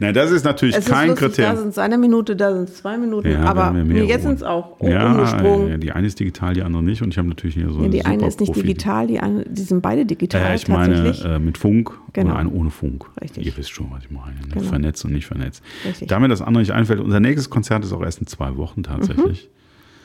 Nein, 0.00 0.14
das 0.14 0.30
ist 0.32 0.44
natürlich 0.44 0.74
Es 0.76 0.84
ist 0.86 0.90
kein 0.92 1.08
lustig, 1.10 1.20
da 1.20 1.28
Kriterium. 1.28 1.56
sind 1.58 1.68
es 1.68 1.78
eine 1.78 1.96
Minute, 1.96 2.34
da 2.36 2.52
sind 2.52 2.68
es 2.68 2.76
zwei 2.78 2.98
Minuten. 2.98 3.30
Ja, 3.30 3.42
aber 3.44 3.70
nee, 3.70 4.02
jetzt 4.02 4.22
sind 4.22 4.34
es 4.34 4.42
auch 4.42 4.76
oh, 4.80 4.88
ja, 4.88 5.12
umgesprungen. 5.12 5.68
ja, 5.70 5.76
die 5.76 5.92
eine 5.92 6.06
ist 6.08 6.18
digital, 6.18 6.54
die 6.54 6.62
andere 6.62 6.82
nicht. 6.82 7.02
Und 7.02 7.10
ich 7.10 7.18
habe 7.18 7.28
natürlich 7.28 7.54
hier 7.54 7.70
so 7.70 7.82
Ja, 7.82 7.88
die 7.88 8.04
eine 8.04 8.26
ist 8.26 8.40
nicht 8.40 8.50
Superprofi- 8.52 8.62
digital, 8.62 9.06
die, 9.06 9.20
eine, 9.20 9.44
die 9.44 9.62
sind 9.62 9.80
beide 9.80 10.04
digital 10.04 10.42
Äh, 10.52 10.56
ich 10.56 10.66
meine 10.68 10.94
tatsächlich. 10.96 11.24
äh, 11.24 11.38
mit 11.38 11.56
Funk 11.56 11.92
Genau. 12.12 12.30
oder 12.30 12.38
eine 12.40 12.50
ohne 12.50 12.70
Funk. 12.70 13.04
Richtig. 13.22 13.46
Ihr 13.46 13.56
wisst 13.56 13.70
schon, 13.70 13.86
was 13.92 14.02
ich 14.04 14.10
meine. 14.10 14.34
Ne? 14.40 14.54
Genau. 14.54 14.64
Vernetzt 14.64 15.04
und 15.04 15.12
nicht 15.12 15.26
vernetzt. 15.26 15.62
Richtig. 15.84 16.08
Da 16.08 16.18
mir 16.18 16.28
das 16.28 16.42
andere 16.42 16.62
nicht 16.62 16.72
einfällt, 16.72 16.98
unser 17.00 17.20
nächstes 17.20 17.48
Konzert 17.48 17.84
ist 17.84 17.92
auch 17.92 18.02
erst 18.02 18.20
in 18.20 18.26
zwei 18.26 18.56
Wochen 18.56 18.82
tatsächlich. 18.82 19.48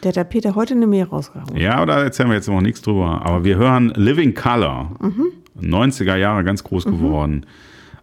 Der 0.04 0.10
hat 0.10 0.16
der 0.18 0.24
Peter 0.26 0.56
heute 0.56 0.74
eine 0.74 0.88
Mail 0.88 1.04
rausgehauen. 1.06 1.56
Ja, 1.56 1.86
da 1.86 2.04
erzählen 2.04 2.30
wir 2.30 2.36
jetzt 2.36 2.48
noch 2.48 2.62
nichts 2.62 2.82
drüber. 2.82 3.22
Aber 3.26 3.44
wir 3.44 3.56
hören 3.58 3.90
Living 3.96 4.34
Color. 4.34 4.92
Mhm. 5.00 5.28
90er 5.62 6.16
Jahre 6.16 6.44
ganz 6.44 6.64
groß 6.64 6.86
geworden. 6.86 7.46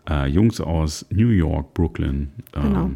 Äh, 0.08 0.28
Jungs 0.28 0.60
aus 0.60 1.04
New 1.10 1.28
York, 1.28 1.74
Brooklyn. 1.74 2.30
Ähm, 2.54 2.62
Genau. 2.62 2.90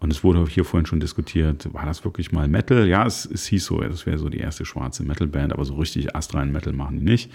Und 0.00 0.10
es 0.12 0.24
wurde 0.24 0.44
hier 0.48 0.64
vorhin 0.64 0.84
schon 0.84 0.98
diskutiert, 0.98 1.72
war 1.72 1.86
das 1.86 2.04
wirklich 2.04 2.32
mal 2.32 2.48
Metal? 2.48 2.88
Ja, 2.88 3.06
es, 3.06 3.24
es 3.24 3.46
hieß 3.46 3.64
so, 3.66 3.80
das 3.82 4.04
wäre 4.04 4.18
so 4.18 4.28
die 4.28 4.38
erste 4.38 4.64
schwarze 4.64 5.04
Metalband, 5.04 5.52
aber 5.52 5.64
so 5.64 5.74
richtig 5.74 6.16
astreinen 6.16 6.50
Metal 6.50 6.72
machen 6.72 6.98
die 6.98 7.04
nicht. 7.04 7.30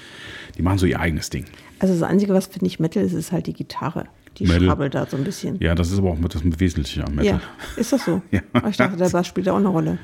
Die 0.57 0.61
machen 0.61 0.77
so 0.77 0.85
ihr 0.85 0.99
eigenes 0.99 1.29
Ding. 1.29 1.45
Also 1.79 1.93
das 1.93 2.03
Einzige, 2.03 2.33
was 2.33 2.47
finde 2.47 2.65
ich 2.65 2.77
Metal 2.81 3.01
ist, 3.01 3.13
ist 3.13 3.31
halt 3.31 3.47
die 3.47 3.53
Gitarre. 3.53 4.07
Die 4.37 4.43
Metal. 4.43 4.65
schrabbelt 4.65 4.95
da 4.95 5.05
so 5.05 5.15
ein 5.15 5.23
bisschen. 5.23 5.55
Ja, 5.61 5.75
das 5.75 5.93
ist 5.93 5.99
aber 5.99 6.09
auch 6.09 6.17
das 6.27 6.41
Wesentliche 6.59 7.05
am 7.05 7.15
Metal. 7.15 7.39
Ja, 7.39 7.79
ist 7.79 7.93
das 7.93 8.03
so? 8.03 8.21
Ja. 8.31 8.41
Aber 8.51 8.67
Ich 8.67 8.75
dachte, 8.75 8.97
der 8.97 9.09
Bass 9.09 9.27
spielt 9.27 9.47
da 9.47 9.53
auch 9.53 9.57
eine 9.59 9.69
Rolle. 9.69 9.97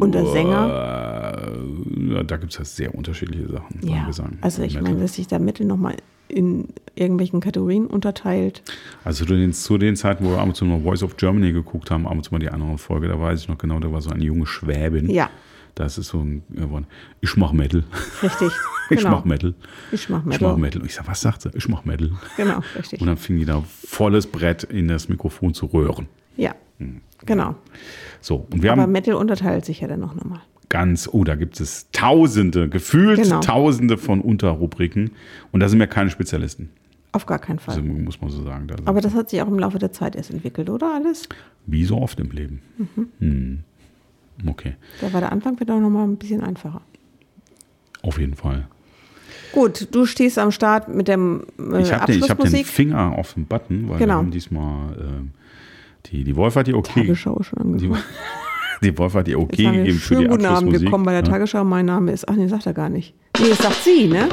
Und 0.00 0.12
der 0.14 0.26
Sänger? 0.26 1.48
Da 2.26 2.36
gibt 2.36 2.52
es 2.52 2.58
ja 2.58 2.64
sehr 2.64 2.94
unterschiedliche 2.94 3.48
Sachen 3.48 3.80
Ja. 3.82 4.06
Gesang. 4.06 4.38
Also 4.40 4.62
ich 4.62 4.80
meine, 4.80 4.96
dass 5.00 5.14
sich 5.14 5.26
da 5.26 5.38
Metal 5.38 5.66
nochmal 5.66 5.96
in 6.28 6.68
irgendwelchen 6.94 7.40
Kategorien 7.40 7.86
unterteilt. 7.86 8.62
Also 9.04 9.24
zu 9.24 9.34
den, 9.34 9.52
zu 9.52 9.78
den 9.78 9.94
Zeiten, 9.96 10.24
wo 10.24 10.30
wir 10.30 10.38
ab 10.38 10.46
und 10.48 10.56
zu 10.56 10.64
mal 10.64 10.80
Voice 10.80 11.02
of 11.02 11.16
Germany 11.16 11.52
geguckt 11.52 11.90
haben, 11.90 12.06
ab 12.06 12.14
und 12.14 12.24
zu 12.24 12.32
mal 12.32 12.38
die 12.38 12.48
andere 12.48 12.78
Folge, 12.78 13.08
da 13.08 13.20
weiß 13.20 13.40
ich 13.42 13.48
noch 13.48 13.58
genau, 13.58 13.78
da 13.78 13.92
war 13.92 14.00
so 14.00 14.10
eine 14.10 14.24
junge 14.24 14.46
Schwäbin. 14.46 15.10
Ja, 15.10 15.28
Das 15.74 15.98
ist 15.98 16.08
so 16.08 16.20
ein 16.20 16.42
Wort. 16.48 16.84
Ich 17.20 17.36
mach 17.36 17.52
Metal. 17.52 17.84
richtig. 18.22 18.50
Ich 18.90 18.98
genau. 18.98 19.12
mach 19.12 19.24
Metal. 19.24 19.54
Ich 19.92 20.10
mach 20.10 20.18
Ich 20.20 20.26
Metal. 20.26 20.50
mach 20.50 20.58
Metal. 20.58 20.82
Und 20.82 20.86
ich 20.86 20.94
sag, 20.94 21.08
was 21.08 21.18
sagt 21.22 21.40
sie? 21.40 21.50
Ich 21.54 21.68
mach 21.70 21.86
Metal. 21.86 22.10
Genau, 22.36 22.60
richtig. 22.76 23.00
Und 23.00 23.06
dann 23.06 23.16
fing 23.16 23.38
die 23.38 23.46
da 23.46 23.62
volles 23.86 24.26
Brett 24.26 24.62
in 24.64 24.88
das 24.88 25.08
Mikrofon 25.08 25.54
zu 25.54 25.64
röhren. 25.66 26.06
Ja, 26.36 26.54
genau. 27.24 27.54
So, 28.20 28.46
und 28.52 28.62
wir 28.62 28.72
Aber 28.72 28.82
haben 28.82 28.92
Metal 28.92 29.14
unterteilt 29.14 29.64
sich 29.64 29.80
ja 29.80 29.88
dann 29.88 30.00
noch 30.00 30.14
nochmal. 30.14 30.40
ganz, 30.68 31.08
oh, 31.12 31.24
da 31.24 31.34
gibt 31.36 31.60
es 31.60 31.88
tausende, 31.92 32.68
gefühlt 32.68 33.22
Genau. 33.22 33.40
tausende 33.40 33.96
von 33.98 34.20
Unterrubriken. 34.20 35.12
Und 35.52 35.60
da 35.60 35.68
sind 35.68 35.78
wir 35.78 35.86
keine 35.86 36.10
Spezialisten. 36.10 36.70
Auf 37.12 37.26
gar 37.26 37.38
keinen 37.38 37.60
Fall. 37.60 37.76
Also 37.76 37.86
muss 37.86 38.20
man 38.20 38.30
so 38.30 38.42
sagen. 38.42 38.66
Da 38.66 38.74
Aber 38.86 39.00
das 39.00 39.14
hat 39.14 39.30
sich 39.30 39.40
auch 39.40 39.46
im 39.46 39.58
Laufe 39.58 39.78
der 39.78 39.92
Zeit 39.92 40.16
erst 40.16 40.30
entwickelt, 40.32 40.68
oder 40.70 40.92
alles? 40.94 41.28
wie 41.66 41.84
so 41.84 41.96
oft 41.98 42.18
im 42.20 42.30
Leben. 42.30 42.60
Mhm. 42.76 43.08
Hm. 43.20 43.58
Okay, 44.48 44.74
Da 45.00 45.12
war 45.12 45.20
der 45.20 45.30
Anfang 45.30 45.60
wieder 45.60 45.78
nochmal 45.78 46.08
ein 46.08 46.16
bisschen 46.16 46.40
einfacher. 46.42 46.80
auf 48.02 48.18
jeden 48.18 48.34
Fall. 48.34 48.66
Gut, 49.52 49.88
du 49.94 50.04
stehst 50.06 50.38
am 50.40 50.50
Start 50.50 50.88
mit 50.92 51.06
dem 51.06 51.44
äh, 51.58 51.80
Ich 51.82 51.92
habe 51.92 52.06
den, 52.12 52.18
ich 52.18 52.28
hab 52.28 52.38
den 52.38 52.46
Abschlussmusik. 52.46 52.66
Finger 52.66 53.12
auf 53.16 53.34
dem 53.34 53.46
Button, 53.46 53.84
weil 53.88 54.00
wir 54.00 54.06
Genau. 54.06 54.14
haben 54.18 54.30
diesmal 54.32 54.96
ähm, 54.98 55.30
die, 56.06 56.24
die 56.24 56.36
Wolf 56.36 56.56
hat 56.56 56.66
die 56.66 56.74
okay. 56.74 57.00
Tagesschau 57.02 57.42
schon 57.42 57.76
Die, 57.78 57.86
angefangen. 57.86 58.04
die 58.82 58.98
Wolf 58.98 59.14
hat 59.14 59.26
die 59.26 59.36
okay 59.36 59.62
wir 59.64 59.72
gegeben 59.72 59.98
für 59.98 60.16
die 60.16 60.24
guten 60.24 60.32
Abend 60.44 60.46
Abschlussmusik. 60.56 60.86
gekommen 60.86 61.04
bei 61.04 61.12
der 61.12 61.22
ne? 61.22 61.28
Tagesschau. 61.28 61.64
Mein 61.64 61.86
Name 61.86 62.12
ist, 62.12 62.28
ach 62.28 62.34
nee, 62.34 62.46
sagt 62.46 62.66
er 62.66 62.74
gar 62.74 62.88
nicht. 62.88 63.14
Nee, 63.40 63.48
das 63.48 63.58
sagt 63.58 63.82
sie, 63.84 64.08
ne? 64.08 64.28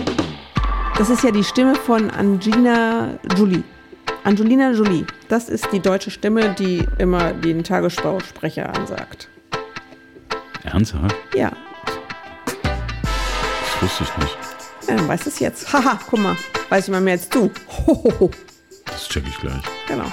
Das 0.98 1.10
ist 1.10 1.24
ja 1.24 1.32
die 1.32 1.44
Stimme 1.44 1.76
von 1.76 2.10
Angina 2.12 3.18
Jolie. 3.38 3.64
Angelina 4.24 4.72
Jolie. 4.72 5.06
Das 5.30 5.50
ist 5.50 5.68
die 5.72 5.80
deutsche 5.80 6.12
Stimme, 6.12 6.54
die 6.60 6.86
immer 7.00 7.34
den 7.34 7.64
Tagesschau-Sprecher 7.64 8.76
ansagt. 8.76 9.30
Ernsthaft? 10.64 11.16
Ja, 11.36 11.52
Das 13.80 13.82
wusste 13.82 14.04
ich 14.04 14.18
nicht. 14.24 14.38
ja 14.90 14.96
dann 14.98 15.08
weiß 15.08 15.26
es 15.26 15.40
jetzt. 15.40 15.74
Haha, 15.74 15.98
guck 16.08 16.20
mal, 16.20 16.36
weiß 16.70 16.86
ich 16.88 16.92
mal 16.92 17.02
mehr 17.02 17.14
als 17.14 17.28
du. 17.30 17.50
Hohoho. 17.88 18.30
Das 18.86 19.08
check 19.10 19.24
ich 19.28 19.38
gleich. 19.40 19.64
Genau. 19.88 20.06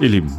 Ihr 0.00 0.08
Lieben. 0.08 0.32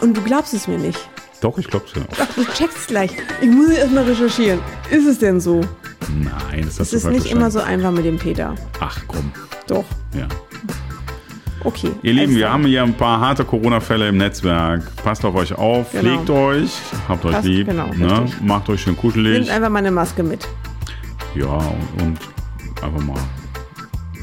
Und 0.00 0.16
du 0.16 0.22
glaubst 0.22 0.54
es 0.54 0.68
mir 0.68 0.78
nicht. 0.78 0.98
Doch, 1.40 1.56
ich 1.58 1.68
glaub's 1.68 1.92
ja 1.94 2.02
auch. 2.02 2.16
Ach, 2.20 2.34
du 2.34 2.44
checkst 2.44 2.88
gleich. 2.88 3.10
Ich 3.40 3.48
muss 3.48 3.70
erst 3.70 3.92
mal 3.92 4.04
recherchieren. 4.04 4.60
Ist 4.90 5.06
es 5.06 5.18
denn 5.18 5.40
so? 5.40 5.60
Nein, 6.08 6.62
das 6.64 6.74
Es 6.74 6.80
hast 6.80 6.92
du 6.92 6.96
ist 6.96 7.04
nicht 7.06 7.26
immer 7.30 7.42
verstanden. 7.42 7.50
so 7.52 7.60
einfach 7.60 7.90
mit 7.92 8.04
dem 8.04 8.18
Peter. 8.18 8.54
Ach 8.80 8.98
komm. 9.06 9.30
Doch. 9.66 9.84
Ja. 10.16 10.26
Okay. 11.64 11.90
Ihr 12.02 12.12
Lieben, 12.12 12.26
alles 12.26 12.36
wir 12.36 12.52
haben 12.52 12.64
hier 12.66 12.82
ein 12.82 12.94
paar 12.94 13.20
harte 13.20 13.44
Corona-Fälle 13.44 14.08
im 14.08 14.16
Netzwerk. 14.16 14.82
Passt 15.02 15.24
auf 15.24 15.34
euch 15.34 15.52
auf, 15.54 15.90
Genau. 15.92 16.02
pflegt 16.24 16.30
euch, 16.30 16.70
habt 17.08 17.24
euch 17.24 17.32
Passt, 17.32 17.46
lieb, 17.46 17.66
genau, 17.68 17.88
ne? 17.94 18.26
macht 18.40 18.68
euch 18.68 18.80
schön 18.82 18.96
kuschelig. 18.96 19.40
Nehmt 19.40 19.50
einfach 19.50 19.68
mal 19.68 19.80
eine 19.80 19.90
Maske 19.90 20.22
mit. 20.22 20.46
Ja, 21.34 21.46
und, 21.46 22.02
und 22.02 22.18
einfach 22.82 23.02
mal 23.04 23.18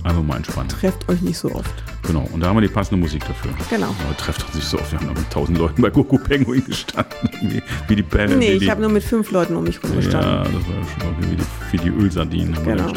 einfach 0.04 0.24
mal 0.24 0.38
entspannen. 0.38 0.70
Trefft 0.70 1.08
euch 1.10 1.22
nicht 1.22 1.38
so 1.38 1.52
oft. 1.52 1.74
Genau. 2.08 2.28
Und 2.32 2.42
da 2.42 2.48
haben 2.48 2.58
wir 2.58 2.62
die 2.62 2.68
passende 2.68 3.02
Musik 3.02 3.26
dafür. 3.28 3.52
Genau. 3.70 3.88
Aber 3.88 4.18
trefft 4.18 4.46
uns 4.46 4.56
nicht 4.56 4.68
so 4.68 4.78
oft. 4.78 4.92
Wir 4.92 5.00
haben 5.00 5.08
da 5.08 5.20
mit 5.20 5.30
tausend 5.30 5.58
Leuten 5.58 5.82
bei 5.82 5.90
Goku 5.90 6.18
Penguin 6.18 6.64
gestanden. 6.66 7.30
Wie, 7.42 7.62
wie 7.88 7.96
die 7.96 8.04
Band. 8.04 8.38
Nee, 8.38 8.54
ich 8.54 8.70
habe 8.70 8.82
nur 8.82 8.90
mit 8.90 9.04
fünf 9.04 9.32
Leuten 9.32 9.56
um 9.56 9.64
mich 9.64 9.82
rumgestanden. 9.82 10.30
Ja, 10.32 10.44
das 10.44 10.54
war 10.54 10.76
ja 10.76 10.84
schon 10.84 11.10
irgendwie 11.10 11.32
wie 11.32 11.36
die, 11.36 11.46
wie 11.72 11.78
die 11.78 12.04
Ölsardinen. 12.04 12.64
Genau. 12.64 12.92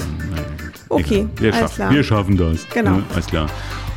Okay, 0.90 1.28
wir, 1.36 1.52
alles 1.52 1.60
schaffen, 1.60 1.74
klar. 1.76 1.90
wir 1.90 2.04
schaffen 2.04 2.36
das. 2.36 2.68
Genau. 2.70 2.90
Ne? 2.92 3.02
Alles 3.12 3.26
klar. 3.26 3.46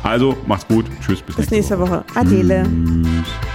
Also, 0.02 0.36
macht's 0.46 0.66
gut. 0.66 0.86
Tschüss, 1.00 1.22
bis, 1.22 1.36
Bis 1.36 1.50
nächste 1.50 1.78
Woche. 1.78 2.04
Adele. 2.14 2.64
Tschüss. 2.64 3.51